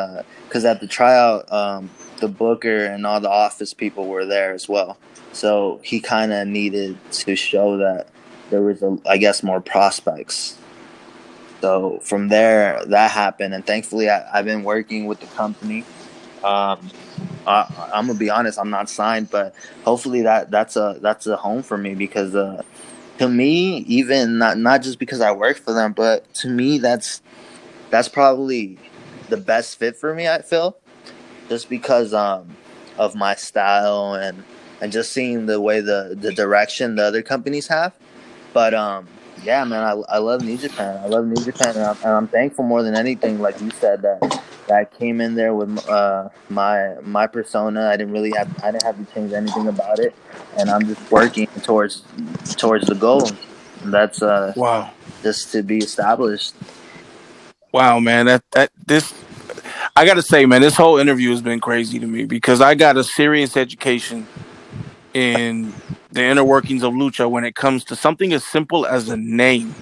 because 0.47 0.65
uh, 0.65 0.69
at 0.69 0.81
the 0.81 0.87
tryout, 0.87 1.51
um, 1.51 1.89
the 2.19 2.27
booker 2.27 2.85
and 2.85 3.05
all 3.05 3.19
the 3.19 3.29
office 3.29 3.73
people 3.73 4.07
were 4.07 4.25
there 4.25 4.53
as 4.53 4.69
well, 4.69 4.97
so 5.33 5.79
he 5.83 5.99
kind 5.99 6.31
of 6.33 6.47
needed 6.47 6.97
to 7.11 7.35
show 7.35 7.77
that 7.77 8.07
there 8.49 8.61
was 8.61 8.81
a, 8.83 8.97
I 9.07 9.17
guess, 9.17 9.43
more 9.43 9.61
prospects. 9.61 10.57
So 11.61 11.99
from 12.03 12.27
there, 12.27 12.83
that 12.85 13.11
happened, 13.11 13.53
and 13.53 13.65
thankfully, 13.65 14.09
I, 14.09 14.37
I've 14.37 14.45
been 14.45 14.63
working 14.63 15.07
with 15.07 15.19
the 15.19 15.27
company. 15.27 15.83
Um, 16.43 16.91
I'm 17.47 18.07
gonna 18.07 18.19
be 18.19 18.29
honest, 18.29 18.59
I'm 18.59 18.69
not 18.69 18.89
signed, 18.89 19.29
but 19.29 19.55
hopefully 19.83 20.23
that 20.23 20.51
that's 20.51 20.75
a 20.75 20.97
that's 21.01 21.27
a 21.27 21.37
home 21.37 21.63
for 21.63 21.77
me 21.77 21.95
because 21.95 22.35
uh, 22.35 22.63
to 23.19 23.27
me, 23.27 23.77
even 23.87 24.37
not 24.37 24.57
not 24.57 24.81
just 24.81 24.99
because 24.99 25.21
I 25.21 25.31
work 25.31 25.57
for 25.57 25.73
them, 25.73 25.93
but 25.93 26.31
to 26.35 26.49
me 26.49 26.77
that's 26.79 27.21
that's 27.89 28.09
probably 28.09 28.77
the 29.29 29.37
best 29.37 29.77
fit 29.77 29.95
for 29.95 30.13
me. 30.13 30.27
I 30.27 30.41
feel 30.41 30.77
just 31.49 31.69
because 31.69 32.13
um, 32.13 32.55
of 32.97 33.15
my 33.15 33.35
style 33.35 34.13
and 34.13 34.43
and 34.81 34.91
just 34.91 35.11
seeing 35.11 35.45
the 35.45 35.61
way 35.61 35.81
the 35.81 36.17
the 36.19 36.33
direction 36.33 36.95
the 36.95 37.03
other 37.03 37.21
companies 37.21 37.67
have. 37.67 37.93
But 38.53 38.73
um, 38.73 39.07
yeah, 39.43 39.63
man, 39.65 39.83
I, 39.83 40.15
I 40.15 40.17
love 40.17 40.41
New 40.41 40.57
Japan. 40.57 40.97
I 41.03 41.07
love 41.07 41.25
New 41.25 41.43
Japan, 41.43 41.75
and 41.75 41.85
I'm, 41.85 41.97
and 41.97 42.11
I'm 42.11 42.27
thankful 42.27 42.65
more 42.65 42.83
than 42.83 42.95
anything, 42.95 43.39
like 43.39 43.59
you 43.61 43.69
said, 43.71 44.01
that 44.01 44.41
that 44.67 44.97
came 44.97 45.21
in 45.21 45.35
there 45.35 45.53
with 45.53 45.87
uh, 45.87 46.29
my 46.49 46.95
my 47.01 47.27
persona. 47.27 47.87
I 47.87 47.97
didn't 47.97 48.13
really 48.13 48.31
have 48.35 48.49
I 48.63 48.71
didn't 48.71 48.83
have 48.83 48.97
to 48.97 49.13
change 49.13 49.33
anything 49.33 49.67
about 49.67 49.99
it, 49.99 50.15
and 50.57 50.69
I'm 50.69 50.85
just 50.85 51.11
working 51.11 51.47
towards 51.63 52.03
towards 52.57 52.87
the 52.87 52.95
goal. 52.95 53.29
And 53.83 53.93
that's 53.93 54.21
uh, 54.21 54.53
wow, 54.55 54.91
just 55.21 55.51
to 55.51 55.63
be 55.63 55.77
established. 55.77 56.55
Wow, 57.71 57.99
man, 57.99 58.25
that 58.25 58.43
that 58.51 58.71
this. 58.85 59.13
I 59.97 60.05
got 60.05 60.15
to 60.15 60.21
say, 60.21 60.45
man, 60.45 60.61
this 60.61 60.75
whole 60.75 60.97
interview 60.97 61.29
has 61.29 61.41
been 61.41 61.59
crazy 61.59 61.99
to 61.99 62.07
me 62.07 62.25
because 62.25 62.59
I 62.59 62.75
got 62.75 62.97
a 62.97 63.03
serious 63.03 63.55
education 63.55 64.27
in 65.13 65.73
the 66.11 66.21
inner 66.21 66.43
workings 66.43 66.83
of 66.83 66.93
lucha 66.93 67.29
when 67.29 67.45
it 67.45 67.55
comes 67.55 67.83
to 67.85 67.95
something 67.95 68.33
as 68.33 68.43
simple 68.43 68.85
as 68.85 69.09
a 69.09 69.17
name 69.17 69.73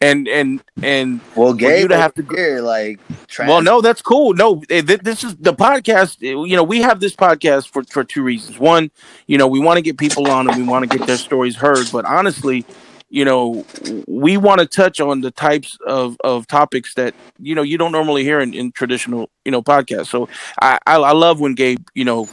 and 0.00 0.28
and 0.28 0.62
and 0.82 1.20
well, 1.34 1.52
Gabe, 1.52 1.82
you 1.82 1.88
to 1.88 1.96
have 1.96 2.14
to 2.14 2.22
hear 2.22 2.60
like. 2.60 3.00
Trans- 3.26 3.48
well, 3.48 3.62
no, 3.62 3.80
that's 3.80 4.02
cool. 4.02 4.34
No, 4.34 4.62
eh, 4.70 4.80
this 4.80 5.24
is 5.24 5.36
the 5.36 5.52
podcast. 5.52 6.22
Eh, 6.22 6.48
you 6.48 6.56
know, 6.56 6.62
we 6.62 6.80
have 6.82 7.00
this 7.00 7.14
podcast 7.14 7.68
for 7.68 7.82
for 7.84 8.04
two 8.04 8.22
reasons. 8.22 8.58
One, 8.58 8.90
you 9.26 9.38
know, 9.38 9.48
we 9.48 9.60
want 9.60 9.76
to 9.78 9.82
get 9.82 9.98
people 9.98 10.30
on 10.30 10.48
and 10.48 10.56
we 10.56 10.62
want 10.62 10.88
to 10.88 10.98
get 10.98 11.06
their 11.06 11.16
stories 11.16 11.56
heard. 11.56 11.88
But 11.90 12.04
honestly, 12.04 12.64
you 13.10 13.24
know, 13.24 13.64
we 14.06 14.36
want 14.36 14.60
to 14.60 14.66
touch 14.66 15.00
on 15.00 15.20
the 15.20 15.30
types 15.30 15.76
of 15.86 16.16
of 16.22 16.46
topics 16.46 16.94
that 16.94 17.14
you 17.40 17.54
know 17.54 17.62
you 17.62 17.76
don't 17.76 17.92
normally 17.92 18.22
hear 18.22 18.40
in, 18.40 18.54
in 18.54 18.70
traditional 18.70 19.30
you 19.44 19.50
know 19.50 19.62
podcasts. 19.62 20.08
So 20.08 20.28
I, 20.60 20.78
I 20.86 20.96
I 20.96 21.12
love 21.12 21.40
when 21.40 21.54
Gabe 21.54 21.84
you 21.94 22.04
know 22.04 22.28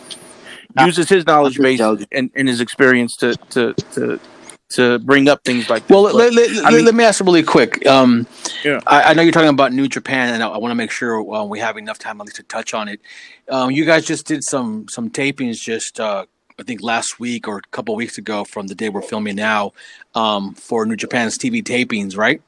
uses 0.79 1.09
his 1.09 1.25
knowledge 1.25 1.57
base 1.57 1.79
and, 2.11 2.29
and 2.35 2.47
his 2.47 2.61
experience 2.61 3.15
to 3.17 3.35
to 3.49 3.73
to 3.93 4.19
to 4.69 4.99
bring 4.99 5.29
up 5.29 5.43
things 5.43 5.69
like 5.69 5.85
this. 5.87 5.93
Well, 5.93 6.03
but- 6.03 6.15
let, 6.15 6.33
let, 6.33 6.51
let, 6.51 6.65
I 6.65 6.71
mean- 6.71 6.85
let 6.85 6.95
me 6.95 7.03
ask 7.03 7.19
you 7.19 7.25
really 7.25 7.43
quick. 7.43 7.85
Um, 7.85 8.25
Yeah. 8.63 8.79
I, 8.87 9.03
I 9.03 9.13
know 9.13 9.21
you're 9.21 9.31
talking 9.31 9.49
about 9.49 9.73
New 9.73 9.87
Japan, 9.87 10.33
and 10.33 10.41
I, 10.43 10.47
I 10.47 10.57
want 10.57 10.71
to 10.71 10.75
make 10.75 10.91
sure 10.91 11.19
uh, 11.33 11.43
we 11.43 11.59
have 11.59 11.77
enough 11.77 11.99
time 11.99 12.19
at 12.19 12.25
least 12.25 12.37
to 12.37 12.43
touch 12.43 12.73
on 12.73 12.87
it. 12.87 12.99
Um, 13.49 13.69
you 13.71 13.85
guys 13.85 14.05
just 14.05 14.25
did 14.25 14.43
some 14.43 14.87
some 14.89 15.09
tapings 15.11 15.61
just 15.61 15.99
uh, 15.99 16.25
I 16.59 16.63
think 16.63 16.81
last 16.81 17.19
week 17.19 17.47
or 17.47 17.57
a 17.59 17.61
couple 17.71 17.93
of 17.93 17.97
weeks 17.97 18.17
ago 18.17 18.43
from 18.43 18.67
the 18.67 18.73
day 18.75 18.89
we're 18.89 19.01
filming 19.03 19.35
now 19.35 19.73
um, 20.15 20.55
for 20.55 20.85
New 20.85 20.95
Japan's 20.95 21.37
TV 21.37 21.61
tapings, 21.63 22.17
right? 22.17 22.41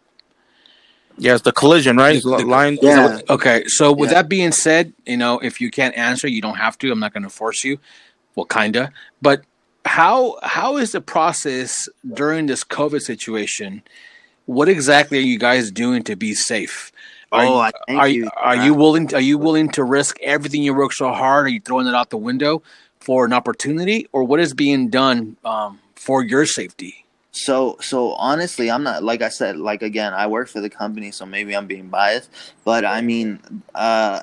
yes, 1.20 1.42
the 1.42 1.52
collision, 1.52 1.98
right? 1.98 2.22
The- 2.22 2.38
the- 2.38 2.46
line. 2.46 2.78
Yeah. 2.82 3.20
Okay, 3.30 3.64
so 3.68 3.92
with 3.92 4.10
Yeah. 4.12 4.22
that 4.22 4.30
being 4.30 4.52
said, 4.52 4.94
you 5.06 5.18
know, 5.18 5.40
if 5.40 5.60
you 5.62 5.70
can't 5.72 5.96
answer, 5.98 6.28
you 6.28 6.42
don't 6.42 6.58
have 6.58 6.78
to. 6.80 6.92
I'm 6.92 7.00
not 7.00 7.12
going 7.14 7.24
to 7.24 7.30
force 7.30 7.64
you. 7.64 7.80
Well, 8.36 8.46
kinda. 8.46 8.92
But 9.22 9.42
how 9.88 10.38
how 10.44 10.78
is 10.78 10.92
the 10.92 11.02
process 11.02 11.90
during 12.14 12.46
this 12.46 12.64
COVID 12.64 13.02
situation? 13.02 13.82
What 14.46 14.70
exactly 14.70 15.18
are 15.18 15.22
you 15.22 15.40
guys 15.40 15.72
doing 15.72 16.04
to 16.04 16.16
be 16.16 16.34
safe? 16.34 16.92
Are 17.32 17.46
Oh, 17.46 17.72
are, 17.90 18.08
you. 18.08 18.30
are 18.38 18.56
you 18.56 18.74
willing? 18.74 19.14
Are 19.14 19.22
you 19.22 19.38
willing 19.38 19.70
to 19.72 19.84
risk 19.84 20.20
everything 20.22 20.64
you 20.64 20.74
work 20.74 20.94
so 20.94 21.12
hard? 21.12 21.46
Are 21.48 21.50
you 21.50 21.60
throwing 21.60 21.88
it 21.88 21.94
out 21.94 22.10
the 22.10 22.18
window 22.18 22.62
for 23.00 23.26
an 23.26 23.34
opportunity, 23.34 24.08
or 24.12 24.24
what 24.24 24.40
is 24.40 24.54
being 24.54 24.90
done 24.90 25.38
um, 25.44 25.80
for 25.96 26.24
your 26.24 26.46
safety? 26.46 27.06
So 27.32 27.78
so 27.82 28.14
honestly, 28.14 28.72
I'm 28.72 28.84
not 28.84 29.04
like 29.04 29.22
I 29.22 29.30
said, 29.30 29.58
like 29.58 29.82
again, 29.82 30.14
I 30.14 30.28
work 30.28 30.48
for 30.48 30.62
the 30.62 30.70
company, 30.70 31.12
so 31.12 31.26
maybe 31.26 31.56
I'm 31.56 31.68
being 31.68 31.90
biased. 31.90 32.30
But 32.64 32.84
I 32.86 33.02
mean, 33.02 33.40
uh 33.76 34.22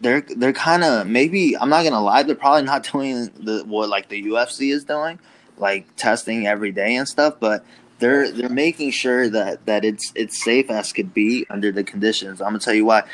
they're 0.00 0.20
they're 0.20 0.52
kind 0.52 0.84
of 0.84 1.06
maybe 1.06 1.56
I'm 1.56 1.68
not 1.68 1.84
gonna 1.84 2.02
lie, 2.02 2.22
they're 2.22 2.34
probably 2.34 2.62
not 2.62 2.82
doing 2.92 3.30
the 3.38 3.64
what 3.66 3.88
like 3.88 4.08
the 4.08 4.22
UFC 4.22 4.72
is 4.72 4.84
doing, 4.84 5.18
like 5.56 5.94
testing 5.96 6.46
every 6.46 6.72
day 6.72 6.96
and 6.96 7.08
stuff. 7.08 7.36
But 7.40 7.64
they're 7.98 8.30
they're 8.30 8.48
making 8.48 8.90
sure 8.92 9.28
that 9.28 9.66
that 9.66 9.84
it's 9.84 10.12
it's 10.14 10.42
safe 10.42 10.70
as 10.70 10.92
could 10.92 11.12
be 11.12 11.46
under 11.50 11.72
the 11.72 11.84
conditions. 11.84 12.40
I'm 12.40 12.48
gonna 12.48 12.60
tell 12.60 12.74
you 12.74 12.84
why. 12.84 13.04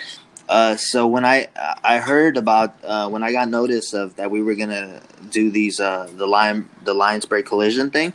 Uh, 0.46 0.76
so 0.76 1.06
when 1.06 1.24
I 1.24 1.48
I 1.82 1.98
heard 1.98 2.36
about 2.36 2.74
uh, 2.84 3.08
when 3.08 3.22
I 3.22 3.32
got 3.32 3.48
notice 3.48 3.94
of 3.94 4.16
that 4.16 4.30
we 4.30 4.42
were 4.42 4.54
gonna 4.54 5.00
do 5.30 5.50
these 5.50 5.80
uh, 5.80 6.10
the 6.14 6.26
lion 6.26 6.68
the 6.84 6.92
Lion's 6.92 7.24
Break 7.24 7.46
Collision 7.46 7.90
thing, 7.90 8.12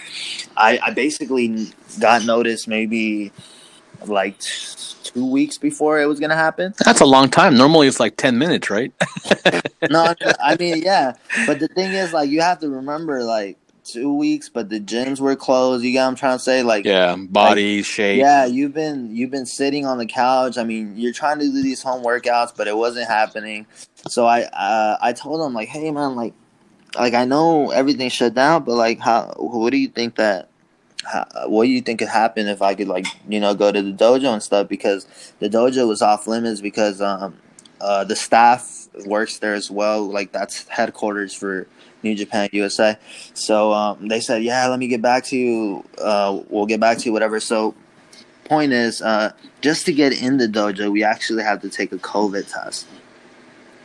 I, 0.56 0.80
I 0.84 0.92
basically 0.92 1.74
got 2.00 2.26
notice 2.26 2.68
maybe 2.68 3.32
like 4.06 4.36
two 5.14 5.26
weeks 5.26 5.58
before 5.58 6.00
it 6.00 6.06
was 6.06 6.20
gonna 6.20 6.36
happen. 6.36 6.74
That's 6.86 7.02
a 7.02 7.06
long 7.06 7.30
time. 7.30 7.58
Normally, 7.58 7.88
it's 7.88 8.00
like 8.00 8.18
ten 8.18 8.38
minutes, 8.38 8.70
right? 8.70 8.94
No, 9.90 10.14
I 10.44 10.56
mean 10.58 10.82
yeah, 10.84 11.14
but 11.48 11.60
the 11.60 11.68
thing 11.70 11.94
is 11.94 12.14
like 12.14 12.30
you 12.30 12.42
have 12.42 12.60
to 12.60 12.70
remember 12.70 13.24
like 13.24 13.58
two 13.84 14.14
weeks, 14.14 14.50
but 14.50 14.70
the 14.70 14.80
gyms 14.80 15.20
were 15.20 15.36
closed. 15.36 15.84
You 15.84 15.96
what 15.96 16.02
I'm 16.04 16.16
trying 16.16 16.38
to 16.38 16.44
say? 16.44 16.64
Like 16.64 16.86
Yeah, 16.86 17.16
body 17.16 17.82
shape. 17.82 18.20
Yeah, 18.20 18.46
you've 18.46 18.74
been 18.74 19.16
you've 19.16 19.32
been 19.32 19.46
sitting 19.46 19.86
on 19.86 19.98
the 19.98 20.06
couch. 20.06 20.58
I 20.58 20.64
mean, 20.64 20.96
you're 20.98 21.14
trying 21.14 21.40
to 21.40 21.46
do 21.46 21.64
these 21.64 21.82
home 21.82 22.04
workouts, 22.04 22.54
but 22.56 22.68
it 22.68 22.78
wasn't 22.78 23.08
happening. 23.08 23.66
So 24.08 24.26
I 24.26 24.44
uh, 24.44 24.98
I 25.02 25.14
told 25.14 25.46
him 25.46 25.54
like, 25.54 25.70
hey 25.70 25.92
man, 25.92 26.16
like 26.16 26.34
like 26.96 27.14
I 27.14 27.26
know 27.26 27.72
everything 27.72 28.10
shut 28.10 28.34
down, 28.34 28.64
but 28.64 28.76
like 28.76 29.00
how 29.00 29.34
what 29.38 29.72
do 29.72 29.78
you 29.78 29.88
think 29.88 30.16
that 30.16 30.49
how, 31.12 31.48
what 31.48 31.66
do 31.66 31.70
you 31.70 31.82
think 31.82 32.00
could 32.00 32.08
happen 32.08 32.48
if 32.48 32.62
I 32.62 32.76
could 32.76 32.88
like 32.88 33.06
you 33.28 33.40
know 33.40 33.54
go 33.56 33.72
to 33.72 33.82
the 33.82 33.92
dojo 33.94 34.34
and 34.34 34.44
stuff 34.44 34.68
because 34.68 35.06
the 35.40 35.50
dojo 35.50 35.88
was 35.88 36.02
off 36.02 36.28
limits 36.28 36.62
because 36.62 37.02
um 37.02 37.38
uh 37.82 38.04
the 38.04 38.16
staff 38.16 38.88
works 39.06 39.40
there 39.40 39.54
as 39.54 39.72
well 39.72 40.06
like 40.06 40.32
that's 40.32 40.68
headquarters 40.68 41.34
for 41.34 41.68
New 42.04 42.16
Japan 42.16 42.50
USA. 42.52 42.98
So 43.34 43.74
um, 43.74 44.08
they 44.08 44.20
said, 44.20 44.44
"Yeah, 44.44 44.68
let 44.68 44.80
me 44.80 44.88
get 44.88 45.02
back 45.02 45.26
to 45.26 45.38
you. 45.38 45.84
Uh, 45.98 46.42
we'll 46.50 46.66
get 46.66 46.80
back 46.80 46.98
to 47.00 47.06
you, 47.06 47.14
whatever." 47.14 47.40
So, 47.40 47.76
point 48.46 48.72
is, 48.72 49.02
uh, 49.02 49.34
just 49.62 49.86
to 49.88 49.94
get 49.94 50.14
in 50.14 50.38
the 50.38 50.48
dojo, 50.48 50.92
we 50.92 51.04
actually 51.04 51.44
have 51.44 51.62
to 51.62 51.70
take 51.70 51.92
a 51.92 51.98
COVID 51.98 52.52
test. 52.52 52.88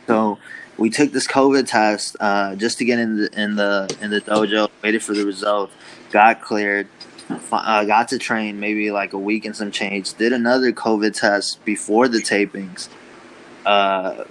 So 0.07 0.37
we 0.77 0.89
took 0.89 1.11
this 1.11 1.27
COVID 1.27 1.67
test 1.67 2.15
uh, 2.19 2.55
just 2.55 2.77
to 2.79 2.85
get 2.85 2.99
in 2.99 3.17
the 3.17 3.41
in 3.41 3.55
the 3.55 3.95
in 4.01 4.11
the 4.11 4.21
dojo. 4.21 4.69
Waited 4.81 5.03
for 5.03 5.13
the 5.13 5.25
result, 5.25 5.71
got 6.11 6.41
cleared, 6.41 6.87
uh, 7.29 7.83
got 7.85 8.09
to 8.09 8.17
train 8.17 8.59
maybe 8.59 8.91
like 8.91 9.13
a 9.13 9.17
week 9.17 9.45
and 9.45 9.55
some 9.55 9.71
change. 9.71 10.13
Did 10.13 10.33
another 10.33 10.71
COVID 10.71 11.19
test 11.19 11.63
before 11.65 12.07
the 12.07 12.19
tapings. 12.19 12.89
Uh, 13.65 14.25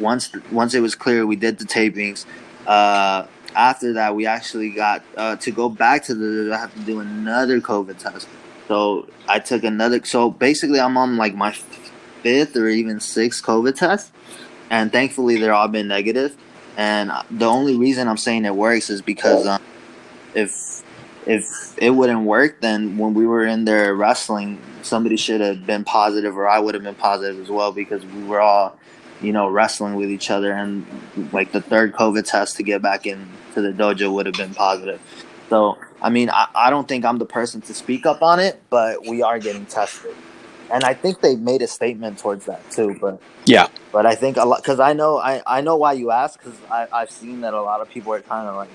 once 0.00 0.32
once 0.50 0.74
it 0.74 0.80
was 0.80 0.94
clear, 0.94 1.26
we 1.26 1.36
did 1.36 1.58
the 1.58 1.64
tapings. 1.64 2.24
Uh, 2.66 3.26
after 3.54 3.94
that, 3.94 4.16
we 4.16 4.26
actually 4.26 4.70
got 4.70 5.02
uh, 5.16 5.36
to 5.36 5.50
go 5.50 5.68
back 5.68 6.04
to 6.04 6.14
the. 6.14 6.54
I 6.54 6.58
have 6.58 6.74
to 6.74 6.80
do 6.80 7.00
another 7.00 7.60
COVID 7.60 7.98
test. 7.98 8.28
So 8.68 9.08
I 9.28 9.38
took 9.38 9.64
another. 9.64 10.04
So 10.04 10.30
basically, 10.30 10.80
I'm 10.80 10.96
on 10.96 11.16
like 11.16 11.34
my 11.34 11.52
fifth 12.22 12.56
or 12.56 12.68
even 12.68 13.00
sixth 13.00 13.44
COVID 13.44 13.76
test, 13.76 14.12
and 14.70 14.90
thankfully 14.90 15.38
they're 15.38 15.54
all 15.54 15.68
been 15.68 15.88
negative. 15.88 16.36
And 16.76 17.12
the 17.30 17.44
only 17.44 17.76
reason 17.76 18.08
I'm 18.08 18.16
saying 18.16 18.46
it 18.46 18.56
works 18.56 18.88
is 18.88 19.02
because 19.02 19.46
um, 19.46 19.60
if 20.34 20.81
if 21.26 21.74
it 21.78 21.90
wouldn't 21.90 22.22
work, 22.22 22.60
then 22.60 22.98
when 22.98 23.14
we 23.14 23.26
were 23.26 23.44
in 23.44 23.64
there 23.64 23.94
wrestling, 23.94 24.58
somebody 24.82 25.16
should 25.16 25.40
have 25.40 25.66
been 25.66 25.84
positive, 25.84 26.36
or 26.36 26.48
I 26.48 26.58
would 26.58 26.74
have 26.74 26.82
been 26.82 26.94
positive 26.94 27.40
as 27.40 27.48
well 27.48 27.72
because 27.72 28.04
we 28.04 28.24
were 28.24 28.40
all 28.40 28.76
you 29.22 29.32
know, 29.32 29.48
wrestling 29.48 29.94
with 29.94 30.10
each 30.10 30.30
other, 30.30 30.52
and 30.52 30.84
like 31.32 31.52
the 31.52 31.60
third 31.60 31.92
COVID 31.92 32.24
test 32.28 32.56
to 32.56 32.62
get 32.62 32.82
back 32.82 33.06
into 33.06 33.26
the 33.54 33.72
dojo 33.72 34.12
would 34.12 34.26
have 34.26 34.36
been 34.36 34.54
positive. 34.54 35.00
So, 35.48 35.78
I 36.00 36.10
mean, 36.10 36.28
I, 36.30 36.48
I 36.54 36.70
don't 36.70 36.88
think 36.88 37.04
I'm 37.04 37.18
the 37.18 37.26
person 37.26 37.60
to 37.62 37.74
speak 37.74 38.04
up 38.04 38.22
on 38.22 38.40
it, 38.40 38.60
but 38.68 39.06
we 39.06 39.22
are 39.22 39.38
getting 39.38 39.64
tested, 39.66 40.14
and 40.72 40.84
I 40.84 40.94
think 40.94 41.20
they 41.20 41.36
made 41.36 41.62
a 41.62 41.68
statement 41.68 42.18
towards 42.18 42.46
that 42.46 42.68
too. 42.70 42.98
But 43.00 43.20
Yeah. 43.46 43.68
but 43.92 44.06
I 44.06 44.14
think 44.14 44.36
a 44.36 44.44
lot 44.44 44.62
because 44.62 44.80
I 44.80 44.92
know 44.92 45.18
I 45.18 45.42
I 45.46 45.60
know 45.60 45.76
why 45.76 45.92
you 45.92 46.10
asked 46.10 46.38
because 46.38 46.58
I 46.70 46.88
I've 46.92 47.10
seen 47.10 47.42
that 47.42 47.54
a 47.54 47.62
lot 47.62 47.80
of 47.80 47.88
people 47.90 48.12
are 48.12 48.20
kind 48.20 48.48
of 48.48 48.56
like 48.56 48.70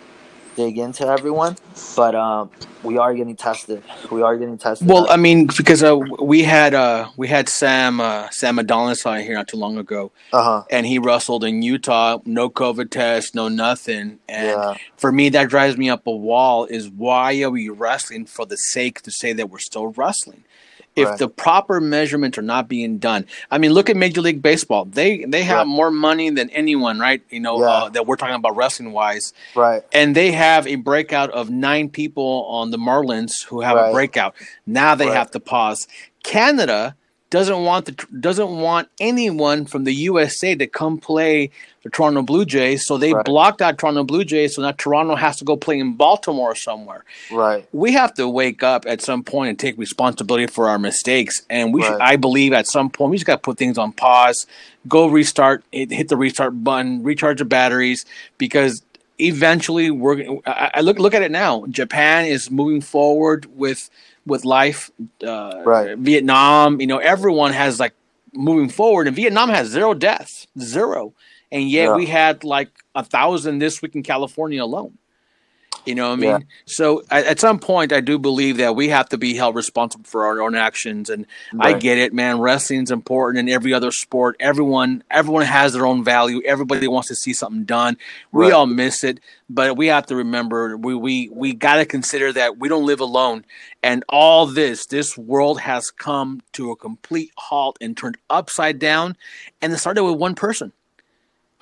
dig 0.58 0.78
into 0.80 1.08
everyone, 1.08 1.55
but 1.95 2.16
um, 2.16 2.49
we 2.84 2.97
are 2.97 3.14
getting 3.14 3.36
tested. 3.36 3.84
We 4.12 4.24
are 4.24 4.36
getting 4.36 4.58
tested. 4.58 4.88
Well, 4.89 5.08
I 5.10 5.16
mean, 5.16 5.47
because 5.55 5.84
uh, 5.84 5.95
we 6.20 6.41
had 6.43 6.74
uh, 6.74 7.10
we 7.16 7.28
had 7.28 7.47
Sam 7.47 8.01
uh, 8.01 8.28
Sam 8.32 8.60
Adonis 8.60 9.05
on 9.05 9.22
here 9.22 9.36
not 9.36 9.47
too 9.47 9.58
long 9.58 9.78
ago, 9.78 10.12
uh 10.34 10.43
huh. 10.43 10.64
and 10.72 10.86
he 10.86 10.97
wrestled 10.99 11.43
in 11.45 11.62
Utah, 11.62 12.18
no 12.26 12.49
COVID 12.49 12.89
test, 12.89 13.36
no 13.36 13.47
nothing. 13.47 14.20
And 14.28 14.47
Yeah. 14.47 14.76
for 14.97 15.12
me, 15.12 15.30
that 15.30 15.47
drives 15.49 15.78
me 15.78 15.89
up 15.89 16.05
a 16.08 16.12
wall. 16.12 16.66
Is 16.66 16.89
why 16.89 17.39
are 17.43 17.51
we 17.51 17.70
wrestling 17.70 18.26
for 18.26 18.45
the 18.45 18.58
sake 18.58 19.01
to 19.03 19.12
say 19.12 19.32
that 19.34 19.49
we're 19.49 19.60
still 19.60 19.88
wrestling? 19.88 20.43
If 20.98 21.08
Right. 21.10 21.20
the 21.20 21.30
proper 21.30 21.80
measurements 21.80 22.38
are 22.39 22.41
not 22.41 22.68
being 22.68 22.98
done, 22.98 23.26
I 23.52 23.60
mean, 23.60 23.72
look 23.72 23.88
at 23.89 23.95
Major 23.95 24.20
League 24.22 24.41
Baseball. 24.41 24.86
They 24.86 25.26
they 25.26 25.43
have 25.43 25.60
Right. 25.60 25.68
more 25.68 25.91
money 25.91 26.30
than 26.32 26.50
anyone, 26.50 26.98
right? 27.00 27.22
You 27.30 27.39
know 27.39 27.60
Yeah. 27.60 27.68
uh, 27.68 27.89
that 27.89 28.08
we're 28.08 28.16
talking 28.16 28.36
about 28.36 28.56
wrestling 28.56 28.91
wise 28.93 29.32
Right. 29.56 29.84
and 29.93 30.16
they 30.16 30.32
have 30.32 30.66
a 30.66 30.76
breakout 30.76 31.30
of 31.32 31.50
nine 31.52 31.89
people 31.89 32.45
on 32.50 32.72
the 32.72 32.78
Marlins 32.80 33.45
who 33.48 33.62
have 33.62 33.78
a 33.78 33.91
breakout. 33.91 34.34
Now 34.66 34.95
they 34.95 35.06
Right. 35.08 35.16
have 35.16 35.30
to 35.32 35.39
pause. 35.39 35.88
Canada 36.24 36.95
doesn't 37.30 37.64
want 37.64 37.86
the 37.86 37.92
doesn't 38.20 38.50
want 38.50 38.88
anyone 39.00 39.66
from 39.66 39.84
the 39.84 39.94
USA 39.94 40.56
to 40.56 40.66
come 40.66 40.98
play 40.98 41.50
the 41.84 41.90
Toronto 41.90 42.22
Blue 42.22 42.46
Jays, 42.46 42.86
so 42.86 42.98
they 42.98 43.14
Right. 43.14 43.26
blocked 43.26 43.62
out 43.62 43.78
Toronto 43.78 44.04
Blue 44.04 44.24
Jays. 44.24 44.56
So 44.56 44.62
now 44.62 44.72
Toronto 44.72 45.16
has 45.16 45.38
to 45.38 45.46
go 45.46 45.58
play 45.58 45.80
in 45.80 45.94
Baltimore 45.94 46.56
somewhere. 46.56 47.04
Right. 47.32 47.68
We 47.74 47.92
have 47.94 48.14
to 48.16 48.28
wake 48.30 48.64
up 48.64 48.86
at 48.88 49.02
some 49.02 49.24
point 49.24 49.50
and 49.50 49.60
take 49.60 49.78
responsibility 49.78 50.48
for 50.48 50.70
our 50.70 50.80
mistakes. 50.80 51.42
And 51.50 51.74
we, 51.74 51.84
should, 51.84 52.00
I 52.02 52.16
believe, 52.16 52.54
at 52.54 52.68
some 52.68 52.90
point 52.90 53.12
we 53.12 53.18
just 53.18 53.26
got 53.26 53.36
to 53.36 53.42
put 53.42 53.58
things 53.58 53.78
on 53.78 53.92
pause, 53.92 54.46
go 54.88 55.08
restart, 55.08 55.64
hit 55.72 55.92
hit 55.92 56.08
the 56.08 56.18
restart 56.18 56.64
button, 56.64 57.04
recharge 57.04 57.40
the 57.40 57.46
batteries, 57.46 58.06
because 58.38 58.82
eventually 59.20 59.92
we're. 59.92 60.40
I, 60.46 60.72
I 60.76 60.82
look 60.82 61.00
look 61.00 61.14
at 61.14 61.22
it 61.24 61.32
now. 61.32 61.66
Japan 61.70 62.26
is 62.26 62.50
moving 62.52 62.82
forward 62.82 63.48
with 63.58 63.90
with 64.28 64.46
life. 64.46 64.92
Uh, 65.26 65.62
Right. 65.66 65.98
Vietnam, 65.98 66.80
you 66.82 66.88
know, 66.88 66.98
everyone 67.00 67.54
has 67.54 67.80
like 67.80 67.94
moving 68.34 68.70
forward, 68.70 69.08
and 69.08 69.16
Vietnam 69.16 69.50
has 69.50 69.68
zero 69.70 69.94
deaths, 69.94 70.48
zero, 70.60 71.14
and 71.52 71.70
yet 71.70 71.86
Yeah. 71.86 71.96
we 71.96 72.06
had 72.06 72.44
like 72.44 72.70
a 72.94 73.04
thousand 73.04 73.60
this 73.60 73.82
week 73.82 73.96
in 73.96 74.04
California 74.04 74.64
alone. 74.64 74.98
You 75.86 75.95
know 75.95 76.09
what 76.09 76.15
I 76.15 76.18
mean? 76.18 76.30
Yeah. 76.32 76.39
So 76.65 77.01
at, 77.09 77.26
at 77.28 77.39
some 77.39 77.59
point, 77.59 77.93
I 77.93 78.01
do 78.01 78.20
believe 78.20 78.57
that 78.57 78.76
we 78.76 78.89
have 78.89 79.07
to 79.09 79.18
be 79.18 79.36
held 79.36 79.55
responsible 79.55 80.03
for 80.03 80.26
our 80.26 80.41
own 80.41 80.53
actions. 80.53 81.09
And 81.09 81.26
I 81.61 81.72
get 81.80 81.97
it, 81.97 82.13
man. 82.13 82.41
Wrestling's 82.41 82.91
important 82.91 83.39
in 83.47 83.53
every 83.53 83.74
other 83.74 83.91
sport. 83.91 84.36
Everyone, 84.41 85.01
everyone 85.09 85.43
has 85.43 85.72
their 85.72 85.86
own 85.86 86.03
value. 86.03 86.41
Everybody 86.45 86.89
wants 86.89 87.07
to 87.07 87.15
see 87.15 87.32
something 87.32 87.63
done. 87.63 87.97
We 88.34 88.47
Right. 88.47 88.53
all 88.53 88.65
miss 88.65 89.05
it, 89.05 89.22
but 89.49 89.78
we 89.78 89.88
have 89.88 90.05
to 90.07 90.15
remember 90.18 90.76
we 90.76 90.93
we 90.93 91.30
we 91.32 91.53
got 91.53 91.76
to 91.78 91.86
consider 91.86 92.34
that 92.34 92.57
we 92.57 92.68
don't 92.68 92.86
live 92.86 92.99
alone. 92.99 93.45
And 93.82 94.03
all 94.09 94.45
this, 94.45 94.88
this 94.88 95.18
world 95.18 95.61
has 95.61 95.89
come 95.89 96.41
to 96.51 96.72
a 96.72 96.76
complete 96.76 97.32
halt 97.38 97.78
and 97.80 97.95
turned 97.95 98.18
upside 98.30 98.78
down. 98.78 99.15
And 99.61 99.72
it 99.72 99.78
started 99.78 100.03
with 100.03 100.18
one 100.20 100.36
person. 100.36 100.74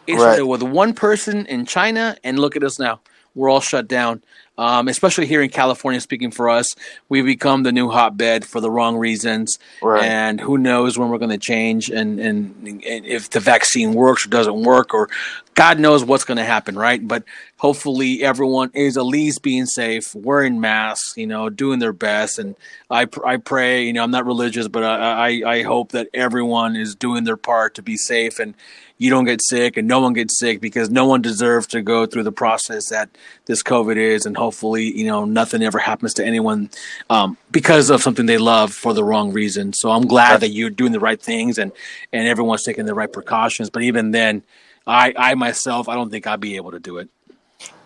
It 0.07 0.13
Right. 0.13 0.21
started 0.21 0.47
with 0.47 0.63
one 0.63 0.93
person 0.93 1.45
in 1.45 1.67
China, 1.67 2.17
and 2.23 2.39
look 2.39 2.55
at 2.55 2.63
us 2.63 2.79
now. 2.79 3.01
We're 3.35 3.49
all 3.49 3.61
shut 3.61 3.87
down. 3.87 4.23
Um, 4.57 4.87
especially 4.87 5.25
here 5.25 5.41
in 5.41 5.49
California, 5.49 5.99
speaking 5.99 6.31
for 6.31 6.49
us, 6.49 6.75
we've 7.09 7.25
become 7.25 7.63
the 7.63 7.73
new 7.73 7.89
hotbed 7.89 8.45
for 8.45 8.61
the 8.61 8.71
wrong 8.71 8.95
reasons, 8.95 9.57
Right. 9.81 10.03
and 10.05 10.39
who 10.39 10.57
knows 10.57 10.97
when 10.97 11.09
we're 11.09 11.17
going 11.17 11.31
to 11.31 11.37
change, 11.37 11.89
and, 11.89 12.19
and 12.21 12.55
and 12.65 12.83
if 13.05 13.29
the 13.31 13.41
vaccine 13.41 13.93
works 13.93 14.25
or 14.25 14.29
doesn't 14.29 14.61
work, 14.63 14.93
or 14.93 15.09
God 15.55 15.77
knows 15.79 16.05
what's 16.05 16.23
going 16.23 16.37
to 16.37 16.45
happen, 16.45 16.77
right? 16.77 17.05
But 17.05 17.23
hopefully, 17.57 18.23
everyone 18.23 18.71
is 18.73 18.95
at 18.97 19.05
least 19.05 19.41
being 19.41 19.65
safe, 19.65 20.15
wearing 20.15 20.61
masks, 20.61 21.13
you 21.17 21.27
know, 21.27 21.49
doing 21.49 21.79
their 21.79 21.93
best, 21.93 22.39
and 22.39 22.55
I 22.89 23.05
pr- 23.05 23.25
I 23.25 23.37
pray, 23.37 23.83
you 23.85 23.91
know, 23.93 24.03
I'm 24.03 24.11
not 24.11 24.25
religious, 24.25 24.69
but 24.69 24.83
I, 24.83 25.41
I 25.43 25.51
I 25.57 25.61
hope 25.63 25.91
that 25.91 26.07
everyone 26.13 26.77
is 26.77 26.95
doing 26.95 27.25
their 27.25 27.37
part 27.37 27.75
to 27.75 27.81
be 27.81 27.97
safe 27.97 28.39
and 28.39 28.53
you 28.97 29.09
don't 29.09 29.25
get 29.25 29.41
sick 29.43 29.75
and 29.75 29.89
no 29.89 29.99
one 29.99 30.13
gets 30.13 30.39
sick 30.39 30.61
because 30.61 30.89
no 30.89 31.05
one 31.05 31.21
deserves 31.21 31.67
to 31.67 31.81
go 31.81 32.05
through 32.05 32.23
the 32.23 32.31
process 32.31 32.87
that 32.91 33.09
this 33.45 33.61
COVID 33.61 33.97
is, 33.97 34.25
and 34.25 34.37
hopefully, 34.45 34.95
you 34.95 35.05
know, 35.05 35.25
nothing 35.25 35.63
ever 35.63 35.79
happens 35.79 36.13
to 36.13 36.23
anyone 36.23 36.69
um, 37.09 37.35
because 37.49 37.89
of 37.89 37.99
something 37.99 38.27
they 38.27 38.37
love 38.37 38.71
for 38.71 38.93
the 38.93 39.03
wrong 39.03 39.33
reason. 39.33 39.73
So 39.73 39.89
I'm 39.89 40.05
glad 40.05 40.41
that 40.41 40.49
you're 40.49 40.69
doing 40.69 40.91
the 40.91 40.99
right 40.99 41.19
things 41.19 41.57
and 41.57 41.71
and 42.13 42.27
everyone's 42.27 42.63
taking 42.63 42.85
the 42.85 42.93
right 42.93 43.11
precautions. 43.11 43.71
But 43.71 43.81
even 43.81 44.11
then, 44.11 44.43
I 44.85 45.13
I 45.17 45.33
myself, 45.33 45.89
I 45.89 45.95
don't 45.95 46.11
think 46.11 46.27
I'd 46.27 46.39
be 46.39 46.57
able 46.57 46.71
to 46.71 46.79
do 46.79 46.99
it. 46.99 47.09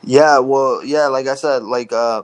Yeah, 0.04 0.40
well, 0.40 0.84
yeah, 0.84 1.08
like 1.08 1.28
I 1.28 1.36
said, 1.36 1.64
like 1.64 1.94
uh, 1.94 2.24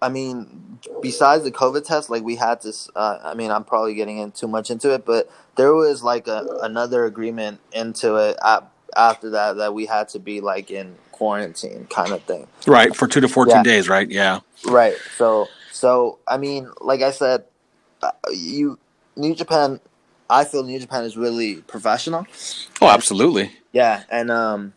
I 0.00 0.08
mean, 0.08 0.78
besides 1.02 1.44
the 1.44 1.52
COVID 1.52 1.84
test, 1.84 2.08
like 2.08 2.22
we 2.22 2.36
had 2.36 2.62
this. 2.62 2.88
Uh, 2.96 3.18
I 3.22 3.34
mean, 3.34 3.50
I'm 3.50 3.64
probably 3.64 3.94
getting 3.94 4.16
in 4.16 4.32
too 4.32 4.48
much 4.48 4.70
into 4.70 4.94
it, 4.94 5.04
but 5.04 5.30
there 5.56 5.74
was 5.74 6.02
like 6.02 6.26
a 6.26 6.46
another 6.62 7.04
agreement 7.04 7.60
into 7.72 8.16
it 8.16 8.36
a 8.40 8.62
after 8.96 9.30
that 9.30 9.56
that 9.56 9.74
we 9.74 9.86
had 9.86 10.08
to 10.10 10.18
be 10.18 10.40
like 10.40 10.70
in 10.70 10.96
quarantine 11.12 11.86
kind 11.90 12.12
of 12.12 12.22
thing. 12.24 12.46
Right 12.66 12.94
for 12.96 13.06
two 13.06 13.20
to 13.20 13.28
fourteen 13.28 13.56
Yeah. 13.58 13.62
days, 13.62 13.88
right? 13.88 14.10
Yeah. 14.10 14.40
Right. 14.66 14.96
So, 15.16 15.48
so 15.70 16.18
I 16.26 16.38
mean, 16.38 16.70
like 16.80 17.02
I 17.02 17.10
said, 17.12 17.44
uh, 18.02 18.12
you 18.32 18.78
New 19.16 19.34
Japan. 19.34 19.80
I 20.30 20.44
feel 20.44 20.64
New 20.64 20.80
Japan 20.80 21.04
is 21.04 21.16
really 21.16 21.56
professional. 21.56 22.26
Oh, 22.80 22.88
absolutely. 22.88 23.52
Yeah, 23.72 24.04
and 24.10 24.30
um, 24.30 24.72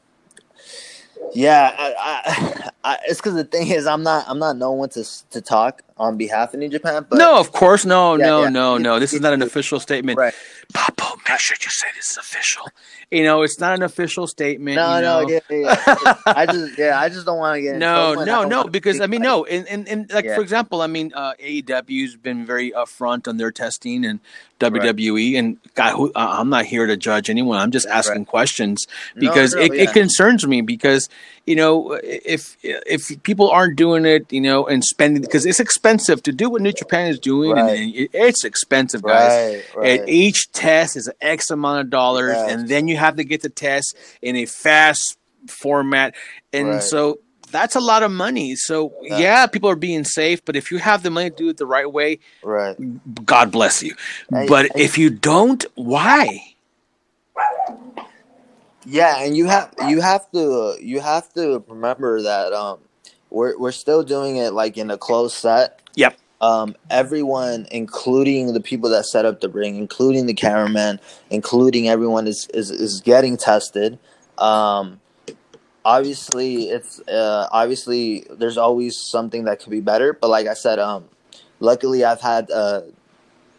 yeah, 1.33 1.73
I, 1.77 1.93
I, 1.99 2.69
I 2.93 2.97
it's 3.07 3.19
because 3.21 3.35
the 3.35 3.45
thing 3.45 3.67
is, 3.69 3.87
I'm 3.87 4.03
not, 4.03 4.25
I'm 4.27 4.39
not 4.39 4.57
no 4.57 4.71
one 4.73 4.89
to 4.89 5.05
to 5.31 5.41
talk 5.41 5.81
on 5.97 6.17
behalf 6.17 6.53
of 6.53 6.59
New 6.59 6.67
Japan, 6.69 7.05
but 7.09 7.17
no, 7.17 7.39
of 7.39 7.51
course, 7.53 7.85
no, 7.85 8.15
Yeah, 8.17 8.25
no, 8.25 8.43
yeah. 8.43 8.49
no, 8.49 8.77
no. 8.77 8.99
This 8.99 9.13
is 9.13 9.21
not 9.21 9.31
an 9.33 9.41
official 9.49 9.79
statement. 9.79 10.17
right. 10.17 10.33
Papo, 10.73 11.15
make 11.29 11.39
sure 11.39 11.55
you 11.61 11.69
say 11.69 11.87
this 11.95 12.11
is 12.11 12.17
official. 12.17 12.67
You 13.11 13.23
know, 13.23 13.43
it's 13.43 13.59
not 13.59 13.75
an 13.75 13.83
official 13.83 14.27
statement. 14.27 14.75
No, 14.75 14.95
you 14.95 15.01
no, 15.03 15.21
know? 15.21 15.29
yeah, 15.29 15.39
yeah, 15.49 15.95
yeah. 16.05 16.15
I 16.25 16.45
just, 16.47 16.77
yeah, 16.77 16.99
I 16.99 17.07
just 17.07 17.25
don't 17.25 17.37
want 17.37 17.55
to 17.55 17.61
get 17.61 17.75
No, 17.77 18.13
no, 18.25 18.43
no. 18.43 18.63
Because 18.65 18.99
I 18.99 19.07
mean, 19.07 19.21
like- 19.21 19.27
no, 19.27 19.45
and, 19.45 19.67
and, 19.69 19.87
and 19.87 20.11
like 20.11 20.25
Yeah. 20.25 20.35
for 20.35 20.41
example, 20.41 20.81
I 20.81 20.87
mean, 20.87 21.11
uh, 21.15 21.33
AEW's 21.41 22.17
been 22.17 22.45
very 22.45 22.71
upfront 22.71 23.27
on 23.27 23.37
their 23.37 23.51
testing, 23.51 24.03
and 24.03 24.19
WWE, 24.59 25.37
and 25.37 25.57
God, 25.75 25.95
who, 25.95 26.11
uh, 26.13 26.35
I'm 26.39 26.49
not 26.49 26.65
here 26.65 26.87
to 26.87 26.97
judge 26.97 27.29
anyone. 27.29 27.57
I'm 27.59 27.71
just 27.71 27.87
asking 27.87 28.25
questions 28.25 28.87
because 29.17 29.53
no, 29.53 29.61
it, 29.61 29.73
it 29.73 29.93
concerns 29.93 30.45
me 30.47 30.61
because 30.61 31.09
you 31.45 31.55
know 31.55 31.99
if 32.03 32.57
if 32.63 33.21
people 33.23 33.49
aren't 33.49 33.75
doing 33.75 34.05
it, 34.05 34.31
you 34.31 34.41
know, 34.41 34.65
and 34.65 34.83
spending 34.83 35.21
because 35.21 35.45
it's 35.45 35.59
expensive 35.59 36.23
to 36.23 36.31
do 36.31 36.49
what 36.49 36.61
New 36.61 36.71
Japan 36.73 37.07
is 37.09 37.19
doing, 37.19 37.51
Right. 37.51 37.79
and 37.79 37.95
it, 37.95 38.09
it's 38.13 38.43
expensive, 38.43 39.01
guys. 39.03 39.63
Right, 39.75 39.75
right. 39.75 39.99
And 40.01 40.09
each 40.09 40.51
test 40.51 40.95
is 40.95 41.07
an 41.07 41.13
X 41.21 41.49
amount 41.51 41.81
of 41.81 41.89
dollars, 41.89 42.33
Yes. 42.35 42.51
and 42.51 42.67
then 42.67 42.87
you 42.87 42.97
have 42.97 43.15
to 43.17 43.23
get 43.23 43.41
the 43.41 43.49
test 43.49 43.95
in 44.21 44.35
a 44.35 44.45
fast 44.45 45.17
format, 45.47 46.15
and 46.51 46.67
Right. 46.69 46.83
so 46.83 47.19
that's 47.51 47.75
a 47.75 47.79
lot 47.79 48.01
of 48.03 48.11
money. 48.11 48.55
So 48.55 48.91
Yeah. 49.03 49.17
yeah, 49.19 49.45
people 49.47 49.69
are 49.69 49.75
being 49.75 50.03
safe, 50.03 50.43
but 50.43 50.55
if 50.55 50.71
you 50.71 50.79
have 50.79 51.03
the 51.03 51.11
money 51.11 51.29
to 51.29 51.35
do 51.35 51.49
it 51.49 51.57
the 51.57 51.65
right 51.67 51.89
way, 51.89 52.19
right. 52.43 52.75
God 53.25 53.51
bless 53.51 53.83
you. 53.83 53.93
Hey, 54.33 54.47
but 54.47 54.65
hey. 54.75 54.83
if 54.83 54.97
you 54.97 55.09
don't, 55.11 55.63
why? 55.75 56.41
Yeah, 58.85 59.19
and 59.19 59.35
you 59.35 59.47
have 59.47 59.73
you 59.87 60.01
have 60.01 60.29
to 60.31 60.77
you 60.79 60.99
have 60.99 61.33
to 61.33 61.63
remember 61.67 62.21
that 62.21 62.53
um 62.53 62.79
we're 63.29 63.57
we're 63.57 63.71
still 63.71 64.03
doing 64.03 64.37
it 64.37 64.53
like 64.53 64.77
in 64.77 64.91
a 64.91 64.97
closed 64.97 65.35
set. 65.35 65.81
Yep. 65.95 66.17
Um 66.39 66.75
everyone 66.89 67.67
including 67.71 68.53
the 68.53 68.61
people 68.61 68.89
that 68.91 69.05
set 69.05 69.25
up 69.25 69.41
the 69.41 69.49
ring, 69.49 69.75
including 69.75 70.27
the 70.27 70.33
cameraman, 70.33 70.99
including 71.29 71.89
everyone 71.89 72.27
is 72.27 72.47
is, 72.53 72.69
is 72.69 73.01
getting 73.01 73.37
tested. 73.37 73.97
Um 74.37 75.01
obviously 75.83 76.69
it's 76.69 76.99
uh 77.07 77.47
obviously 77.51 78.25
there's 78.29 78.57
always 78.57 78.97
something 78.97 79.45
that 79.45 79.59
could 79.59 79.71
be 79.71 79.81
better, 79.81 80.13
but 80.13 80.29
like 80.29 80.45
I 80.45 80.53
said 80.53 80.77
um 80.77 81.05
luckily 81.59 82.03
I've 82.03 82.21
had 82.21 82.51
uh 82.51 82.81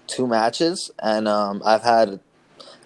two 0.06 0.28
matches 0.28 0.92
and 1.00 1.26
um 1.26 1.62
I've 1.64 1.82
had 1.82 2.20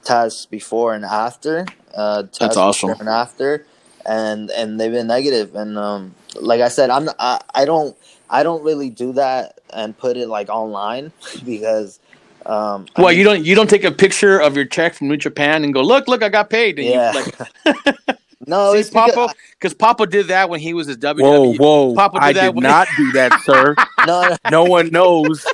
tests 0.03 0.47
before 0.47 0.95
and 0.95 1.05
after. 1.05 1.67
Uh, 1.95 2.23
tests 2.33 2.57
awesome. 2.57 2.91
and 2.99 3.09
after, 3.09 3.65
and 4.07 4.51
and 4.51 4.79
they've 4.81 4.93
been 4.93 5.07
negative. 5.09 5.55
And 5.55 5.77
um, 5.79 6.15
like 6.41 6.61
I 6.61 6.69
said, 6.69 6.91
I'm 6.91 7.09
I, 7.19 7.41
I 7.55 7.65
don't 7.65 7.97
I 8.29 8.43
don't 8.43 8.63
really 8.63 8.91
do 8.91 9.13
that 9.15 9.59
and 9.73 9.97
put 9.97 10.17
it 10.17 10.29
like 10.29 10.49
online 10.49 11.13
because 11.45 11.99
um, 12.47 12.87
I 12.97 13.03
Well, 13.03 13.09
mean, 13.11 13.19
you 13.19 13.25
don't 13.25 13.45
you 13.45 13.55
don't 13.55 13.69
take 13.71 13.85
a 13.85 13.91
picture 13.93 14.39
of 14.41 14.57
your 14.57 14.65
check 14.65 14.95
from 14.95 15.09
New 15.09 15.17
Japan 15.17 15.65
and 15.65 15.75
go, 15.75 15.83
look, 15.83 16.09
look, 16.09 16.23
I 16.23 16.29
got 16.29 16.49
paid. 16.51 16.79
And 16.79 16.89
Yeah. 16.89 17.13
you 17.13 17.23
like 17.67 18.17
no, 18.47 18.73
see 18.73 18.79
it's 18.81 18.91
Papa 18.91 19.35
because 19.59 19.75
Papa 19.75 20.07
did 20.07 20.29
that 20.29 20.49
when 20.49 20.61
he 20.61 20.73
was 20.75 20.87
his 20.87 20.97
WWE. 20.97 21.21
Whoa, 21.21 21.55
whoa! 21.55 21.95
Papa 21.95 22.19
did 22.19 22.23
I 22.25 22.33
that 22.33 22.47
did 22.47 22.55
when- 22.55 22.63
not 22.63 22.89
do 22.97 23.13
that, 23.13 23.41
sir. 23.43 23.75
no, 24.07 24.23
no, 24.29 24.37
no 24.51 24.65
one 24.65 24.91
knows. 24.91 25.45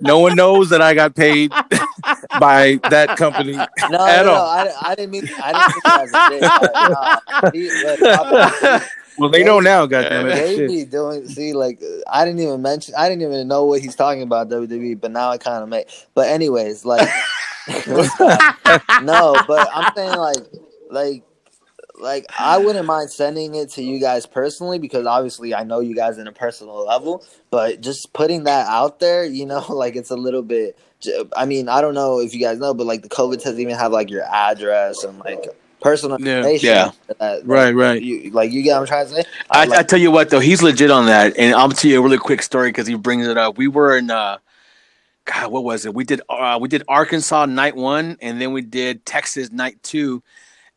No 0.00 0.18
one 0.18 0.34
knows 0.36 0.70
that 0.70 0.80
I 0.82 0.94
got 0.94 1.14
paid 1.14 1.50
by 2.40 2.78
that 2.90 3.16
company 3.16 3.52
no, 3.90 4.06
at 4.06 4.24
no, 4.24 4.32
all. 4.32 4.46
I, 4.48 4.72
I 4.82 4.94
didn't 4.94 5.10
mean 5.12 5.28
I 5.42 5.52
didn't 5.52 5.72
think 5.72 5.84
that 5.84 6.02
was 6.02 6.12
a 6.14 6.28
thing. 6.30 6.40
Nah, 6.90 7.50
he- 7.52 7.84
look, 7.84 8.00
Papa- 8.00 8.86
Well, 9.18 9.28
they 9.30 9.44
know 9.44 9.60
now. 9.60 9.84
Goddamn 9.86 10.28
it! 10.28 10.56
Shit. 10.56 10.68
be 10.68 10.84
doing 10.84 11.26
see 11.28 11.52
like 11.52 11.82
I 12.10 12.24
didn't 12.24 12.40
even 12.40 12.62
mention 12.62 12.94
I 12.96 13.08
didn't 13.08 13.22
even 13.22 13.46
know 13.48 13.64
what 13.64 13.80
he's 13.82 13.94
talking 13.94 14.22
about 14.22 14.48
WWE, 14.48 14.98
but 15.00 15.10
now 15.10 15.30
I 15.30 15.36
kind 15.38 15.62
of 15.62 15.68
make. 15.68 15.88
But 16.14 16.28
anyways, 16.28 16.84
like 16.86 17.08
no, 19.02 19.36
but 19.46 19.68
I'm 19.74 19.92
saying 19.94 20.16
like 20.16 20.38
like 20.90 21.22
like 22.00 22.26
I 22.38 22.58
wouldn't 22.58 22.86
mind 22.86 23.10
sending 23.10 23.54
it 23.54 23.70
to 23.72 23.82
you 23.82 24.00
guys 24.00 24.26
personally 24.26 24.78
because 24.78 25.06
obviously 25.06 25.54
I 25.54 25.64
know 25.64 25.80
you 25.80 25.94
guys 25.94 26.18
in 26.18 26.26
a 26.26 26.32
personal 26.32 26.84
level, 26.86 27.24
but 27.50 27.80
just 27.80 28.12
putting 28.12 28.44
that 28.44 28.66
out 28.68 29.00
there, 29.00 29.24
you 29.24 29.46
know, 29.46 29.64
like 29.72 29.96
it's 29.96 30.10
a 30.10 30.16
little 30.16 30.42
bit. 30.42 30.78
I 31.36 31.46
mean, 31.46 31.68
I 31.68 31.80
don't 31.80 31.94
know 31.94 32.20
if 32.20 32.34
you 32.34 32.40
guys 32.40 32.58
know, 32.58 32.74
but 32.74 32.86
like 32.86 33.02
the 33.02 33.08
COVID 33.08 33.42
test 33.42 33.58
even 33.58 33.74
have 33.76 33.92
like 33.92 34.10
your 34.10 34.22
address 34.24 35.02
and 35.04 35.18
like 35.20 35.44
personal 35.80 36.20
Yeah. 36.20 36.38
information. 36.38 36.66
Yeah. 36.68 36.90
that- 37.08 37.18
that 37.18 37.46
Right, 37.46 37.74
right. 37.74 38.02
You, 38.02 38.30
like 38.32 38.52
you 38.52 38.62
get 38.62 38.74
what 38.74 38.80
I'm 38.82 38.86
trying 38.86 39.06
to 39.06 39.14
say. 39.14 39.24
I, 39.50 39.64
like- 39.64 39.78
I 39.78 39.82
tell 39.82 39.98
you 39.98 40.10
what 40.10 40.28
though, 40.30 40.40
he's 40.40 40.62
legit 40.62 40.90
on 40.90 41.06
that, 41.06 41.38
and 41.38 41.54
I'll 41.54 41.70
tell 41.70 41.90
you 41.90 41.98
a 41.98 42.02
really 42.02 42.18
quick 42.18 42.42
story 42.42 42.68
because 42.68 42.86
he 42.86 42.94
brings 42.96 43.26
it 43.26 43.38
up. 43.38 43.56
We 43.56 43.66
were 43.68 43.96
in, 43.96 44.10
uh, 44.10 44.38
God, 45.24 45.52
what 45.52 45.64
was 45.64 45.86
it? 45.86 45.94
We 45.94 46.04
did 46.04 46.20
uh, 46.28 46.58
we 46.60 46.68
did 46.68 46.82
Arkansas 46.88 47.46
night 47.46 47.76
one, 47.76 48.16
and 48.20 48.40
then 48.40 48.52
we 48.52 48.62
did 48.62 49.06
Texas 49.06 49.50
night 49.52 49.80
two, 49.82 50.22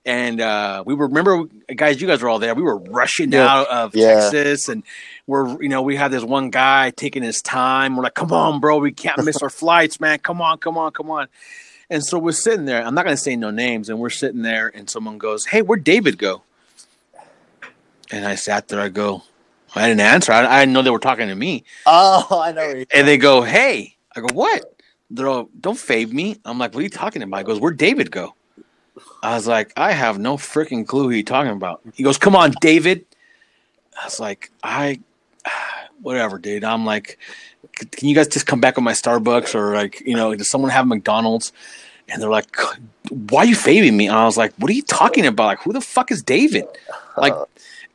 and 0.06 0.42
uh, 0.42 0.84
we 0.86 0.94
were 0.94 1.08
remember 1.08 1.46
guys, 1.76 2.02
you 2.02 2.08
guys 2.08 2.22
were 2.22 2.30
all 2.30 2.40
there. 2.40 2.54
We 2.56 2.62
were 2.64 2.78
rushing 2.78 3.32
Yeah. 3.32 3.48
out 3.48 3.68
of 3.70 3.96
Yeah. 3.96 4.30
Texas, 4.30 4.68
and 4.70 4.84
we're 5.28 5.62
you 5.62 5.70
know 5.70 5.82
we 5.82 5.96
had 5.96 6.12
this 6.12 6.24
one 6.24 6.50
guy 6.50 6.92
taking 6.92 7.24
his 7.24 7.42
time. 7.42 7.96
We're 7.96 8.04
like, 8.04 8.14
come 8.16 8.32
on, 8.34 8.60
bro, 8.60 8.78
we 8.80 8.92
can't 8.92 9.24
miss 9.24 9.42
our 9.42 9.50
flights, 9.62 10.00
man. 10.00 10.20
Come 10.20 10.42
on, 10.42 10.58
come 10.58 10.78
on, 10.78 10.92
come 10.92 11.10
on. 11.10 11.28
And 11.90 12.04
so 12.04 12.18
we're 12.18 12.32
sitting 12.32 12.66
there. 12.66 12.84
I'm 12.84 12.96
not 12.96 13.06
going 13.06 13.16
to 13.16 13.22
say 13.22 13.36
no 13.36 13.52
names, 13.52 13.90
and 13.90 14.00
we're 14.00 14.10
sitting 14.10 14.42
there, 14.42 14.72
and 14.74 14.90
someone 14.90 15.18
goes, 15.18 15.46
"Hey, 15.46 15.62
where'd 15.62 15.84
David 15.84 16.18
go?" 16.18 16.42
And 18.12 18.26
I 18.26 18.36
sat 18.36 18.68
there. 18.68 18.80
I 18.80 18.90
go, 18.90 19.24
I 19.76 19.88
didn't 19.88 20.02
answer. 20.02 20.32
I, 20.32 20.46
I 20.46 20.60
didn't 20.62 20.74
know 20.74 20.82
they 20.82 20.90
were 20.92 21.00
talking 21.00 21.28
to 21.30 21.36
me. 21.36 21.64
Oh, 21.86 22.40
I 22.44 22.52
know. 22.52 22.84
And 22.94 23.08
they 23.08 23.18
go, 23.18 23.42
"Hey," 23.42 23.96
I 24.16 24.20
go, 24.22 24.28
"What?" 24.34 24.64
They're 25.10 25.28
all, 25.28 25.50
"Don't 25.60 25.78
fave 25.78 26.12
me." 26.12 26.38
I'm 26.46 26.58
like, 26.58 26.74
"What 26.74 26.80
are 26.82 26.84
you 26.84 26.90
talking 26.90 27.22
about?" 27.22 27.38
He 27.38 27.44
goes, 27.44 27.60
"Where'd 27.60 27.78
David 27.78 28.12
go?" 28.12 28.34
I 29.22 29.36
was 29.36 29.48
like, 29.48 29.74
"I 29.76 29.92
have 29.92 30.20
no 30.20 30.38
freaking 30.38 30.86
clue 30.86 31.04
who 31.04 31.10
you're 31.12 31.24
talking 31.24 31.52
about." 31.52 31.82
He 31.94 32.04
goes, 32.04 32.18
"Come 32.18 32.36
on, 32.36 32.54
David." 32.62 33.06
I 34.02 34.06
was 34.06 34.20
like, 34.20 34.52
"I, 34.64 35.00
whatever, 36.02 36.38
dude." 36.38 36.64
I'm 36.64 36.86
like, 36.86 37.18
"Can 37.74 38.10
you 38.10 38.16
guys 38.16 38.28
just 38.28 38.46
come 38.46 38.62
back 38.62 38.76
with 38.76 38.84
my 38.84 38.92
Starbucks 38.92 39.56
or 39.56 39.74
like, 39.76 40.02
you 40.06 40.16
know, 40.16 40.34
does 40.36 40.50
someone 40.50 40.72
have 40.72 40.88
McDonald's?" 40.88 41.52
And 42.10 42.22
they're 42.22 42.30
like, 42.30 42.56
"Why 43.10 43.40
are 43.42 43.46
you 43.46 43.56
faving 43.56 43.98
me?" 43.98 44.08
And 44.08 44.16
I 44.16 44.26
was 44.26 44.38
like, 44.38 44.54
"What 44.58 44.70
are 44.70 44.76
you 44.76 44.84
talking 44.84 45.26
about? 45.26 45.46
Like, 45.46 45.62
who 45.62 45.74
the 45.74 45.82
fuck 45.82 46.12
is 46.12 46.22
David?" 46.22 46.66
Like, 47.18 47.34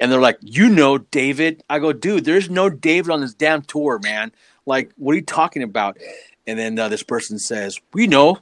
and 0.01 0.11
they're 0.11 0.21
like, 0.21 0.39
"You 0.41 0.69
know 0.69 0.99
David?" 0.99 1.63
I 1.69 1.79
go, 1.79 1.93
"Dude, 1.93 2.25
there's 2.25 2.51
no 2.51 2.71
David 2.71 3.11
on 3.11 3.21
this 3.21 3.35
damn 3.35 3.63
tour, 3.63 4.01
man. 4.03 4.33
Like, 4.67 4.93
what 4.97 5.13
are 5.13 5.17
you 5.17 5.23
talking 5.23 5.63
about?" 5.63 5.99
And 6.47 6.59
then 6.59 6.79
uh, 6.79 6.89
this 6.89 7.03
person 7.03 7.39
says, 7.39 7.79
"We 7.93 8.07
know, 8.07 8.39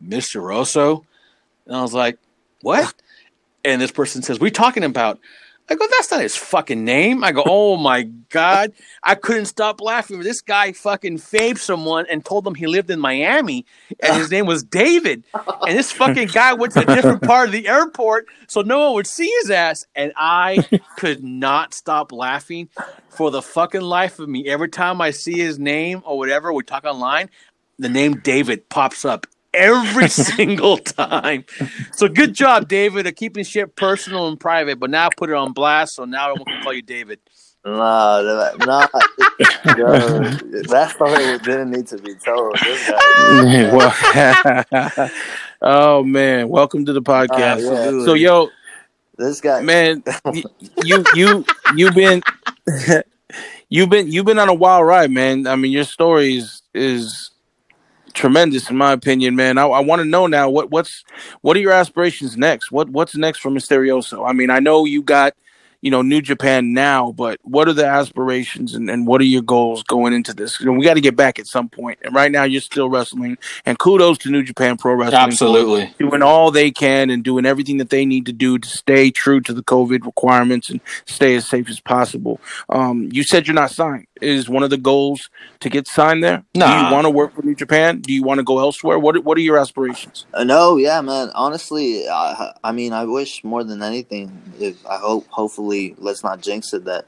Mister 0.00 0.40
Rosso." 0.40 1.04
And 1.66 1.76
I 1.76 1.82
was 1.82 1.94
like, 1.94 2.18
"What?" 2.62 2.94
And 3.64 3.80
this 3.80 3.90
person 3.90 4.22
says, 4.22 4.40
"We 4.40 4.50
talking 4.50 4.84
about?" 4.84 5.18
I 5.68 5.74
go, 5.74 5.84
"That's 5.90 6.12
not 6.12 6.20
his 6.20 6.36
fucking 6.36 6.84
name." 6.84 7.24
I 7.24 7.32
go, 7.32 7.42
"Oh 7.46 7.76
my 7.76 8.04
god, 8.30 8.72
I 9.02 9.16
couldn't 9.16 9.46
stop 9.46 9.80
laughing. 9.80 10.20
This 10.20 10.40
guy 10.40 10.72
fucking 10.72 11.18
faved 11.18 11.58
someone 11.58 12.06
and 12.08 12.24
told 12.24 12.44
them 12.44 12.54
he 12.54 12.66
lived 12.66 12.90
in 12.90 13.00
Miami, 13.00 13.66
and 14.00 14.16
his 14.16 14.30
name 14.30 14.46
was 14.46 14.62
David. 14.62 15.24
And 15.66 15.76
this 15.76 15.90
fucking 15.90 16.28
guy 16.28 16.52
went 16.54 16.72
to 16.74 16.80
a 16.80 16.94
different 16.94 17.22
part 17.24 17.48
of 17.48 17.52
the 17.52 17.66
airport, 17.66 18.26
so 18.46 18.62
no 18.62 18.78
one 18.78 18.94
would 18.94 19.06
see 19.06 19.30
his 19.42 19.50
ass. 19.50 19.86
And 19.96 20.12
I 20.16 20.58
could 20.96 21.24
not 21.24 21.74
stop 21.74 22.12
laughing 22.12 22.68
for 23.08 23.30
the 23.30 23.42
fucking 23.42 23.80
life 23.80 24.18
of 24.18 24.28
me. 24.28 24.46
Every 24.46 24.68
time 24.68 25.00
I 25.00 25.10
see 25.10 25.38
his 25.38 25.58
name 25.58 26.02
or 26.04 26.16
whatever, 26.16 26.52
we 26.52 26.62
talk 26.62 26.84
online, 26.84 27.28
the 27.78 27.88
name 27.88 28.20
David 28.20 28.68
pops 28.68 29.04
up 29.04 29.26
every 29.56 30.08
single 30.10 30.78
time. 30.78 31.44
So 31.92 32.08
good 32.08 32.34
job, 32.34 32.68
David, 32.68 33.06
of 33.06 33.16
keeping 33.16 33.44
shit 33.44 33.74
personal 33.74 34.28
and 34.28 34.38
private, 34.38 34.78
but 34.78 34.90
now 34.90 35.08
put 35.16 35.30
it 35.30 35.34
on 35.34 35.52
blast. 35.52 35.94
So 35.96 36.04
now 36.04 36.32
I 36.32 36.36
can 36.36 36.62
call 36.62 36.72
you 36.74 36.82
David. 36.82 37.18
Nah, 37.64 38.22
that- 38.22 38.58
nah, 38.60 38.86
yo, 39.76 40.20
that 40.68 40.92
story 40.94 41.38
didn't 41.38 41.70
need 41.72 41.88
to 41.88 41.98
be 41.98 42.14
told. 42.14 42.56
This 42.62 42.88
guy, 42.88 44.76
well, 44.92 45.10
oh 45.62 46.04
man, 46.04 46.48
welcome 46.48 46.84
to 46.84 46.92
the 46.92 47.02
podcast. 47.02 47.68
Uh, 47.68 47.98
yeah. 47.98 48.04
So 48.04 48.14
yo, 48.14 48.50
this 49.18 49.40
guy, 49.40 49.62
man, 49.62 50.04
y- 50.26 50.44
you 50.84 51.04
you 51.14 51.44
you've 51.74 51.94
been 51.96 52.22
you've 53.68 53.90
been 53.90 54.12
you've 54.12 54.26
been 54.26 54.38
on 54.38 54.48
a 54.48 54.54
wild 54.54 54.86
ride, 54.86 55.10
man. 55.10 55.48
I 55.48 55.56
mean, 55.56 55.72
your 55.72 55.84
story 55.84 56.36
is 56.36 56.62
is 56.72 57.30
tremendous 58.16 58.68
in 58.68 58.76
my 58.76 58.92
opinion, 58.92 59.36
man. 59.36 59.58
I, 59.58 59.66
I 59.66 59.80
want 59.80 60.00
to 60.00 60.08
know 60.08 60.26
now 60.26 60.50
what 60.50 60.70
what's 60.70 61.04
what 61.42 61.56
are 61.56 61.60
your 61.60 61.72
aspirations 61.72 62.36
next? 62.36 62.72
What 62.72 62.88
what's 62.88 63.14
next 63.14 63.38
for 63.38 63.50
Misterioso? 63.50 64.28
I 64.28 64.32
mean, 64.32 64.50
I 64.50 64.58
know 64.58 64.84
you 64.84 65.02
got 65.02 65.34
you 65.82 65.90
know 65.90 66.02
New 66.02 66.20
Japan 66.20 66.72
now, 66.72 67.12
but 67.12 67.38
what 67.42 67.68
are 67.68 67.72
the 67.72 67.86
aspirations 67.86 68.74
and, 68.74 68.90
and 68.90 69.06
what 69.06 69.20
are 69.20 69.24
your 69.24 69.42
goals 69.42 69.82
going 69.84 70.14
into 70.14 70.34
this? 70.34 70.58
You 70.58 70.66
know, 70.66 70.72
we 70.72 70.84
got 70.84 70.94
to 70.94 71.00
get 71.00 71.14
back 71.14 71.38
at 71.38 71.46
some 71.46 71.68
point. 71.68 71.98
And 72.02 72.14
right 72.14 72.32
now, 72.32 72.44
you're 72.44 72.60
still 72.60 72.88
wrestling. 72.88 73.38
And 73.64 73.78
kudos 73.78 74.18
to 74.18 74.30
New 74.30 74.42
Japan 74.42 74.78
Pro 74.78 74.94
Wrestling, 74.94 75.20
Absolutely. 75.20 75.94
doing 75.98 76.22
all 76.22 76.50
they 76.50 76.70
can 76.70 77.10
and 77.10 77.22
doing 77.22 77.46
everything 77.46 77.76
that 77.76 77.90
they 77.90 78.04
need 78.04 78.26
to 78.26 78.32
do 78.32 78.58
to 78.58 78.68
stay 78.68 79.10
true 79.10 79.40
to 79.42 79.52
the 79.52 79.62
COVID 79.62 80.04
requirements 80.04 80.70
and 80.70 80.80
stay 81.04 81.36
as 81.36 81.46
safe 81.46 81.68
as 81.68 81.78
possible. 81.78 82.40
Um, 82.68 83.10
you 83.12 83.22
said 83.22 83.46
you're 83.46 83.54
not 83.54 83.70
signed. 83.70 84.06
Is 84.22 84.48
one 84.48 84.62
of 84.62 84.70
the 84.70 84.78
goals 84.78 85.28
to 85.60 85.68
get 85.68 85.86
signed 85.86 86.24
there? 86.24 86.42
Do 86.54 86.60
Nah. 86.60 86.88
you 86.88 86.94
want 86.94 87.04
to 87.04 87.10
work 87.10 87.34
for 87.34 87.42
New 87.42 87.54
Japan? 87.54 88.00
Do 88.00 88.14
you 88.14 88.22
want 88.22 88.38
to 88.38 88.44
go 88.44 88.58
elsewhere? 88.58 88.98
What 88.98 89.22
What 89.24 89.36
are 89.36 89.42
your 89.42 89.58
aspirations? 89.58 90.24
Uh, 90.32 90.42
no, 90.44 90.76
yeah, 90.76 91.02
man. 91.02 91.30
Honestly, 91.34 92.08
I, 92.08 92.54
I 92.64 92.72
mean, 92.72 92.94
I 92.94 93.04
wish 93.04 93.44
more 93.44 93.62
than 93.62 93.82
anything. 93.82 94.40
If 94.58 94.84
I 94.86 94.96
hope, 94.96 95.26
hopefully, 95.28 95.94
let's 95.98 96.24
not 96.24 96.40
jinx 96.40 96.72
it 96.72 96.84
that 96.86 97.04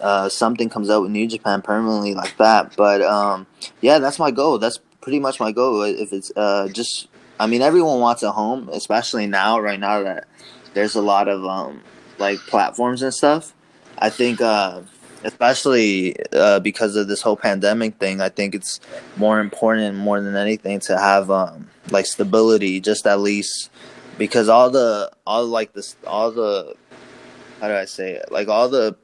uh, 0.00 0.30
something 0.30 0.70
comes 0.70 0.88
out 0.88 1.02
with 1.02 1.10
New 1.10 1.26
Japan 1.26 1.60
permanently 1.60 2.14
like 2.14 2.36
that. 2.38 2.74
But 2.74 3.02
um, 3.02 3.46
yeah, 3.82 3.98
that's 3.98 4.18
my 4.18 4.30
goal. 4.30 4.58
That's 4.58 4.78
pretty 5.02 5.20
much 5.20 5.38
my 5.38 5.52
goal. 5.52 5.82
If 5.82 6.12
it's 6.14 6.32
uh, 6.36 6.68
just, 6.68 7.08
I 7.38 7.46
mean, 7.46 7.60
everyone 7.60 8.00
wants 8.00 8.22
a 8.22 8.32
home, 8.32 8.70
especially 8.72 9.26
now, 9.26 9.60
right 9.60 9.78
now 9.78 10.02
that 10.04 10.26
there's 10.72 10.94
a 10.94 11.02
lot 11.02 11.28
of 11.28 11.44
um, 11.44 11.82
like 12.18 12.38
platforms 12.40 13.02
and 13.02 13.12
stuff. 13.12 13.52
I 13.98 14.10
think, 14.10 14.40
uh, 14.40 14.82
especially 15.24 16.16
uh, 16.32 16.60
because 16.60 16.96
of 16.96 17.08
this 17.08 17.22
whole 17.22 17.36
pandemic 17.36 17.96
thing, 17.98 18.20
I 18.20 18.28
think 18.28 18.54
it's 18.54 18.80
more 19.16 19.40
important 19.40 19.96
more 19.96 20.20
than 20.20 20.36
anything 20.36 20.80
to 20.80 20.96
have 20.98 21.30
um, 21.30 21.68
like 21.90 22.06
stability, 22.06 22.80
just 22.80 23.06
at 23.06 23.20
least 23.20 23.70
because 24.18 24.48
all 24.48 24.70
the 24.70 25.10
all 25.26 25.46
like 25.46 25.72
this 25.72 25.96
all 26.06 26.30
the 26.30 26.74
how 27.60 27.68
do 27.68 27.74
I 27.74 27.84
say 27.84 28.12
it 28.12 28.30
like 28.30 28.48
all 28.48 28.68
the 28.68 28.96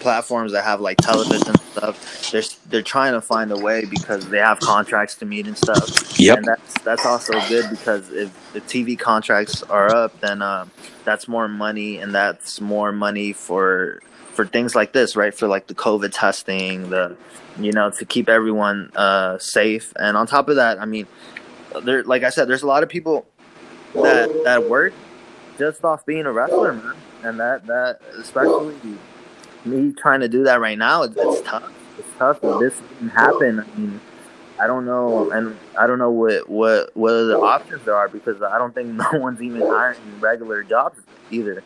platforms 0.00 0.52
that 0.52 0.62
have 0.64 0.80
like 0.80 0.98
television 0.98 1.48
and 1.48 1.60
stuff 1.60 2.30
they're 2.30 2.42
they're 2.68 2.82
trying 2.82 3.12
to 3.12 3.20
find 3.20 3.50
a 3.50 3.56
way 3.56 3.84
because 3.86 4.28
they 4.28 4.38
have 4.38 4.60
contracts 4.60 5.14
to 5.16 5.24
meet 5.24 5.46
and 5.46 5.56
stuff 5.56 6.18
Yep. 6.18 6.36
and 6.36 6.46
that's 6.46 6.82
that's 6.82 7.06
also 7.06 7.32
good 7.48 7.68
because 7.70 8.10
if 8.12 8.52
the 8.52 8.60
TV 8.60 8.98
contracts 8.98 9.62
are 9.64 9.92
up 9.94 10.20
then 10.20 10.42
um, 10.42 10.70
that's 11.04 11.28
more 11.28 11.48
money 11.48 11.98
and 11.98 12.14
that's 12.14 12.60
more 12.60 12.92
money 12.92 13.32
for 13.32 14.02
for 14.36 14.46
things 14.46 14.74
like 14.74 14.92
this 14.92 15.16
right? 15.16 15.34
For 15.34 15.48
like 15.48 15.66
the 15.66 15.74
covid 15.74 16.12
testing 16.12 16.90
the 16.90 17.16
you 17.58 17.72
know 17.72 17.90
to 17.90 18.04
keep 18.04 18.28
everyone 18.28 18.92
uh 18.94 19.38
safe. 19.38 19.92
And 19.98 20.16
on 20.16 20.26
top 20.26 20.48
of 20.48 20.56
that 20.56 20.78
i 20.80 20.84
mean 20.84 21.06
there 21.82 22.04
like 22.04 22.22
i 22.22 22.30
said 22.30 22.46
there's 22.48 22.62
a 22.62 22.66
lot 22.66 22.82
of 22.82 22.88
people 22.88 23.26
that 23.94 24.30
that 24.44 24.68
work 24.68 24.92
just 25.58 25.84
off 25.84 26.04
being 26.06 26.26
a 26.26 26.32
wrestler 26.32 26.74
man. 26.74 26.94
And 27.24 27.40
that 27.40 27.66
that 27.66 28.00
especially 28.18 28.76
me 29.64 29.92
trying 29.92 30.20
to 30.20 30.28
do 30.28 30.44
that 30.44 30.60
right 30.60 30.78
now 30.78 31.02
it's, 31.02 31.16
it's 31.16 31.40
tough. 31.40 31.72
It's 31.98 32.08
tough 32.18 32.38
if 32.42 32.60
this 32.60 32.80
didn't 32.80 33.08
happen. 33.08 33.60
I 33.60 33.78
mean 33.78 34.00
i 34.58 34.66
don't 34.66 34.86
know 34.86 35.30
and 35.32 35.54
i 35.78 35.86
don't 35.86 35.98
know 35.98 36.10
what 36.10 36.48
what 36.48 36.90
what 36.96 37.12
other 37.12 37.36
options 37.36 37.84
there 37.84 37.94
are 37.94 38.08
because 38.08 38.40
i 38.42 38.56
don't 38.56 38.74
think 38.74 38.88
no 39.12 39.18
one's 39.18 39.42
even 39.42 39.60
hiring 39.60 39.98
regular 40.20 40.62
jobs 40.62 40.98
either. 41.30 41.62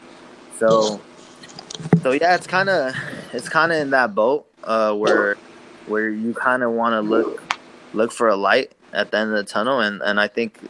So 0.58 1.00
so 2.02 2.12
yeah 2.12 2.34
it's 2.34 2.46
kind 2.46 2.68
of 2.68 2.94
it's 3.32 3.48
kind 3.48 3.72
of 3.72 3.78
in 3.78 3.90
that 3.90 4.14
boat 4.14 4.46
uh 4.64 4.94
where 4.94 5.36
where 5.86 6.08
you 6.08 6.34
kind 6.34 6.62
of 6.62 6.72
want 6.72 6.92
to 6.92 7.00
look 7.00 7.42
look 7.92 8.12
for 8.12 8.28
a 8.28 8.36
light 8.36 8.72
at 8.92 9.10
the 9.10 9.18
end 9.18 9.30
of 9.30 9.36
the 9.36 9.44
tunnel 9.44 9.80
and 9.80 10.02
and 10.02 10.20
i 10.20 10.28
think 10.28 10.60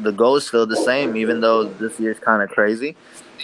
the 0.00 0.12
goal 0.12 0.36
is 0.36 0.46
still 0.46 0.66
the 0.66 0.76
same 0.76 1.16
even 1.16 1.40
though 1.40 1.64
this 1.64 2.00
year's 2.00 2.18
kind 2.18 2.42
of 2.42 2.50
crazy. 2.50 2.96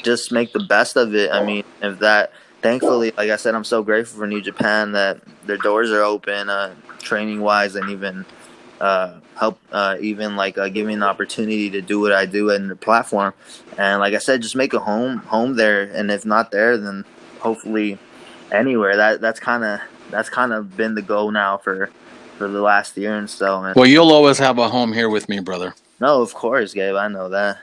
Just 0.02 0.32
make 0.32 0.52
the 0.52 0.64
best 0.68 0.96
of 0.96 1.14
it. 1.14 1.30
I 1.30 1.44
mean 1.44 1.64
if 1.82 1.98
that 1.98 2.32
thankfully 2.62 3.12
like 3.16 3.30
i 3.30 3.36
said 3.36 3.54
i'm 3.54 3.62
so 3.62 3.82
grateful 3.84 4.18
for 4.18 4.26
new 4.26 4.40
japan 4.40 4.90
that 4.90 5.20
their 5.46 5.56
doors 5.58 5.92
are 5.92 6.02
open 6.02 6.50
uh 6.50 6.74
training 6.98 7.40
wise 7.40 7.76
and 7.76 7.88
even 7.88 8.26
uh, 8.80 9.20
help 9.38 9.58
uh, 9.72 9.96
even 10.00 10.36
like 10.36 10.58
uh, 10.58 10.68
give 10.68 10.86
me 10.86 10.94
an 10.94 11.02
opportunity 11.02 11.70
to 11.70 11.80
do 11.82 12.00
what 12.00 12.12
I 12.12 12.26
do 12.26 12.50
in 12.50 12.68
the 12.68 12.76
platform. 12.76 13.34
And 13.76 14.00
like 14.00 14.14
I 14.14 14.18
said, 14.18 14.42
just 14.42 14.56
make 14.56 14.72
a 14.74 14.78
home 14.80 15.18
home 15.18 15.56
there. 15.56 15.82
And 15.82 16.10
if 16.10 16.24
not 16.24 16.50
there, 16.50 16.76
then 16.76 17.04
hopefully 17.40 17.98
anywhere. 18.52 18.96
That 18.96 19.20
that's 19.20 19.40
kind 19.40 19.64
of 19.64 19.80
that's 20.10 20.28
kind 20.28 20.52
of 20.52 20.76
been 20.76 20.94
the 20.94 21.02
goal 21.02 21.30
now 21.30 21.58
for 21.58 21.90
for 22.36 22.48
the 22.48 22.60
last 22.60 22.96
year 22.96 23.16
and 23.16 23.28
so. 23.28 23.62
And 23.64 23.74
Well, 23.74 23.86
you'll 23.86 24.12
always 24.12 24.38
have 24.38 24.58
a 24.58 24.68
home 24.68 24.92
here 24.92 25.08
with 25.08 25.28
me, 25.28 25.40
brother. 25.40 25.74
no, 26.00 26.22
of 26.22 26.32
course, 26.34 26.72
Gabe. 26.74 26.94
I 26.94 27.08
know 27.08 27.28
that. 27.30 27.58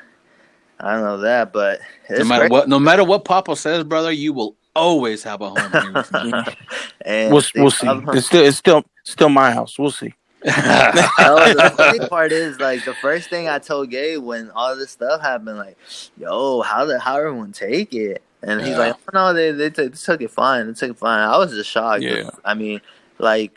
I 0.79 0.97
know 0.99 1.19
that, 1.19 1.53
but 1.53 1.79
it's 2.09 2.19
No 2.19 2.25
matter 2.25 2.41
great. 2.43 2.51
what, 2.51 2.69
no 2.69 2.79
matter 2.79 3.03
what 3.05 3.23
Papa 3.23 3.55
says, 3.55 3.85
brother, 3.85 4.11
you 4.11 4.33
will 4.33 4.57
always 4.75 5.23
have 5.23 5.39
a 5.39 5.49
home 5.49 5.71
here 5.71 5.93
with 5.93 6.11
me. 6.11 6.33
and 7.05 7.33
We'll 7.33 7.43
we'll 7.55 7.71
see. 7.71 7.87
It's 8.13 8.27
still 8.27 8.43
it's 8.45 8.57
still 8.57 8.83
still 9.05 9.29
my 9.29 9.51
house. 9.51 9.79
We'll 9.79 9.91
see. 9.91 10.13
No, 10.45 11.53
the 11.53 11.73
funny 11.75 11.99
part 12.09 12.31
is 12.31 12.59
like 12.59 12.83
the 12.85 12.93
first 12.95 13.29
thing 13.29 13.47
I 13.49 13.59
told 13.59 13.89
Gabe 13.89 14.21
when 14.21 14.51
all 14.51 14.75
this 14.75 14.91
stuff 14.91 15.21
happened, 15.21 15.57
like, 15.57 15.77
"Yo, 16.17 16.61
how 16.61 16.85
the 16.85 16.99
how 16.99 17.17
everyone 17.17 17.51
take 17.51 17.93
it?" 17.93 18.21
And 18.41 18.61
he's 18.61 18.71
Yeah. 18.71 18.77
like, 18.77 18.95
"Oh 18.95 19.09
no, 19.13 19.33
they 19.33 19.51
they, 19.51 19.69
took 19.69 19.91
they 19.91 19.97
took 19.97 20.21
it 20.21 20.31
fine. 20.31 20.67
They 20.67 20.73
took 20.73 20.91
it 20.91 20.97
fine." 20.97 21.19
I 21.19 21.37
was 21.37 21.51
just 21.51 21.69
shocked. 21.69 22.03
Yeah. 22.03 22.29
I 22.43 22.53
mean, 22.53 22.81
like, 23.17 23.53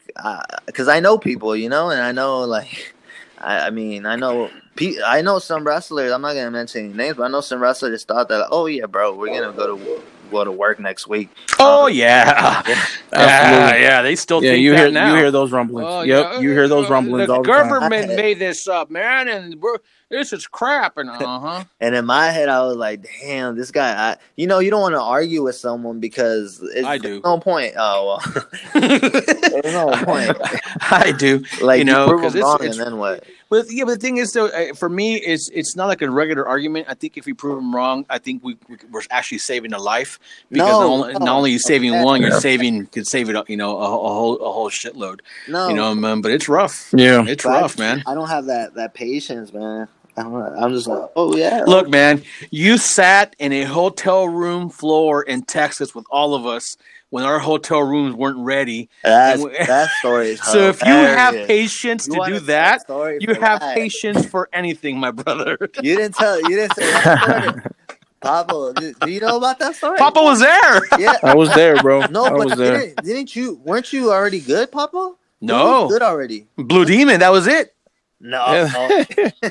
because 0.66 0.88
I 0.88 1.00
know 1.00 1.18
people, 1.18 1.54
you 1.54 1.68
know, 1.68 1.90
and 1.90 2.00
I 2.00 2.12
know 2.12 2.40
like, 2.40 2.94
I, 3.38 3.66
I 3.66 3.70
mean, 3.70 4.06
I 4.06 4.16
know. 4.16 4.50
pe- 4.76 5.00
I 5.04 5.20
know 5.22 5.38
some 5.40 5.64
wrestlers. 5.64 6.12
I'm 6.12 6.22
not 6.22 6.34
gonna 6.34 6.50
mention 6.50 6.86
any 6.86 6.94
names, 6.94 7.16
but 7.16 7.24
I 7.24 7.28
know 7.28 7.40
some 7.40 7.60
wrestlers 7.60 8.04
thought 8.04 8.28
that, 8.28 8.48
oh 8.50 8.66
yeah, 8.66 8.86
bro, 8.86 9.14
we're 9.14 9.26
gonna 9.38 9.52
go 9.52 9.76
to 9.76 10.02
go 10.28 10.44
to 10.44 10.52
work 10.52 10.78
next 10.80 11.06
week. 11.08 11.30
oh 11.58 11.86
yeah, 11.88 12.62
yeah, 12.66 12.86
Absolutely. 13.12 13.82
yeah. 13.82 14.02
They 14.02 14.16
still 14.16 14.40
Yeah, 14.40 14.50
think 14.52 14.62
you 14.62 14.72
that 14.72 14.76
hear 14.76 14.90
now. 14.92 15.12
you 15.12 15.16
hear 15.16 15.30
those 15.30 15.52
rumblings. 15.52 15.88
Oh, 15.90 16.02
yep, 16.02 16.34
yeah, 16.34 16.40
you 16.40 16.50
hear 16.52 16.68
those 16.68 16.86
uh, 16.86 16.92
rumblings 16.92 17.28
The 17.28 17.34
all 17.34 17.42
the 17.44 17.50
time. 17.50 17.80
government 17.80 18.08
made 18.16 18.38
this 18.38 18.68
up, 18.68 18.90
man, 18.90 19.28
and 19.28 19.60
we're, 19.60 19.78
this 20.10 20.32
is 20.32 20.46
crap. 20.46 20.96
And 20.96 21.10
uh 21.10 21.38
huh. 21.40 21.64
And 21.80 21.94
in 21.94 22.06
my 22.06 22.26
head, 22.30 22.48
I 22.48 22.62
was 22.64 22.76
like, 22.76 23.06
"Damn, 23.22 23.56
this 23.56 23.70
guy." 23.70 24.12
I, 24.12 24.16
you 24.36 24.46
know, 24.46 24.58
you 24.58 24.70
don't 24.70 24.80
want 24.80 24.94
to 24.94 25.00
argue 25.02 25.42
with 25.42 25.56
someone 25.56 26.00
because 26.00 26.60
it's 26.74 26.86
I 26.86 26.98
do. 26.98 27.20
no 27.24 27.38
point. 27.40 27.74
Oh 27.76 28.20
well, 28.20 28.42
there's 28.74 29.74
no 29.74 29.90
point. 30.04 30.36
I 30.90 31.12
do. 31.16 31.44
Like 31.60 31.78
You 31.80 31.84
know, 31.84 32.08
prove 32.08 32.22
'cause 32.22 32.32
them 32.32 32.40
it's- 32.40 32.44
wrong, 32.44 32.60
it's- 32.62 32.76
and 32.78 32.86
then 32.86 32.98
what? 32.98 33.24
But 33.50 33.64
yeah, 33.70 33.84
but 33.84 33.92
the 33.94 34.00
thing 34.00 34.18
is, 34.18 34.32
though, 34.32 34.48
uh, 34.48 34.74
for 34.74 34.90
me, 34.90 35.16
it's 35.16 35.48
it's 35.54 35.74
not 35.74 35.86
like 35.86 36.02
a 36.02 36.10
regular 36.10 36.46
argument. 36.46 36.86
I 36.90 36.92
think 36.94 37.16
if 37.16 37.24
we 37.24 37.32
prove 37.32 37.56
them 37.56 37.74
wrong, 37.74 38.04
I 38.10 38.18
think 38.18 38.44
we 38.44 38.58
we- 38.68 38.76
we're 38.90 39.00
actually 39.10 39.38
saving 39.38 39.72
a 39.72 39.78
life 39.78 40.18
because 40.50 40.68
No, 40.68 40.80
not, 40.80 40.86
only, 40.86 41.12
no. 41.14 41.18
not 41.20 41.36
only 41.38 41.50
are 41.50 41.52
you 41.54 41.58
saving 41.58 41.92
Okay. 41.94 42.04
one, 42.04 42.20
you're 42.20 42.40
saving 42.40 42.86
could 42.88 43.06
save 43.06 43.30
it, 43.30 43.48
you 43.48 43.56
know, 43.56 43.78
a, 43.78 43.84
a 43.84 43.88
whole 43.88 44.36
a 44.38 44.52
whole 44.52 44.68
shitload. 44.68 45.20
No, 45.48 45.68
You 45.68 45.74
know, 45.74 45.94
man, 45.94 46.20
but 46.20 46.30
it's 46.30 46.46
rough. 46.46 46.90
Yeah. 46.94 47.24
It's 47.26 47.42
but 47.44 47.50
I- 47.56 47.60
rough, 47.62 47.78
man. 47.78 48.02
I 48.06 48.14
don't 48.14 48.28
have 48.28 48.44
that 48.46 48.74
that 48.74 48.92
patience, 48.92 49.50
man. 49.54 49.88
I 50.18 50.22
don't, 50.22 50.62
I'm 50.62 50.72
just 50.72 50.86
like, 50.86 51.10
oh 51.16 51.36
yeah. 51.36 51.64
Look, 51.66 51.88
man, 51.88 52.22
you 52.50 52.76
sat 52.78 53.36
in 53.38 53.52
a 53.52 53.62
hotel 53.64 54.28
room 54.28 54.68
floor 54.70 55.22
in 55.22 55.42
Texas 55.42 55.94
with 55.94 56.04
all 56.10 56.34
of 56.34 56.44
us 56.46 56.76
when 57.10 57.24
our 57.24 57.38
hotel 57.38 57.80
rooms 57.80 58.14
weren't 58.14 58.38
ready. 58.38 58.88
That's, 59.02 59.40
and 59.40 59.50
we- 59.50 59.58
that 59.66 59.88
story 60.00 60.30
is 60.30 60.40
So 60.44 60.68
if 60.68 60.82
you 60.84 60.92
have 60.92 61.46
patience 61.46 62.06
You 62.08 62.14
to 62.24 62.30
do 62.32 62.40
that, 62.40 62.82
you 63.20 63.34
have 63.34 63.60
that. 63.60 63.74
patience 63.74 64.26
for 64.26 64.48
anything, 64.52 64.98
my 64.98 65.10
brother. 65.10 65.56
You 65.82 65.96
didn't 65.96 66.14
tell. 66.16 66.38
You 66.42 66.56
didn't 66.56 66.74
say 66.74 66.82
that 66.90 67.50
story. 67.52 67.62
Papa, 68.20 68.72
do, 68.76 68.92
do 68.94 69.10
you 69.12 69.20
know 69.20 69.36
about 69.36 69.60
that 69.60 69.76
story? 69.76 69.96
Papa 69.96 70.20
was 70.20 70.40
there. 70.40 70.80
Yeah. 70.98 71.14
I 71.22 71.36
was 71.36 71.54
there, 71.54 71.76
bro. 71.76 72.00
No, 72.10 72.24
I 72.24 72.30
but 72.30 72.46
was 72.48 72.58
there. 72.58 72.78
didn't, 72.80 73.04
didn't 73.04 73.36
you? 73.36 73.60
Weren't 73.64 73.92
you 73.92 74.10
already 74.10 74.40
good, 74.40 74.72
Papa? 74.72 75.14
No. 75.40 75.86
good 75.88 76.02
already. 76.02 76.48
Blue 76.56 76.84
Demon, 76.84 77.20
that 77.20 77.30
was 77.30 77.46
it. 77.46 77.76
No, 78.20 78.44
Yeah. 78.52 79.04
no. 79.42 79.50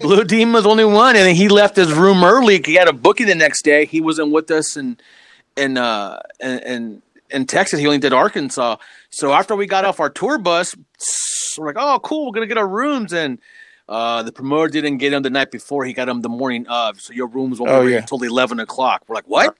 Blue 0.00 0.24
Demon 0.24 0.54
was 0.54 0.66
only 0.66 0.84
one, 0.84 1.16
and 1.16 1.36
he 1.36 1.48
left 1.48 1.76
his 1.76 1.92
room 1.92 2.24
early. 2.24 2.62
He 2.64 2.74
had 2.74 2.88
a 2.88 2.92
booking 2.92 3.26
the 3.26 3.34
next 3.34 3.62
day. 3.62 3.84
He 3.86 4.00
wasn't 4.00 4.32
with 4.32 4.50
us 4.50 4.76
in 4.76 4.98
in 5.56 5.76
uh 5.76 6.20
in, 6.40 6.58
in 6.60 7.02
in 7.30 7.46
Texas. 7.46 7.78
He 7.80 7.86
only 7.86 7.98
did 7.98 8.12
Arkansas. 8.14 8.76
So 9.10 9.32
after 9.32 9.54
we 9.54 9.66
got 9.66 9.84
off 9.84 10.00
our 10.00 10.08
tour 10.10 10.38
bus, 10.38 10.74
we're 11.58 11.66
like, 11.66 11.76
"Oh, 11.78 11.98
cool, 12.02 12.26
we're 12.26 12.32
gonna 12.32 12.46
get 12.46 12.56
our 12.58 12.66
rooms." 12.68 13.12
And 13.12 13.38
uh, 13.88 14.22
the 14.22 14.32
promoter 14.32 14.68
didn't 14.68 14.96
get 14.98 15.12
him 15.12 15.22
the 15.22 15.30
night 15.30 15.50
before. 15.50 15.84
He 15.84 15.92
got 15.92 16.08
him 16.08 16.22
the 16.22 16.28
morning 16.28 16.66
of. 16.68 17.00
So 17.00 17.12
your 17.12 17.26
rooms 17.28 17.60
won't 17.60 17.70
Oh, 17.70 17.80
be 17.80 17.86
ready 17.86 17.92
yeah. 17.96 18.00
until 18.00 18.22
eleven 18.22 18.60
o'clock. 18.60 19.02
We're 19.08 19.14
like, 19.16 19.28
"What?" 19.28 19.56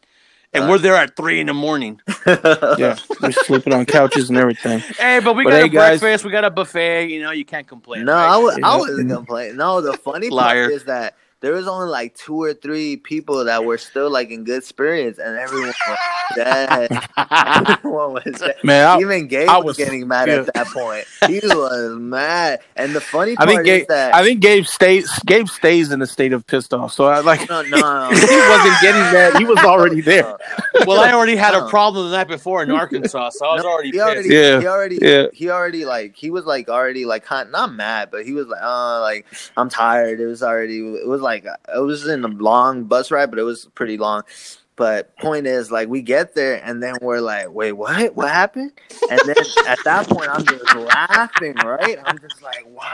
And 0.57 0.65
Uh. 0.65 0.69
we're 0.69 0.79
there 0.79 0.95
at 0.97 1.15
three 1.17 1.41
in 1.41 1.47
the 1.47 1.55
morning. 1.55 2.01
Yeah, 2.27 2.97
we're 3.23 3.31
sleeping 3.33 3.73
on 3.73 3.87
couches 3.87 4.29
and 4.29 4.37
everything. 4.39 4.81
Hey, 4.99 5.21
but 5.23 5.35
we 5.37 5.45
But 5.45 5.51
got 5.51 5.57
hey, 5.61 5.65
a 5.67 5.69
guys- 5.69 6.01
breakfast. 6.01 6.25
We 6.25 6.31
got 6.33 6.45
a 6.45 6.51
buffet. 6.51 7.07
You 7.07 7.23
know, 7.23 7.31
you 7.31 7.45
can't 7.45 7.67
complain. 7.67 8.05
No, 8.05 8.13
right? 8.13 8.33
I 8.35 8.37
was 8.37 8.57
I 8.57 8.59
Yeah. 8.61 8.77
wasn't 8.79 9.11
complaining. 9.11 9.57
No, 9.57 9.81
the 9.81 9.93
funny 9.95 10.29
part 10.31 10.57
is 10.73 10.85
that 10.85 11.15
there 11.41 11.53
was 11.53 11.69
only 11.69 11.87
like 11.89 12.15
two 12.17 12.41
or 12.43 12.55
three 12.55 12.97
people 12.97 13.45
that 13.45 13.65
were 13.65 13.79
still 13.79 14.11
like 14.11 14.31
in 14.31 14.45
good 14.45 14.65
spirits, 14.65 15.19
and 15.19 15.37
everyone 15.37 15.69
was 15.69 15.99
dead. 16.35 16.91
everyone 17.31 18.13
was 18.15 18.41
dead. 18.41 18.57
Man, 18.65 18.87
I, 18.87 19.01
Even 19.01 19.29
Gabe 19.29 19.49
I 19.49 19.59
was, 19.59 19.65
was- 19.65 19.77
getting 19.77 20.09
mad 20.09 20.29
yeah. 20.29 20.37
at 20.37 20.55
that 20.55 20.67
point. 20.69 21.05
He 21.27 21.41
was 21.45 21.97
mad, 21.99 22.61
and 22.75 22.95
the 22.95 23.01
funny 23.01 23.33
I 23.33 23.45
part 23.45 23.65
think 23.65 23.83
is 23.83 23.87
that 23.89 24.15
I 24.15 24.23
think 24.25 24.41
Gabe 24.41 24.65
stays. 24.67 25.11
Gabe 25.27 25.47
stays 25.49 25.93
in 25.93 26.01
a 26.03 26.07
state 26.07 26.33
of 26.33 26.47
pissed 26.47 26.73
off. 26.73 26.93
So 26.93 27.05
I 27.05 27.21
like. 27.21 27.49
no, 27.49 27.63
no, 27.63 27.77
no. 27.79 28.09
he 28.11 28.17
wasn't 28.17 28.81
getting 28.81 29.01
mad. 29.13 29.37
He 29.37 29.45
was 29.45 29.59
already 29.59 30.01
there. 30.01 30.37
well, 30.87 31.01
I 31.01 31.13
already 31.13 31.37
had 31.37 31.55
a 31.55 31.69
problem 31.69 32.11
the 32.11 32.17
night 32.17 32.29
before 32.29 32.63
in 32.63 32.71
Arkansas, 32.71 33.31
so 33.31 33.47
I 33.47 33.55
was 33.55 33.63
No, 33.63 33.71
already 33.71 33.91
he 33.91 34.01
already, 34.01 34.29
Yeah, 34.31 34.61
he 34.61 34.67
already, 34.67 34.99
yeah. 35.01 35.27
he 35.33 35.51
already 35.51 35.85
like 35.85 36.17
he 36.17 36.31
was 36.31 36.45
like 36.47 36.69
already 36.69 37.05
like 37.05 37.25
kind 37.25 37.53
not 37.53 37.73
mad, 37.73 38.09
but 38.11 38.25
he 38.25 38.33
was 38.33 38.47
like, 38.47 38.61
oh, 38.63 39.01
like 39.03 39.27
I'm 39.57 39.69
tired. 39.69 40.21
It 40.21 40.27
was 40.27 40.43
already, 40.43 40.79
it 40.79 41.07
was 41.07 41.21
like 41.27 41.45
it 41.45 41.81
was 41.83 42.07
in 42.07 42.25
a 42.25 42.29
long 42.29 42.85
bus 42.85 43.11
ride, 43.11 43.31
but 43.31 43.39
it 43.39 43.43
was 43.43 43.67
pretty 43.75 43.99
long. 43.99 44.23
But 44.77 45.17
point 45.17 45.47
is, 45.47 45.71
like 45.73 45.89
we 45.89 46.03
get 46.03 46.35
there 46.35 46.61
and 46.63 46.83
then 46.83 46.97
we're 47.01 47.21
like, 47.25 47.49
wait, 47.51 47.73
what? 47.73 48.15
What 48.15 48.29
happened? 48.29 48.73
And 49.11 49.19
then 49.25 49.41
at 49.67 49.79
that 49.89 50.07
point, 50.07 50.29
I'm 50.29 50.45
just 50.45 50.69
laughing, 50.75 51.55
right? 51.65 51.97
I'm 52.05 52.19
just 52.19 52.43
like, 52.43 52.63
what? 52.69 52.85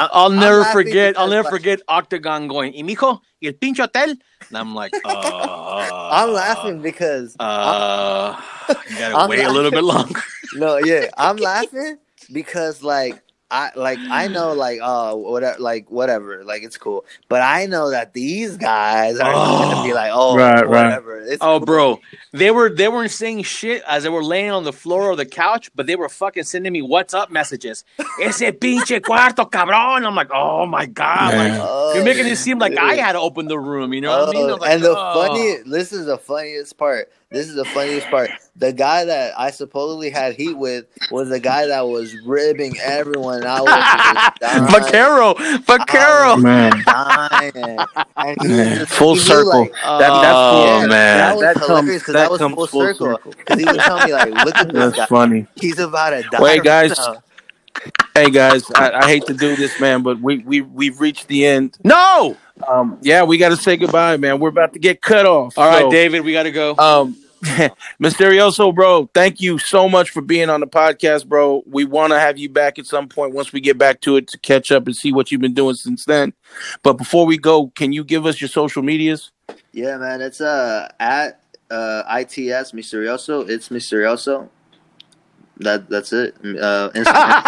I- 0.00 0.08
I'll 0.16 0.30
never 0.30 0.60
laughing 0.60 0.72
forget. 0.88 1.18
I'll 1.18 1.28
never 1.28 1.44
like, 1.44 1.52
forget 1.60 1.80
Octagon 1.88 2.48
going, 2.48 2.72
"Y 2.72 2.82
mijo, 2.88 3.20
y 3.42 3.48
el 3.48 3.52
pinche 3.54 3.80
hotel." 3.84 4.16
And 4.48 4.56
I'm 4.56 4.74
like, 4.74 4.92
uh, 5.04 6.08
I'm 6.12 6.32
laughing 6.32 6.80
because 6.80 7.36
Uh, 7.38 8.40
you 8.88 8.96
gotta 8.96 9.16
I'm 9.18 9.28
wait 9.28 9.44
a 9.44 9.52
little 9.52 9.70
bit 9.70 9.84
longer. 9.84 10.20
no, 10.56 10.78
yeah, 10.78 11.10
I'm 11.18 11.36
laughing 11.50 11.98
because 12.32 12.82
like 12.82 13.20
I 13.52 13.70
like 13.76 13.98
I 14.10 14.28
know 14.28 14.52
like 14.66 14.80
uh, 14.80 15.12
oh 15.12 15.16
whatever 15.16 15.60
like 15.60 15.90
whatever 15.90 16.42
like 16.42 16.62
it's 16.62 16.78
cool, 16.78 17.04
but 17.28 17.42
I 17.42 17.66
know 17.66 17.90
that 17.90 18.14
these 18.14 18.56
guys 18.56 19.18
are 19.18 19.32
gonna 19.32 19.84
be 19.84 19.92
oh. 19.92 19.94
like 19.94 20.10
oh 20.12 20.36
Right, 20.36 20.54
right. 20.54 20.68
whatever. 20.68 21.20
It's 21.20 21.42
Oh, 21.42 21.58
cool. 21.58 21.66
bro, 21.66 22.00
they 22.32 22.50
were 22.50 22.70
they 22.70 22.88
weren't 22.88 23.10
saying 23.10 23.42
shit 23.42 23.82
as 23.86 24.04
they 24.04 24.08
were 24.08 24.24
laying 24.24 24.50
on 24.50 24.64
the 24.64 24.72
floor 24.72 25.02
or 25.10 25.16
the 25.16 25.26
couch, 25.26 25.70
but 25.74 25.86
they 25.86 25.96
were 25.96 26.08
fucking 26.08 26.44
sending 26.44 26.72
me 26.72 26.80
what's 26.80 27.12
up 27.12 27.30
messages. 27.30 27.84
Ese 28.20 28.50
pinche 28.52 29.00
cuarto, 29.00 29.48
cabrón. 29.50 30.06
I'm 30.06 30.14
like, 30.14 30.30
oh 30.32 30.64
my 30.64 30.86
god, 30.86 31.34
Man. 31.34 31.58
like 31.58 31.60
Oh, 31.62 31.94
you're 31.94 32.04
making 32.04 32.26
it 32.26 32.36
seem 32.36 32.58
like 32.58 32.76
I 32.78 32.98
oh. 32.98 33.02
had 33.02 33.12
to 33.12 33.20
open 33.20 33.46
the 33.48 33.58
room. 33.58 33.92
You 33.92 34.00
know 34.00 34.18
what 34.18 34.30
I 34.30 34.32
mean? 34.32 34.42
Oh, 34.42 34.44
I 34.44 34.46
was 34.46 34.54
oh, 34.54 34.62
like, 34.62 34.70
and 34.72 34.82
the 34.82 34.94
oh. 34.96 35.28
funny, 35.28 35.56
this 35.70 35.92
is 35.92 36.06
the 36.06 36.16
funniest 36.16 36.78
part. 36.78 37.10
This 37.32 37.48
is 37.48 37.54
the 37.54 37.64
funniest 37.64 38.06
part. 38.08 38.30
The 38.56 38.72
guy 38.72 39.04
that 39.06 39.32
I 39.38 39.50
supposedly 39.50 40.10
had 40.10 40.34
heat 40.34 40.52
with 40.56 40.84
was 41.10 41.30
the 41.30 41.40
guy 41.40 41.66
that 41.66 41.80
was 41.80 42.14
ribbing 42.26 42.76
everyone. 42.82 43.38
And 43.38 43.46
I 43.46 43.60
was 43.62 43.70
just 43.70 44.40
dying. 44.40 44.66
Vaquero, 44.70 45.34
Vaquero. 45.60 46.36
Man, 46.36 46.82
dying. 46.84 47.52
And 48.16 48.36
he 48.42 48.48
was 48.48 48.56
man. 48.56 48.86
full 48.86 49.16
circle. 49.16 49.60
like, 49.62 49.72
that, 49.72 49.98
that's 50.00 50.34
Oh, 50.36 50.52
full, 50.66 50.66
yeah, 50.82 50.86
man. 50.86 50.88
that 51.18 51.34
was 51.36 51.42
That 51.42 51.56
hilarious 51.58 52.02
because 52.02 52.12
that 52.14 52.20
that, 52.24 52.30
was 52.30 52.38
comes 52.38 52.54
full, 52.54 52.66
full 52.66 52.80
circle. 52.82 53.06
circle. 53.16 53.32
Because 53.38 53.58
he 53.58 53.64
was 53.64 53.76
telling 53.78 54.04
me 54.06 54.12
like, 54.12 54.30
look 54.44 54.56
at 54.56 54.66
this 54.68 54.74
That's 54.74 54.96
guy. 54.96 55.06
funny. 55.06 55.46
He's 55.56 55.78
about 55.78 56.10
to 56.10 56.22
die. 56.30 56.40
Wait, 56.42 56.62
guys. 56.64 56.90
right 56.90 57.14
now. 57.14 57.22
Hey 58.14 58.30
guys, 58.30 58.70
I, 58.74 58.90
I 58.92 59.06
hate 59.06 59.24
to 59.26 59.34
do 59.34 59.56
this, 59.56 59.80
man, 59.80 60.02
but 60.02 60.20
we 60.20 60.38
we 60.40 60.60
we've 60.60 61.00
reached 61.00 61.26
the 61.28 61.46
end. 61.46 61.78
No. 61.82 62.36
Um, 62.68 62.98
yeah, 63.00 63.22
we 63.24 63.38
got 63.38 63.48
to 63.48 63.56
say 63.56 63.76
goodbye, 63.78 64.18
man. 64.18 64.38
We're 64.38 64.50
about 64.50 64.74
to 64.74 64.78
get 64.78 65.00
cut 65.00 65.24
off. 65.24 65.56
All 65.58 65.66
right, 65.66 65.80
So, 65.80 65.90
David, 65.90 66.20
we 66.22 66.32
got 66.32 66.42
to 66.44 66.52
go. 66.52 66.76
Um, 66.76 67.16
Misterioso, 68.00 68.72
bro, 68.72 69.10
thank 69.14 69.40
you 69.40 69.58
so 69.58 69.88
much 69.88 70.10
for 70.10 70.20
being 70.22 70.48
on 70.48 70.60
the 70.60 70.66
podcast, 70.66 71.26
bro. 71.26 71.64
We 71.66 71.84
want 71.84 72.12
to 72.12 72.20
have 72.20 72.38
you 72.38 72.48
back 72.48 72.78
at 72.78 72.86
some 72.86 73.08
point 73.08 73.34
once 73.34 73.52
we 73.52 73.60
get 73.60 73.76
back 73.76 74.00
to 74.02 74.14
it 74.16 74.28
to 74.28 74.38
catch 74.38 74.70
up 74.70 74.86
and 74.86 74.94
see 74.94 75.12
what 75.12 75.32
you've 75.32 75.40
been 75.40 75.54
doing 75.54 75.74
since 75.74 76.04
then. 76.04 76.34
But 76.84 76.92
before 76.94 77.26
we 77.26 77.36
go, 77.38 77.68
can 77.74 77.92
you 77.92 78.04
give 78.04 78.26
us 78.26 78.40
your 78.40 78.46
social 78.46 78.82
medias? 78.82 79.32
Yeah, 79.72 79.96
man. 79.96 80.20
It's 80.20 80.40
uh 80.40 80.88
at 81.00 81.40
uh 81.68 82.04
ITS 82.20 82.70
Misterioso. 82.72 83.48
It's 83.48 83.70
Misterioso. 83.70 84.48
That 85.58 85.88
that's 85.90 86.12
it. 86.12 86.36
Uh, 86.44 86.90
Instagram. 86.90 87.42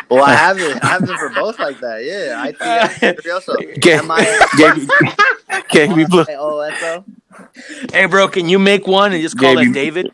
well, 0.10 0.24
I 0.24 0.32
have 0.34 0.58
it. 0.58 0.82
I 0.82 0.86
have 0.88 1.02
it 1.02 1.18
for 1.18 1.28
both 1.30 1.58
like 1.58 1.78
that. 1.80 2.04
Yeah, 2.04 2.46
ITS 2.46 2.98
Misterioso. 3.00 3.80
Ga- 3.80 3.98
M 3.98 4.10
I 4.10 4.48
Gaby, 4.56 4.88
Gaby 5.68 6.04
Blue. 6.06 6.24
O 6.38 6.60
S 6.60 6.82
O. 6.82 7.04
hey, 7.92 8.06
bro, 8.06 8.28
can 8.28 8.48
you 8.48 8.58
make 8.58 8.86
one 8.86 9.12
and 9.12 9.22
just 9.22 9.38
call 9.38 9.56
Gabe, 9.56 9.68
it 9.68 9.72
David? 9.72 10.12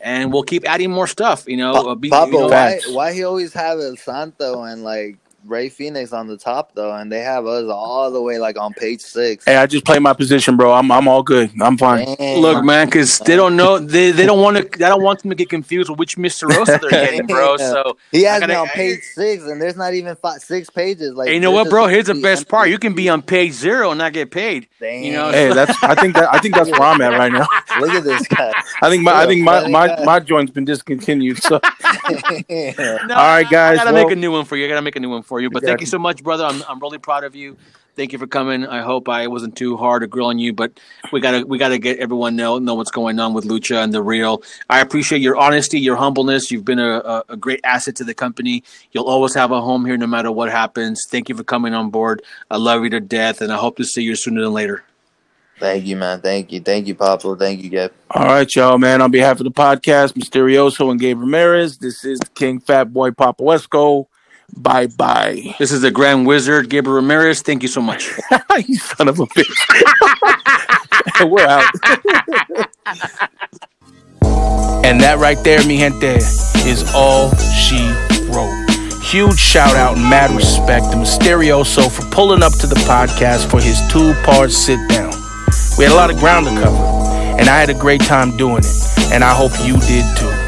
and 0.00 0.32
we'll 0.32 0.42
keep 0.42 0.64
adding 0.68 0.90
more 0.90 1.06
stuff. 1.06 1.44
You 1.46 1.58
know, 1.58 1.72
uh, 1.72 1.94
be- 1.94 2.08
you 2.08 2.32
know, 2.32 2.48
why 2.48 2.80
why 2.88 3.12
he 3.12 3.24
always 3.24 3.52
have 3.52 3.78
El 3.78 3.96
Santo 3.96 4.62
and 4.62 4.82
like 4.82 5.19
Rey 5.46 5.70
Fénix 5.70 6.12
on 6.12 6.26
the 6.26 6.36
top 6.36 6.74
though, 6.74 6.92
and 6.94 7.10
they 7.10 7.20
have 7.20 7.46
us 7.46 7.64
all 7.70 8.10
the 8.10 8.20
way 8.20 8.38
like 8.38 8.58
on 8.58 8.72
page 8.74 9.00
six. 9.00 9.44
hey, 9.44 9.56
I 9.56 9.66
just 9.66 9.84
play 9.84 9.98
my 9.98 10.12
position, 10.12 10.56
bro. 10.56 10.72
I'm 10.72 10.90
I'm 10.92 11.08
all 11.08 11.22
good. 11.22 11.50
I'm 11.62 11.78
fine. 11.78 12.14
Damn. 12.18 12.40
Look, 12.40 12.64
man, 12.64 12.86
because 12.86 13.18
they 13.20 13.36
don't 13.36 13.56
know 13.56 13.78
they, 13.78 14.10
they 14.10 14.26
don't 14.26 14.40
want 14.40 14.56
to. 14.58 14.84
I 14.84 14.88
don't 14.90 15.02
want 15.02 15.20
them 15.22 15.30
to 15.30 15.34
get 15.34 15.48
confused 15.48 15.88
with 15.88 15.98
which 15.98 16.16
Misterioso 16.16 16.78
they're 16.80 16.90
getting, 16.90 17.26
bro. 17.26 17.56
So 17.56 17.96
He 18.12 18.22
has 18.24 18.40
me 18.42 18.48
gotta- 18.48 18.60
on 18.60 18.68
page 18.68 19.00
six, 19.14 19.44
and 19.44 19.60
there's 19.60 19.76
not 19.76 19.94
even 19.94 20.14
five, 20.16 20.40
six 20.42 20.68
pages. 20.68 21.14
Like, 21.14 21.28
Hey, 21.28 21.34
you 21.34 21.40
know 21.40 21.52
what, 21.52 21.70
bro? 21.70 21.86
Here's 21.86 22.06
the 22.06 22.10
empty- 22.12 22.22
best 22.22 22.46
part. 22.48 22.68
You 22.68 22.78
can 22.78 22.94
be 22.94 23.08
on 23.08 23.22
page 23.22 23.52
zero 23.52 23.90
and 23.90 23.98
not 23.98 24.12
get 24.12 24.30
paid. 24.30 24.68
Damn. 24.78 25.02
You 25.04 25.12
know, 25.14 25.30
Hey, 25.30 25.52
that's 25.54 25.82
I 25.82 25.94
think 25.94 26.14
that 26.16 26.32
I 26.34 26.38
think 26.40 26.54
that's 26.54 26.70
where 26.70 26.82
I'm 26.82 27.00
at 27.00 27.18
right 27.18 27.32
now. 27.32 27.46
Look 27.80 27.90
at 27.90 28.04
this 28.04 28.26
guy. 28.28 28.52
I 28.82 28.90
think 28.90 29.02
my 29.04 29.22
I 29.22 29.26
think 29.26 29.42
my 29.42 29.60
funny 29.60 29.72
my, 29.72 30.04
my 30.04 30.20
joint's 30.20 30.52
been 30.52 30.64
discontinued. 30.64 31.42
So 31.42 31.60
No, 32.50 33.14
All 33.14 33.26
right, 33.28 33.46
guys, 33.48 33.78
I 33.78 33.84
gotta 33.84 33.92
well- 33.94 34.04
make 34.04 34.12
a 34.12 34.16
new 34.16 34.32
one 34.32 34.44
for 34.44 34.56
you. 34.56 34.66
I 34.66 34.68
gotta 34.68 34.82
make 34.82 34.96
a 34.96 35.00
new 35.00 35.08
one 35.10 35.22
for 35.22 35.29
you. 35.38 35.50
But 35.50 35.62
thank 35.62 35.80
you 35.80 35.84
you. 35.84 35.90
so 35.90 35.98
much, 35.98 36.22
brother. 36.22 36.44
I'm, 36.44 36.62
I'm 36.66 36.80
really 36.80 36.98
proud 36.98 37.24
of 37.24 37.36
you. 37.36 37.56
Thank 37.96 38.12
you 38.12 38.18
for 38.18 38.26
coming. 38.26 38.66
I 38.66 38.80
hope 38.80 39.08
I 39.10 39.26
wasn't 39.26 39.56
too 39.56 39.76
hard 39.76 40.02
or 40.02 40.06
grilling 40.06 40.38
you, 40.38 40.54
but 40.54 40.80
we 41.12 41.20
gotta 41.20 41.44
we 41.44 41.58
gotta 41.58 41.76
get 41.76 41.98
everyone 41.98 42.34
know 42.34 42.58
know 42.58 42.74
what's 42.74 42.90
going 42.90 43.18
on 43.20 43.34
with 43.34 43.44
Lucha 43.44 43.84
and 43.84 43.92
the 43.92 44.02
real. 44.02 44.42
I 44.70 44.80
appreciate 44.80 45.20
your 45.20 45.36
honesty, 45.36 45.78
your 45.78 45.96
humbleness. 45.96 46.50
You've 46.50 46.64
been 46.64 46.78
a, 46.78 46.98
a, 46.98 47.24
a 47.30 47.36
great 47.36 47.60
asset 47.62 47.96
to 47.96 48.04
the 48.04 48.14
company. 48.14 48.62
You'll 48.92 49.08
always 49.08 49.34
have 49.34 49.50
a 49.50 49.60
home 49.60 49.84
here, 49.84 49.98
no 49.98 50.06
matter 50.06 50.32
what 50.32 50.50
happens. 50.50 51.04
Thank 51.08 51.28
you 51.28 51.36
for 51.36 51.44
coming 51.44 51.74
on 51.74 51.90
board. 51.90 52.22
I 52.50 52.56
love 52.56 52.84
you 52.84 52.90
to 52.90 53.00
death, 53.00 53.42
and 53.42 53.52
I 53.52 53.56
hope 53.56 53.76
to 53.76 53.84
see 53.84 54.02
you 54.02 54.16
sooner 54.16 54.40
than 54.40 54.52
later. 54.52 54.82
Thank 55.58 55.84
you, 55.84 55.96
man. 55.96 56.22
Thank 56.22 56.52
you. 56.52 56.60
Thank 56.60 56.86
you, 56.86 56.94
Papa. 56.94 57.36
Thank 57.36 57.62
you, 57.62 57.68
Gabe. 57.68 57.90
All 58.10 58.24
right, 58.24 58.56
y'all, 58.56 58.78
man. 58.78 59.02
On 59.02 59.10
behalf 59.10 59.40
of 59.40 59.44
the 59.44 59.50
podcast, 59.50 60.14
Misterioso 60.14 60.90
and 60.90 60.98
Gabe 60.98 61.20
Ramirez, 61.20 61.76
this 61.76 62.02
is 62.02 62.18
King 62.34 62.60
Fat 62.60 62.94
Boy 62.94 63.10
Papo 63.10 63.54
Esco. 63.54 64.06
Bye 64.56 64.86
bye. 64.88 65.54
This 65.58 65.72
is 65.72 65.80
the 65.82 65.90
Grand 65.90 66.26
Wizard, 66.26 66.68
Gabriel 66.68 66.96
Ramirez. 66.96 67.42
Thank 67.42 67.62
you 67.62 67.68
so 67.68 67.80
much. 67.80 68.10
you 68.66 68.76
son 68.76 69.08
of 69.08 69.18
a 69.20 69.26
bitch. 69.26 69.46
We're 71.30 71.46
out. 71.46 71.64
and 74.84 75.00
that 75.00 75.18
right 75.18 75.38
there, 75.44 75.64
mi 75.66 75.78
gente, 75.78 76.16
is 76.66 76.92
all 76.94 77.34
she 77.36 77.90
wrote. 78.32 78.66
Huge 79.02 79.38
shout 79.38 79.76
out 79.76 79.96
and 79.96 80.08
mad 80.08 80.30
respect 80.30 80.90
to 80.92 80.96
Misterioso 80.96 81.90
for 81.90 82.02
pulling 82.14 82.42
up 82.42 82.52
to 82.60 82.66
the 82.66 82.76
podcast 82.86 83.50
for 83.50 83.60
his 83.60 83.80
two 83.90 84.14
part 84.24 84.52
sit 84.52 84.78
down. 84.88 85.12
We 85.78 85.84
had 85.84 85.92
a 85.92 85.96
lot 85.96 86.10
of 86.10 86.18
ground 86.18 86.46
to 86.46 86.52
cover, 86.52 86.76
and 87.38 87.48
I 87.48 87.58
had 87.58 87.70
a 87.70 87.74
great 87.74 88.02
time 88.02 88.36
doing 88.36 88.58
it, 88.58 89.12
and 89.12 89.24
I 89.24 89.34
hope 89.34 89.52
you 89.64 89.78
did 89.80 90.04
too. 90.16 90.39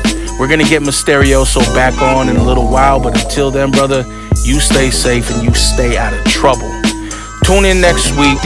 We're 0.43 0.49
gonna 0.49 0.65
get 0.65 0.83
Misterioso 0.83 1.61
back 1.73 2.03
on 2.03 2.29
in 2.29 2.35
a 2.35 2.43
little 2.43 2.69
while, 2.69 2.99
but 2.99 3.17
until 3.23 3.53
then, 3.53 3.71
brother, 3.71 4.05
you 4.43 4.59
stay 4.59 4.91
safe 4.91 5.31
and 5.31 5.41
you 5.41 5.55
stay 5.55 5.97
out 5.97 6.13
of 6.13 6.25
trouble. 6.25 6.82
Tune 7.45 7.65
in 7.65 7.81
next 7.81 8.11
week 8.13 8.39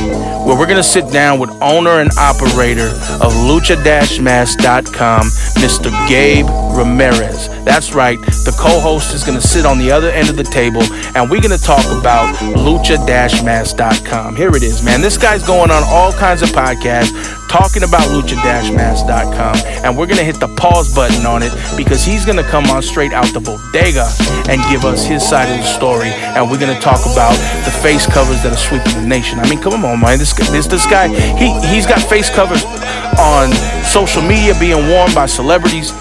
where 0.46 0.56
we're 0.56 0.66
going 0.66 0.76
to 0.76 0.82
sit 0.82 1.10
down 1.12 1.38
with 1.38 1.50
owner 1.60 2.00
and 2.00 2.10
operator 2.16 2.86
of 2.86 3.32
lucha-mask.com, 3.32 5.22
Mr. 5.22 6.08
Gabe 6.08 6.46
Ramirez. 6.76 7.48
That's 7.64 7.94
right, 7.94 8.20
the 8.20 8.56
co-host 8.58 9.12
is 9.12 9.24
going 9.24 9.38
to 9.40 9.46
sit 9.46 9.66
on 9.66 9.78
the 9.78 9.90
other 9.90 10.10
end 10.10 10.28
of 10.28 10.36
the 10.36 10.44
table 10.44 10.82
and 11.16 11.28
we're 11.28 11.40
going 11.40 11.56
to 11.56 11.62
talk 11.62 11.84
about 11.86 12.32
lucha-mask.com. 12.54 14.36
Here 14.36 14.54
it 14.54 14.62
is, 14.62 14.84
man. 14.84 15.00
This 15.00 15.18
guy's 15.18 15.44
going 15.44 15.70
on 15.72 15.82
all 15.84 16.12
kinds 16.12 16.42
of 16.42 16.50
podcasts 16.50 17.10
talking 17.48 17.82
about 17.82 18.02
lucha-mask.com 18.02 19.56
and 19.84 19.96
we're 19.96 20.06
going 20.06 20.18
to 20.18 20.24
hit 20.24 20.38
the 20.38 20.48
pause 20.56 20.94
button 20.94 21.26
on 21.26 21.42
it 21.42 21.52
because 21.76 22.04
he's 22.04 22.24
going 22.24 22.36
to 22.36 22.44
come 22.44 22.66
on 22.66 22.82
straight 22.82 23.12
out 23.12 23.26
the 23.32 23.40
bodega 23.40 24.06
and 24.48 24.62
give 24.70 24.84
us 24.84 25.04
his 25.04 25.26
side 25.26 25.50
of 25.50 25.56
the 25.56 25.64
story 25.66 26.08
and 26.08 26.48
we're 26.50 26.58
going 26.58 26.74
to 26.74 26.80
talk 26.80 27.00
about 27.10 27.34
the 27.64 27.70
face 27.82 28.06
covers 28.06 28.42
that 28.42 28.52
are 28.52 28.56
sweeping 28.56 28.85
nation. 29.06 29.38
I 29.38 29.48
mean, 29.48 29.60
come 29.60 29.84
on, 29.84 30.00
man. 30.00 30.18
This 30.18 30.32
this 30.50 30.66
this 30.66 30.86
guy, 30.86 31.08
he 31.08 31.52
he's 31.68 31.86
got 31.86 32.00
face 32.00 32.30
covers 32.30 32.64
on 33.18 33.52
social 33.84 34.22
media 34.22 34.54
being 34.58 34.88
worn 34.88 35.12
by 35.14 35.26
celebrities. 35.26 35.92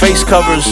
Face 0.00 0.24
covers 0.24 0.66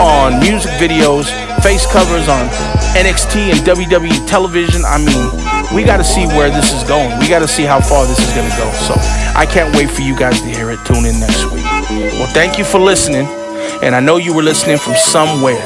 on 0.00 0.40
music 0.40 0.70
videos, 0.72 1.30
face 1.62 1.86
covers 1.86 2.28
on 2.28 2.48
NXT 2.94 3.52
and 3.52 3.60
WWE 3.60 4.26
television. 4.26 4.82
I 4.84 4.98
mean, 4.98 5.74
we 5.74 5.84
got 5.84 5.98
to 5.98 6.04
see 6.04 6.26
where 6.26 6.50
this 6.50 6.72
is 6.72 6.82
going. 6.84 7.18
We 7.20 7.28
got 7.28 7.40
to 7.40 7.48
see 7.48 7.62
how 7.62 7.80
far 7.80 8.06
this 8.06 8.18
is 8.18 8.34
going 8.34 8.50
to 8.50 8.56
go. 8.56 8.70
So 8.72 8.94
I 9.38 9.46
can't 9.46 9.74
wait 9.76 9.90
for 9.90 10.02
you 10.02 10.16
guys 10.16 10.40
to 10.40 10.48
hear 10.48 10.70
it. 10.70 10.78
Tune 10.84 11.06
in 11.06 11.20
next 11.20 11.44
week. 11.52 11.64
Well, 12.18 12.26
thank 12.34 12.58
you 12.58 12.64
for 12.64 12.78
listening. 12.78 13.26
And 13.82 13.94
I 13.94 14.00
know 14.00 14.16
you 14.16 14.34
were 14.34 14.42
listening 14.42 14.78
from 14.78 14.94
somewhere. 14.94 15.60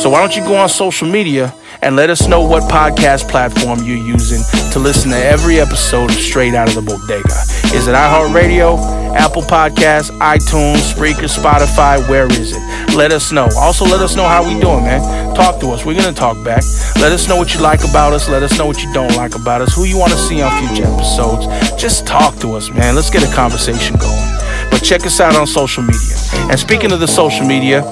So 0.00 0.08
why 0.08 0.20
don't 0.20 0.34
you 0.36 0.42
go 0.42 0.56
on 0.56 0.68
social 0.68 1.08
media 1.08 1.52
and 1.82 1.96
let 1.96 2.10
us 2.10 2.26
know 2.26 2.42
what 2.42 2.62
podcast 2.64 3.28
platform 3.28 3.78
you're 3.82 3.96
using 3.96 4.42
to 4.72 4.78
listen 4.78 5.10
to 5.10 5.16
every 5.16 5.60
episode 5.60 6.10
of 6.10 6.16
Straight 6.16 6.54
Out 6.54 6.68
of 6.68 6.74
the 6.74 6.82
Bodega. 6.82 7.28
Is 7.74 7.86
it 7.86 7.94
iHeartRadio, 7.94 9.14
Apple 9.14 9.42
Podcasts, 9.42 10.10
iTunes, 10.18 10.92
Spreaker, 10.92 11.28
Spotify? 11.28 12.06
Where 12.08 12.26
is 12.26 12.52
it? 12.56 12.94
Let 12.96 13.12
us 13.12 13.30
know. 13.32 13.48
Also, 13.56 13.84
let 13.84 14.00
us 14.00 14.16
know 14.16 14.26
how 14.26 14.42
we 14.42 14.58
doing, 14.60 14.84
man. 14.84 15.34
Talk 15.34 15.60
to 15.60 15.68
us. 15.68 15.84
We're 15.84 15.94
gonna 15.94 16.12
talk 16.12 16.42
back. 16.44 16.62
Let 16.96 17.12
us 17.12 17.28
know 17.28 17.36
what 17.36 17.54
you 17.54 17.60
like 17.60 17.80
about 17.88 18.12
us. 18.12 18.28
Let 18.28 18.42
us 18.42 18.58
know 18.58 18.66
what 18.66 18.82
you 18.82 18.92
don't 18.92 19.14
like 19.14 19.34
about 19.34 19.60
us. 19.60 19.74
Who 19.74 19.84
you 19.84 19.96
want 19.96 20.12
to 20.12 20.18
see 20.18 20.42
on 20.42 20.50
future 20.66 20.88
episodes. 20.88 21.46
Just 21.80 22.06
talk 22.06 22.36
to 22.40 22.54
us, 22.54 22.70
man. 22.70 22.96
Let's 22.96 23.10
get 23.10 23.22
a 23.22 23.32
conversation 23.34 23.96
going. 23.96 24.38
But 24.70 24.82
check 24.82 25.06
us 25.06 25.20
out 25.20 25.36
on 25.36 25.46
social 25.46 25.82
media. 25.82 26.16
And 26.50 26.58
speaking 26.58 26.92
of 26.92 27.00
the 27.00 27.08
social 27.08 27.46
media, 27.46 27.82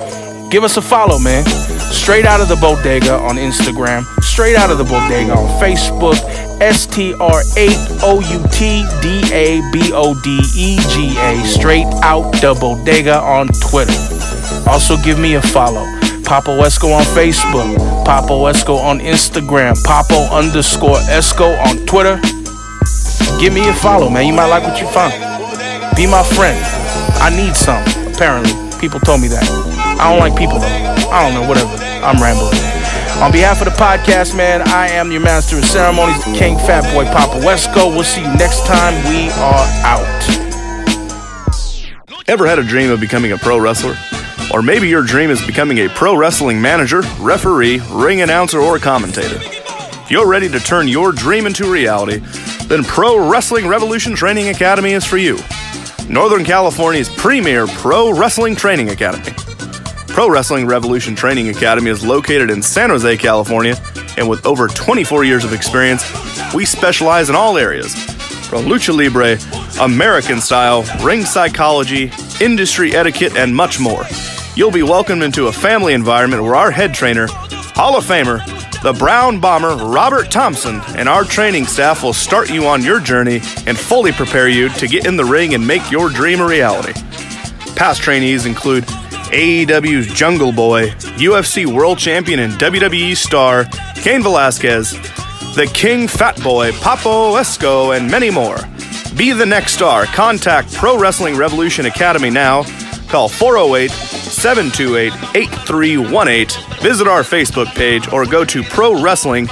give 0.51 0.64
us 0.64 0.76
a 0.76 0.82
follow, 0.82 1.18
man. 1.18 1.44
Straight 1.92 2.24
out 2.24 2.40
of 2.40 2.49
the 2.49 2.57
bodega 2.57 3.14
on 3.14 3.36
Instagram, 3.36 4.05
straight 4.22 4.57
out 4.57 4.70
of 4.70 4.78
the 4.78 4.84
bodega 4.84 5.32
on 5.32 5.47
Facebook, 5.61 6.14
STR8 6.59 8.01
O 8.03 8.20
U 8.20 8.42
T 8.51 8.84
D 9.03 9.22
A 9.32 9.61
B 9.72 9.92
O 9.92 10.14
D 10.22 10.40
E 10.57 10.78
G 10.88 11.16
A, 11.18 11.44
straight 11.44 11.86
out 12.03 12.30
the 12.40 12.57
bodega 12.61 13.20
on 13.20 13.49
Twitter. 13.49 13.92
Also, 14.68 14.97
give 14.99 15.18
me 15.18 15.34
a 15.34 15.42
follow. 15.42 15.84
Papo 16.26 16.59
Esco 16.64 16.92
on 16.92 17.05
Facebook, 17.05 17.76
Papo 18.05 18.51
Esco 18.51 18.78
on 18.82 18.99
Instagram, 18.99 19.74
Papo 19.84 20.28
underscore 20.32 20.99
Esco 21.09 21.57
on 21.66 21.86
Twitter. 21.86 22.20
Give 23.40 23.53
me 23.53 23.68
a 23.68 23.74
follow, 23.74 24.09
man. 24.09 24.26
You 24.26 24.32
might 24.32 24.47
like 24.47 24.64
what 24.64 24.80
you 24.80 24.88
find. 24.88 25.12
Be 25.94 26.07
my 26.07 26.22
friend. 26.22 26.59
I 27.22 27.30
need 27.30 27.55
some, 27.55 27.82
apparently. 28.12 28.53
People 28.80 29.01
told 29.01 29.20
me 29.20 29.28
that. 29.28 29.65
I 29.99 30.11
don't 30.11 30.20
like 30.20 30.36
people 30.36 30.59
though. 30.59 30.66
I 31.11 31.24
don't 31.24 31.34
know, 31.40 31.49
whatever. 31.49 31.70
I'm 32.05 32.20
rambling. 32.22 32.53
On 33.22 33.32
behalf 33.32 33.61
of 33.61 33.64
the 33.64 33.72
podcast, 33.72 34.36
man, 34.36 34.61
I 34.68 34.88
am 34.88 35.11
your 35.11 35.22
master 35.22 35.57
of 35.57 35.64
ceremonies, 35.64 36.22
King 36.38 36.59
Fat 36.59 36.82
Boy 36.92 37.07
Papo 37.07 37.40
Esco. 37.40 37.88
We'll 37.90 38.05
see 38.05 38.20
you 38.20 38.34
next 38.36 38.66
time. 38.66 38.94
We 39.09 39.30
are 39.30 39.66
out. 39.84 40.05
Ever 42.28 42.47
had 42.47 42.59
a 42.59 42.64
dream 42.64 42.90
of 42.90 43.01
becoming 43.01 43.32
a 43.32 43.38
pro 43.38 43.59
wrestler? 43.59 43.97
Or 44.53 44.61
maybe 44.62 44.88
your 44.88 45.03
dream 45.03 45.30
is 45.30 45.44
becoming 45.47 45.78
a 45.78 45.88
pro 45.88 46.16
wrestling 46.16 46.61
manager, 46.61 47.03
referee, 47.20 47.80
ring 47.90 48.20
announcer, 48.20 48.61
or 48.61 48.78
commentator. 48.78 49.38
If 49.40 50.11
you're 50.11 50.28
ready 50.28 50.49
to 50.51 50.61
turn 50.61 50.86
your 50.86 51.11
dream 51.11 51.47
into 51.47 51.70
reality, 51.72 52.18
then 52.66 52.84
Pro 52.84 53.28
Wrestling 53.28 53.66
Revolution 53.66 54.14
Training 54.14 54.51
Academy 54.51 54.92
is 54.92 55.05
for 55.05 55.16
you. 55.16 55.38
Northern 56.09 56.44
California's 56.44 57.09
premier 57.09 57.66
pro 57.66 58.12
wrestling 58.12 58.55
training 58.55 58.90
academy. 58.90 59.32
Pro 60.16 60.30
Wrestling 60.30 60.66
Revolution 60.66 61.14
Training 61.14 61.50
Academy 61.50 61.90
is 61.90 62.02
located 62.02 62.50
in 62.50 62.62
San 62.62 62.88
Jose, 62.88 63.18
California, 63.18 63.76
and 64.16 64.26
with 64.26 64.46
over 64.46 64.66
24 64.66 65.24
years 65.24 65.44
of 65.44 65.52
experience, 65.52 66.02
we 66.54 66.64
specialize 66.64 67.28
in 67.28 67.36
all 67.36 67.58
areas 67.58 67.94
from 68.46 68.64
lucha 68.64 68.96
libre, 68.96 69.36
American 69.78 70.40
style, 70.40 70.86
ring 71.04 71.26
psychology, 71.26 72.10
industry 72.40 72.94
etiquette, 72.94 73.36
and 73.36 73.54
much 73.54 73.78
more. 73.78 74.04
You'll 74.54 74.70
be 74.70 74.82
welcomed 74.82 75.22
into 75.22 75.48
a 75.48 75.52
family 75.52 75.92
environment 75.92 76.42
where 76.42 76.56
our 76.56 76.70
head 76.70 76.94
trainer, 76.94 77.26
Hall 77.28 77.98
of 77.98 78.06
Famer, 78.06 78.42
the 78.82 78.94
Brown 78.94 79.38
Bomber 79.38 79.76
Robert 79.76 80.30
Thompson, 80.30 80.80
and 80.96 81.10
our 81.10 81.24
training 81.24 81.66
staff 81.66 82.02
will 82.02 82.14
start 82.14 82.50
you 82.50 82.64
on 82.64 82.82
your 82.82 83.00
journey 83.00 83.42
and 83.66 83.78
fully 83.78 84.12
prepare 84.12 84.48
you 84.48 84.70
to 84.70 84.88
get 84.88 85.04
in 85.04 85.18
the 85.18 85.26
ring 85.26 85.52
and 85.52 85.66
make 85.66 85.90
your 85.90 86.08
dream 86.08 86.40
a 86.40 86.46
reality. 86.46 86.94
Past 87.74 88.00
trainees 88.00 88.46
include 88.46 88.86
AEW's 89.30 90.12
Jungle 90.12 90.52
Boy, 90.52 90.88
UFC 91.18 91.66
World 91.66 91.98
Champion 91.98 92.40
and 92.40 92.52
WWE 92.54 93.16
star 93.16 93.64
Cain 93.96 94.22
Velasquez, 94.22 94.92
the 95.54 95.70
King 95.74 96.08
Fat 96.08 96.40
Boy 96.42 96.72
Papo 96.72 97.38
Esco, 97.38 97.96
and 97.96 98.10
many 98.10 98.30
more. 98.30 98.58
Be 99.16 99.32
the 99.32 99.46
next 99.46 99.72
star. 99.72 100.04
Contact 100.06 100.72
Pro 100.74 100.98
Wrestling 100.98 101.36
Revolution 101.36 101.86
Academy 101.86 102.30
now. 102.30 102.64
Call 103.08 103.28
408 103.28 103.90
728 103.90 105.12
8318. 105.34 106.82
Visit 106.82 107.07
our 107.07 107.22
Facebook 107.22 107.66
page 107.74 108.12
or 108.12 108.26
go 108.26 108.44
to 108.44 108.62
pro 108.62 109.00
wrestling 109.00 109.48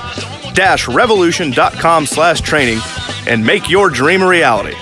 revolution.com 0.89 2.07
slash 2.07 2.41
training 2.41 2.79
and 3.27 3.45
make 3.45 3.69
your 3.69 3.91
dream 3.91 4.23
a 4.23 4.29
reality. 4.29 4.77